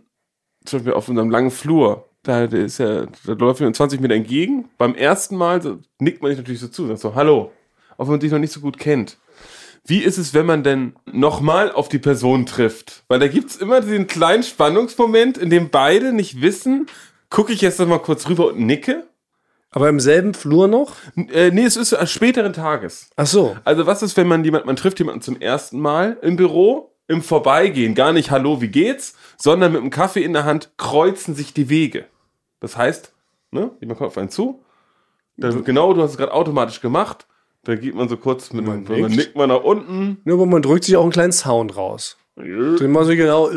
zum 0.66 0.80
Beispiel 0.80 0.94
auf 0.94 1.08
unserem 1.10 1.30
langen 1.30 1.52
Flur, 1.52 2.06
da, 2.24 2.44
ist 2.44 2.78
ja, 2.80 3.06
da 3.26 3.34
läuft 3.34 3.62
mir 3.62 3.72
20 3.72 4.02
Meter 4.02 4.16
entgegen, 4.16 4.66
beim 4.78 4.96
ersten 4.96 5.38
Mal 5.38 5.62
so, 5.62 5.80
nickt 6.00 6.22
man 6.22 6.32
sich 6.32 6.38
natürlich 6.40 6.60
so 6.60 6.68
zu, 6.68 6.88
sagt 6.88 7.00
so, 7.00 7.16
hallo, 7.16 7.52
auch 7.98 8.06
wenn 8.06 8.14
man 8.14 8.22
sich 8.22 8.32
noch 8.32 8.40
nicht 8.40 8.52
so 8.54 8.60
gut 8.60 8.78
kennt. 8.78 9.18
Wie 9.86 10.00
ist 10.00 10.18
es, 10.18 10.34
wenn 10.34 10.46
man 10.46 10.64
denn 10.64 10.96
nochmal 11.06 11.72
auf 11.72 11.88
die 11.88 12.00
Person 12.00 12.46
trifft? 12.46 13.04
Weil 13.08 13.20
da 13.20 13.28
gibt's 13.30 13.56
immer 13.56 13.80
diesen 13.80 14.08
kleinen 14.08 14.44
Spannungsmoment, 14.44 15.38
in 15.38 15.50
dem 15.50 15.70
beide 15.70 16.12
nicht 16.12 16.42
wissen, 16.42 16.88
gucke 17.30 17.54
ich 17.54 17.62
jetzt 17.62 17.80
noch 17.80 17.88
mal 17.88 18.00
kurz 18.00 18.28
rüber 18.28 18.48
und 18.48 18.60
nicke? 18.60 19.08
Aber 19.78 19.90
im 19.90 20.00
selben 20.00 20.34
Flur 20.34 20.68
noch? 20.68 20.96
Äh, 21.16 21.52
nee, 21.52 21.64
es 21.64 21.78
ist 21.78 21.92
äh, 21.94 22.08
späteren 22.08 22.52
Tages. 22.52 23.12
Ach 23.16 23.28
so. 23.28 23.56
Also 23.64 23.86
was 23.86 24.02
ist, 24.02 24.18
wenn 24.18 24.26
man 24.28 24.44
jemand, 24.44 24.66
man 24.66 24.76
trifft 24.76 24.98
jemanden 24.98 25.22
zum 25.22 25.40
ersten 25.40 25.80
Mal 25.80 26.18
im 26.24 26.36
Büro, 26.36 26.96
im 27.08 27.22
Vorbeigehen, 27.22 27.94
gar 27.94 28.12
nicht 28.12 28.32
Hallo, 28.32 28.60
wie 28.60 28.70
geht's, 28.70 29.14
sondern 29.38 29.74
mit 29.74 29.82
einem 29.82 29.92
Kaffee 29.92 30.24
in 30.24 30.34
der 30.34 30.46
Hand 30.46 30.72
kreuzen 30.78 31.36
sich 31.36 31.54
die 31.54 31.70
Wege. 31.70 32.06
Das 32.60 32.76
heißt, 32.76 33.14
ne, 33.52 33.70
jemand 33.80 34.00
kommt 34.00 34.08
auf 34.08 34.18
einen 34.18 34.30
zu, 34.30 34.64
dann, 35.38 35.64
genau, 35.64 35.94
du 35.94 36.02
hast 36.02 36.10
es 36.10 36.18
gerade 36.18 36.34
automatisch 36.34 36.82
gemacht, 36.82 37.28
dann 37.64 37.80
geht 37.80 37.94
man 37.94 38.10
so 38.10 38.18
kurz 38.18 38.52
mit 38.54 38.66
Man 38.66 38.78
einem, 38.78 38.86
dann 38.86 39.02
nickt. 39.02 39.16
nickt 39.16 39.36
man 39.36 39.50
nach 39.50 39.64
unten. 39.64 40.22
Nur, 40.24 40.38
aber 40.38 40.48
man 40.48 40.64
drückt 40.64 40.86
sich 40.86 40.98
auch 40.98 41.04
einen 41.04 41.12
kleinen 41.12 41.34
Sound 41.34 41.78
raus. 41.78 42.18
Den 42.40 42.92
man 42.92 43.04
so 43.04 43.16
genau, 43.16 43.50
äh, 43.50 43.54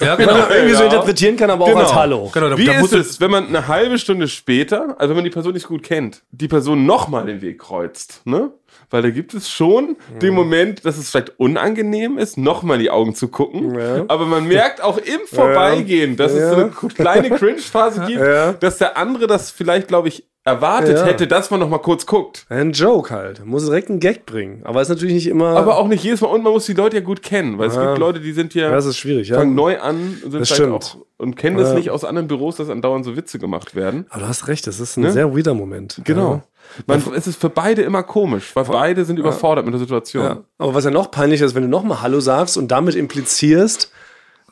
ja, 0.00 0.14
genau 0.14 0.34
genau. 0.34 0.46
irgendwie 0.48 0.74
so 0.74 0.80
Ja. 0.84 0.90
interpretieren 0.90 1.36
kann, 1.36 1.50
aber 1.50 1.64
auch 1.64 1.68
Genau. 1.68 1.80
als 1.80 1.94
Hallo. 1.94 2.30
genau 2.32 2.50
da, 2.50 2.56
Wie 2.58 2.64
da 2.66 2.80
ist 2.80 2.92
es, 2.92 3.20
wenn 3.20 3.30
man 3.32 3.48
eine 3.48 3.66
halbe 3.66 3.98
Stunde 3.98 4.28
später, 4.28 4.94
also 4.98 5.08
wenn 5.10 5.16
man 5.16 5.24
die 5.24 5.30
Person 5.30 5.54
nicht 5.54 5.66
gut 5.66 5.82
kennt, 5.82 6.22
die 6.30 6.46
Person 6.46 6.86
nochmal 6.86 7.26
den 7.26 7.42
Weg 7.42 7.58
kreuzt, 7.58 8.20
ne? 8.24 8.52
Weil 8.90 9.02
da 9.02 9.10
gibt 9.10 9.34
es 9.34 9.50
schon 9.50 9.96
den 10.20 10.34
Moment, 10.34 10.84
dass 10.84 10.98
es 10.98 11.10
vielleicht 11.10 11.38
unangenehm 11.38 12.16
ist, 12.16 12.38
nochmal 12.38 12.78
die 12.78 12.90
Augen 12.90 13.14
zu 13.14 13.28
gucken. 13.28 13.74
Ja. 13.78 14.04
Aber 14.08 14.24
man 14.26 14.46
merkt 14.46 14.82
auch 14.82 14.98
im 14.98 15.20
Vorbeigehen, 15.26 16.16
dass 16.16 16.32
es 16.32 16.50
so 16.50 16.56
Ja. 16.60 16.62
eine 16.64 16.70
kleine 16.94 17.30
Cringe-Phase 17.38 18.04
gibt, 18.06 18.20
Ja. 18.20 18.52
dass 18.52 18.78
der 18.78 18.96
andere 18.96 19.26
das 19.26 19.50
vielleicht, 19.50 19.88
glaube 19.88 20.08
ich, 20.08 20.24
erwartet 20.44 20.96
Ja. 20.98 21.04
hätte, 21.04 21.26
dass 21.28 21.50
man 21.50 21.60
noch 21.60 21.68
mal 21.68 21.78
kurz 21.78 22.04
guckt. 22.06 22.46
Ein 22.48 22.72
Joke 22.72 23.14
halt. 23.14 23.44
Muss 23.46 23.64
direkt 23.64 23.90
einen 23.90 24.00
Gag 24.00 24.26
bringen. 24.26 24.62
Aber 24.64 24.82
ist 24.82 24.88
natürlich 24.88 25.14
nicht 25.14 25.28
immer. 25.28 25.56
Aber 25.56 25.78
auch 25.78 25.86
nicht 25.86 26.02
jedes 26.02 26.20
Mal. 26.20 26.28
Und 26.28 26.42
man 26.42 26.52
muss 26.52 26.66
die 26.66 26.74
Leute 26.74 26.96
ja 26.96 27.02
gut 27.02 27.22
kennen. 27.22 27.58
Weil 27.58 27.68
es 27.68 27.76
Ja. 27.76 27.86
gibt 27.86 27.98
Leute, 27.98 28.18
die 28.20 28.32
sind 28.32 28.52
ja, 28.54 28.70
das 28.70 28.86
ist 28.86 28.96
schwierig, 28.98 29.28
ja. 29.28 29.36
fangen 29.36 29.54
neu 29.54 29.78
an 29.78 30.18
sind 30.20 30.24
Das 30.24 30.48
vielleicht 30.48 30.52
stimmt. 30.54 30.72
auch, 30.72 30.96
und 31.18 31.36
kennen 31.36 31.56
das 31.56 31.68
Ja. 31.68 31.74
nicht 31.76 31.90
aus 31.90 32.04
anderen 32.04 32.26
Büros, 32.26 32.56
dass 32.56 32.68
andauernd 32.70 33.04
so 33.04 33.16
Witze 33.16 33.38
gemacht 33.38 33.76
werden. 33.76 34.06
Aber 34.10 34.22
du 34.22 34.28
hast 34.28 34.48
recht, 34.48 34.66
das 34.66 34.80
ist 34.80 34.96
ein 34.96 35.02
Ne? 35.02 35.12
sehr 35.12 35.32
weirder 35.36 35.54
Moment. 35.54 36.00
Genau. 36.04 36.42
Man, 36.86 37.02
es 37.14 37.26
ist 37.26 37.40
für 37.40 37.48
beide 37.50 37.82
immer 37.82 38.02
komisch, 38.02 38.50
weil 38.54 38.64
beide 38.64 39.04
sind 39.04 39.18
überfordert 39.18 39.64
mit 39.64 39.74
der 39.74 39.80
Situation. 39.80 40.44
Aber 40.58 40.74
was 40.74 40.84
ja 40.84 40.90
noch 40.90 41.10
peinlicher 41.10 41.44
ist, 41.44 41.54
wenn 41.54 41.62
du 41.64 41.68
nochmal 41.68 42.02
Hallo 42.02 42.18
sagst 42.20 42.56
und 42.56 42.68
damit 42.68 42.94
implizierst, 42.94 43.92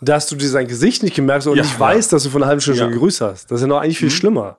dass 0.01 0.28
du 0.28 0.36
dir 0.36 0.49
sein 0.49 0.66
Gesicht 0.68 1.03
nicht 1.03 1.14
gemerkt 1.16 1.43
hast 1.43 1.47
und 1.49 1.59
nicht 1.59 1.78
weißt, 1.80 2.12
dass 2.12 2.22
du 2.22 2.30
vor 2.30 2.41
einer 2.41 2.47
halben 2.49 2.61
Stunde 2.61 2.78
schon 2.80 2.91
gegrüßt 2.93 3.20
hast. 3.22 3.51
Das 3.51 3.57
ist 3.57 3.62
ja 3.62 3.66
noch 3.68 3.80
eigentlich 3.80 3.99
viel 3.99 4.11
schlimmer. 4.11 4.59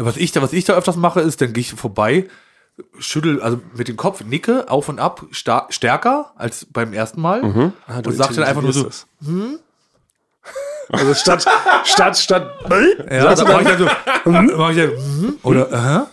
Ja, 0.00 0.06
Was 0.06 0.16
ich 0.16 0.32
da, 0.32 0.40
was 0.42 0.52
ich 0.54 0.64
da 0.64 0.72
öfters 0.74 0.96
mache, 0.96 1.20
ist, 1.20 1.40
dann 1.42 1.52
gehe 1.52 1.60
ich 1.60 1.72
vorbei, 1.74 2.26
schüttel, 2.98 3.42
also 3.42 3.60
mit 3.76 3.86
dem 3.88 3.96
Kopf, 3.98 4.24
nicke 4.24 4.70
auf 4.70 4.88
und 4.88 4.98
ab, 4.98 5.24
stärker 5.30 6.32
als 6.36 6.66
beim 6.72 6.92
ersten 6.94 7.20
Mal 7.20 7.72
Ah, 7.86 7.98
und 7.98 8.12
sag 8.16 8.34
dann 8.34 8.44
einfach 8.44 8.62
nur 8.62 8.72
so, 8.72 8.84
das. 8.84 9.06
Also 10.92 11.14
statt, 11.14 11.46
statt, 11.84 12.16
statt, 12.18 12.50
ja, 13.10 13.34
dann 13.34 13.46
mach 13.46 13.60
ich 13.60 13.68
dann 13.68 13.78
so, 13.78 13.84
mach 14.56 14.70
ich 14.70 14.76
dann, 14.78 14.90
mhm, 14.94 15.38
oder, 15.42 15.72
aha. 15.72 16.06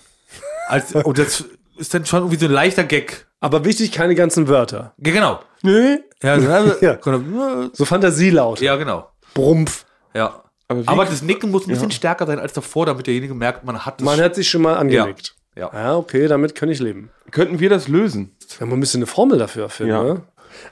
Als, 0.67 0.93
und 0.93 1.17
das 1.17 1.45
ist 1.77 1.93
dann 1.93 2.05
schon 2.05 2.19
irgendwie 2.19 2.37
so 2.37 2.45
ein 2.45 2.51
leichter 2.51 2.83
Gag. 2.83 3.25
aber 3.39 3.63
wichtig, 3.65 3.91
keine 3.93 4.13
ganzen 4.13 4.47
Wörter. 4.49 4.93
Ja, 4.97 5.13
genau. 5.13 5.39
Nee. 5.63 5.99
Ja, 6.21 6.39
so, 6.39 6.47
also, 6.51 6.73
Ja. 6.81 6.95
genau. 6.95 7.69
So 7.73 7.85
Fantasielaut. 7.85 8.59
ja 8.59 8.75
genau. 8.75 9.09
Brumpf. 9.33 9.85
Ja. 10.13 10.43
Aber 10.69 10.83
Aber 10.85 11.05
das 11.05 11.21
Nicken 11.21 11.51
muss 11.51 11.65
ein 11.65 11.69
bisschen 11.69 11.91
stärker 11.91 12.25
sein 12.27 12.39
als 12.39 12.53
davor, 12.53 12.85
damit 12.85 13.07
derjenige 13.07 13.33
merkt, 13.33 13.63
man 13.63 13.85
hat 13.85 13.99
das. 14.01 14.05
Man 14.05 14.19
hat 14.19 14.35
sich 14.35 14.49
schon 14.49 14.61
mal 14.61 14.75
angenickt. 14.75 15.35
Ja. 15.55 15.71
Ja, 15.73 15.95
okay, 15.97 16.27
damit 16.27 16.55
kann 16.55 16.69
ich 16.69 16.79
leben. 16.79 17.09
Könnten 17.31 17.59
wir 17.59 17.69
das 17.69 17.87
lösen? 17.87 18.35
Ja, 18.59 18.65
man 18.65 18.77
müsste 18.79 18.97
eine 18.97 19.07
Formel 19.07 19.39
dafür 19.39 19.63
erfinden, 19.63 19.91
Ja. 19.93 20.03
ne? 20.03 20.21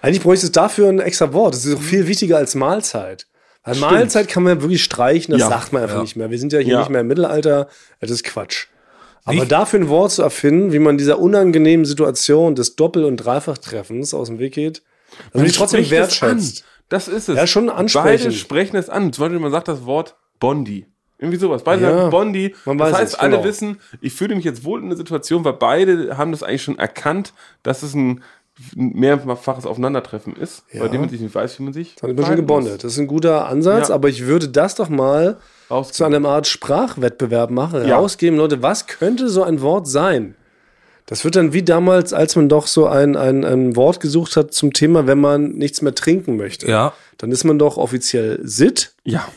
Eigentlich 0.02 0.22
bräuchte 0.22 0.46
es 0.46 0.52
dafür 0.52 0.90
ein 0.90 1.00
extra 1.00 1.34
Wort. 1.34 1.54
Das 1.54 1.66
ist 1.66 1.76
auch 1.76 1.82
viel 1.82 2.08
wichtiger 2.08 2.38
als 2.38 2.56
Mahlzeit. 2.56 3.28
Weil 3.64 3.78
Mahlzeit 3.78 4.28
kann 4.28 4.44
man 4.44 4.62
wirklich 4.62 4.84
streichen, 4.84 5.32
das 5.32 5.42
Ja. 5.42 5.50
sagt 5.50 5.74
man 5.74 5.82
einfach 5.84 5.98
Ja. 5.98 6.02
nicht 6.04 6.16
mehr. 6.16 6.30
Wir 6.30 6.38
sind 6.40 6.54
ja 6.54 6.60
hier 6.60 6.74
Ja. 6.74 6.80
nicht 6.80 6.90
mehr 6.90 7.02
im 7.02 7.08
Mittelalter, 7.08 7.68
das 8.00 8.12
ist 8.12 8.24
Quatsch. 8.24 8.68
Aber 9.24 9.36
Nicht? 9.38 9.52
dafür 9.52 9.80
ein 9.80 9.90
Wort 9.90 10.12
zu 10.12 10.22
erfinden, 10.22 10.72
wie 10.72 10.78
man 10.80 11.00
dieser 11.00 11.18
unangenehmen 11.18 11.86
Situation 11.86 12.54
des 12.54 12.76
Doppel- 12.76 13.06
und 13.06 13.18
Dreifachtreffens 13.18 14.14
aus 14.14 14.28
dem 14.28 14.38
Weg 14.38 14.54
geht, 14.54 14.84
damit 15.34 15.50
ich 15.50 15.58
trotzdem 15.58 15.84
spricht 15.84 15.92
es 15.94 16.22
wertschätzt. 16.22 16.64
Das 16.90 17.08
ist 17.08 17.30
es. 17.30 17.36
Ja, 17.38 17.48
schon 17.48 17.70
ansprechen. 17.70 18.06
Beide 18.26 18.32
sprechen 18.32 18.76
es 18.78 18.90
an. 18.90 19.12
Zum 19.14 19.24
Beispiel, 19.24 19.40
man 19.40 19.52
sagt 19.52 19.68
das 19.68 19.86
Wort 19.86 20.16
Bondi. 20.40 20.86
Irgendwie 21.18 21.38
sowas. 21.38 21.64
Beide 21.64 21.84
Ja, 21.84 21.98
sagen 21.98 22.10
Bondi. 22.12 22.54
man 22.66 22.78
das 22.78 22.92
weiß 22.92 22.98
heißt, 23.00 23.14
es, 23.14 23.20
alle 23.20 23.32
genau. 23.38 23.44
wissen, 23.46 23.80
ich 24.02 24.14
fühle 24.14 24.36
mich 24.36 24.44
jetzt 24.46 24.64
wohl 24.66 24.82
in 24.82 24.90
der 24.90 24.98
Situation, 24.98 25.44
weil 25.46 25.54
beide 25.54 26.18
haben 26.18 26.32
das 26.32 26.44
eigentlich 26.44 26.64
schon 26.64 26.78
erkannt, 26.78 27.34
dass 27.64 27.84
es 27.84 27.94
ein 27.96 28.22
mehrfaches 28.76 29.66
Aufeinandertreffen 29.66 30.36
ist, 30.36 30.64
bei 30.78 30.88
dem 30.88 31.02
man 31.02 31.10
sich 31.10 31.20
nicht 31.22 31.36
weiß, 31.36 31.60
wie 31.60 31.64
man 31.64 31.74
sich. 31.74 31.96
Dann 31.96 32.16
bin 32.16 32.26
schon 32.26 32.36
gebondet. 32.38 32.84
Das 32.84 32.94
ist 32.94 33.00
ein 33.00 33.08
guter 33.08 33.48
Ansatz, 33.48 33.90
Ja. 33.90 33.96
aber 33.96 34.08
ich 34.10 34.26
würde 34.28 34.48
das 34.50 34.76
doch 34.76 34.88
mal 34.90 35.38
Rausgeben. 35.70 35.94
zu 35.96 36.04
einem 36.06 36.26
Art 36.26 36.48
Sprachwettbewerb 36.48 37.50
machen, 37.52 37.86
Ja. 37.88 37.98
rausgeben, 37.98 38.38
Leute, 38.38 38.62
was 38.62 38.88
könnte 38.88 39.28
so 39.30 39.44
ein 39.44 39.62
Wort 39.62 39.88
sein? 39.88 40.36
Das 41.08 41.24
wird 41.24 41.36
dann 41.36 41.54
wie 41.54 41.62
damals, 41.64 42.14
als 42.14 42.36
man 42.36 42.50
doch 42.50 42.66
so 42.68 42.88
ein, 42.88 43.16
ein, 43.16 43.44
ein 43.44 43.76
Wort 43.76 44.00
gesucht 44.00 44.36
hat 44.38 44.54
zum 44.54 44.74
Thema, 44.74 45.06
wenn 45.06 45.20
man 45.20 45.50
nichts 45.52 45.82
mehr 45.82 45.94
trinken 45.94 46.36
möchte. 46.36 46.68
Ja. 46.68 46.94
Dann 47.20 47.32
ist 47.32 47.44
man 47.44 47.60
doch 47.60 47.78
offiziell 47.78 48.40
sitt. 48.44 48.94
muss. 49.04 49.14
Ja. 49.14 49.28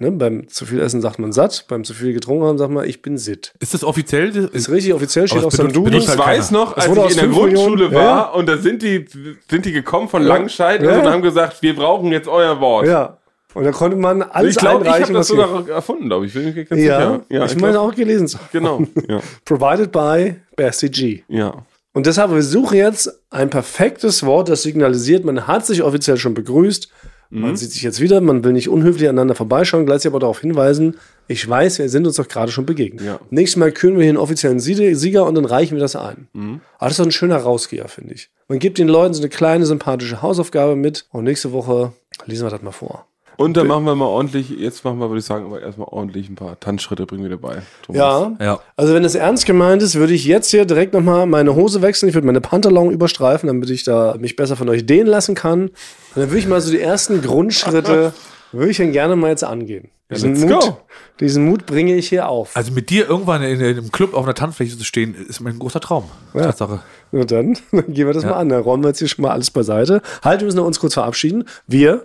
Ne? 0.00 0.12
Beim 0.12 0.48
zu 0.48 0.64
viel 0.64 0.80
Essen 0.80 1.00
sagt 1.00 1.18
man 1.18 1.32
satt, 1.32 1.64
beim 1.68 1.82
zu 1.82 1.92
viel 1.92 2.12
getrunken 2.12 2.44
haben 2.44 2.56
sagt 2.58 2.70
man, 2.72 2.84
ich 2.88 3.02
bin 3.02 3.18
sitt. 3.18 3.52
Ist 3.58 3.74
das 3.74 3.82
offiziell? 3.82 4.28
Ist 4.52 4.70
richtig 4.70 4.94
offiziell, 4.94 5.26
steht 5.26 5.42
auf 5.42 5.52
seinem 5.52 5.72
Duden. 5.72 5.90
benutzt 5.90 6.04
Ich 6.04 6.10
halt 6.10 6.20
weiß 6.20 6.48
keiner. 6.48 6.60
noch, 6.60 6.74
Das 6.74 6.88
als 6.88 6.96
ich 7.16 7.22
in 7.22 7.30
der 7.30 7.36
Grundschule 7.36 7.70
Millionen- 7.88 7.94
war 7.94 8.02
Ja. 8.04 8.22
und 8.30 8.46
da 8.48 8.58
sind 8.58 8.82
die, 8.82 9.06
sind 9.50 9.64
die 9.66 9.72
gekommen 9.72 10.08
von 10.08 10.22
Langscheid 10.22 10.82
Ja. 10.84 11.00
und 11.00 11.06
haben 11.08 11.22
gesagt, 11.22 11.62
wir 11.62 11.74
brauchen 11.74 12.12
jetzt 12.12 12.28
euer 12.28 12.60
Wort. 12.60 12.86
Ja. 12.86 13.17
Und 13.54 13.64
da 13.64 13.72
konnte 13.72 13.96
man 13.96 14.22
alles 14.22 14.54
ich 14.56 14.60
glaube, 14.60 14.84
ich 14.84 14.90
einreichen, 14.90 15.04
habe 15.16 15.18
das 15.18 15.28
geht. 15.28 15.36
sogar 15.38 15.68
erfunden, 15.68 16.06
glaube 16.06 16.26
ich. 16.26 16.34
Bin 16.34 16.44
mir 16.44 16.64
ganz 16.64 16.80
Ja, 16.82 17.00
sicher. 17.00 17.20
ja 17.28 17.44
ich 17.46 17.56
meine 17.56 17.72
glaub- 17.72 17.92
auch 17.92 17.94
gelesen. 17.94 18.38
Genau. 18.52 18.82
Ja. 19.08 19.20
Provided 19.44 19.90
by 19.92 20.34
Bessie 20.56 20.90
G. 20.90 21.22
ja. 21.28 21.64
Und 21.94 22.06
deshalb, 22.06 22.30
wir 22.30 22.42
suchen 22.42 22.76
jetzt 22.76 23.10
ein 23.30 23.50
perfektes 23.50 24.24
Wort, 24.24 24.48
das 24.50 24.62
signalisiert, 24.62 25.24
man 25.24 25.46
hat 25.48 25.66
sich 25.66 25.82
offiziell 25.82 26.16
schon 26.18 26.34
begrüßt, 26.34 26.88
Mhm. 27.30 27.40
man 27.42 27.56
sieht 27.56 27.72
sich 27.72 27.82
jetzt 27.82 28.00
wieder, 28.00 28.20
man 28.22 28.42
will 28.42 28.52
nicht 28.54 28.68
unhöflich 28.70 29.06
aneinander 29.06 29.34
vorbeischauen, 29.34 29.84
gleichzeitig 29.84 30.12
aber 30.12 30.20
darauf 30.20 30.40
hinweisen, 30.40 30.96
ich 31.26 31.46
weiß, 31.46 31.78
wir 31.78 31.88
sind 31.90 32.06
uns 32.06 32.16
doch 32.16 32.26
gerade 32.28 32.50
schon 32.52 32.64
begegnet. 32.64 33.04
Ja. 33.04 33.20
Nächstes 33.28 33.56
Mal 33.58 33.70
küren 33.72 33.96
wir 33.96 34.02
hier 34.04 34.10
einen 34.12 34.16
offiziellen 34.18 34.60
Sieger 34.60 35.26
und 35.26 35.34
dann 35.34 35.44
reichen 35.44 35.74
wir 35.74 35.80
das 35.82 35.94
ein. 35.96 36.28
Mhm. 36.32 36.60
Aber 36.78 36.86
das 36.88 36.92
ist 36.92 37.00
doch 37.00 37.04
ein 37.04 37.10
schöner 37.12 37.36
Rausgeher, 37.36 37.88
finde 37.88 38.14
ich. 38.14 38.30
Man 38.48 38.60
gibt 38.60 38.78
den 38.78 38.88
Leuten 38.88 39.12
so 39.12 39.20
eine 39.20 39.28
kleine, 39.28 39.66
sympathische 39.66 40.22
Hausaufgabe 40.22 40.74
mit 40.76 41.06
und 41.10 41.24
nächste 41.24 41.52
Woche 41.52 41.92
lesen 42.26 42.46
wir 42.46 42.50
das 42.50 42.62
mal 42.62 42.70
vor. 42.72 43.06
Und 43.38 43.56
dann 43.56 43.68
machen 43.68 43.84
wir 43.84 43.94
mal 43.94 44.06
ordentlich, 44.06 44.50
jetzt 44.50 44.84
machen 44.84 44.98
wir, 44.98 45.08
würde 45.10 45.20
ich 45.20 45.24
sagen, 45.24 45.46
aber 45.46 45.62
erstmal 45.62 45.86
ordentlich 45.88 46.28
ein 46.28 46.34
paar 46.34 46.58
Tanzschritte 46.58 47.06
bringen 47.06 47.22
wir 47.22 47.30
dabei. 47.30 47.62
Thomas. 47.82 47.98
Ja. 48.00 48.36
Ja. 48.44 48.60
Also 48.76 48.94
wenn 48.94 49.04
es 49.04 49.14
ernst 49.14 49.46
gemeint 49.46 49.80
ist, 49.80 49.94
würde 49.94 50.12
ich 50.12 50.24
jetzt 50.24 50.50
hier 50.50 50.64
direkt 50.64 50.92
nochmal 50.92 51.24
meine 51.26 51.54
Hose 51.54 51.80
wechseln. 51.80 52.08
Ich 52.08 52.16
würde 52.16 52.26
meine 52.26 52.40
Pantalon 52.40 52.90
überstreifen, 52.90 53.46
damit 53.46 53.70
ich 53.70 53.84
da 53.84 54.16
mich 54.18 54.34
besser 54.34 54.56
von 54.56 54.68
euch 54.68 54.86
dehnen 54.86 55.06
lassen 55.06 55.36
kann. 55.36 55.68
Und 55.68 55.72
dann 56.16 56.30
würde 56.30 56.38
ich 56.40 56.48
mal 56.48 56.60
so 56.60 56.72
die 56.72 56.80
ersten 56.80 57.22
Grundschritte, 57.22 58.12
würde 58.52 58.70
ich 58.72 58.78
dann 58.78 58.90
gerne 58.90 59.14
mal 59.14 59.30
jetzt 59.30 59.44
angehen. 59.44 59.88
Diesen, 60.10 60.34
let's 60.34 60.50
Mut, 60.50 60.60
go. 60.60 60.78
diesen 61.20 61.44
Mut 61.44 61.66
bringe 61.66 61.94
ich 61.94 62.08
hier 62.08 62.28
auf. 62.28 62.56
Also 62.56 62.72
mit 62.72 62.90
dir 62.90 63.08
irgendwann 63.08 63.42
in, 63.42 63.60
in 63.60 63.78
einem 63.78 63.92
Club 63.92 64.14
auf 64.14 64.24
einer 64.24 64.34
Tanzfläche 64.34 64.76
zu 64.76 64.84
stehen, 64.84 65.14
ist 65.14 65.40
mein 65.40 65.60
großer 65.60 65.80
Traum. 65.80 66.04
Tatsache. 66.32 66.80
Na 67.12 67.24
dann, 67.24 67.56
dann 67.72 67.92
gehen 67.92 68.08
wir 68.08 68.14
das 68.14 68.24
mal 68.24 68.32
an. 68.32 68.48
Dann 68.48 68.62
räumen 68.62 68.82
wir 68.82 68.88
jetzt 68.88 68.98
hier 68.98 69.08
schon 69.08 69.22
mal 69.22 69.30
alles 69.30 69.52
beiseite. 69.52 70.02
Halt, 70.24 70.40
wir 70.40 70.46
müssen 70.46 70.58
uns 70.58 70.80
kurz 70.80 70.94
verabschieden. 70.94 71.44
Wir, 71.68 72.04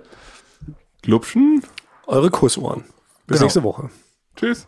Glubschen. 1.04 1.64
eure 2.08 2.32
Kussohren. 2.32 2.84
Bis 3.28 3.38
Genau. 3.38 3.43
nächste 3.43 3.64
Woche. 3.64 3.89
Tschüss. 4.36 4.68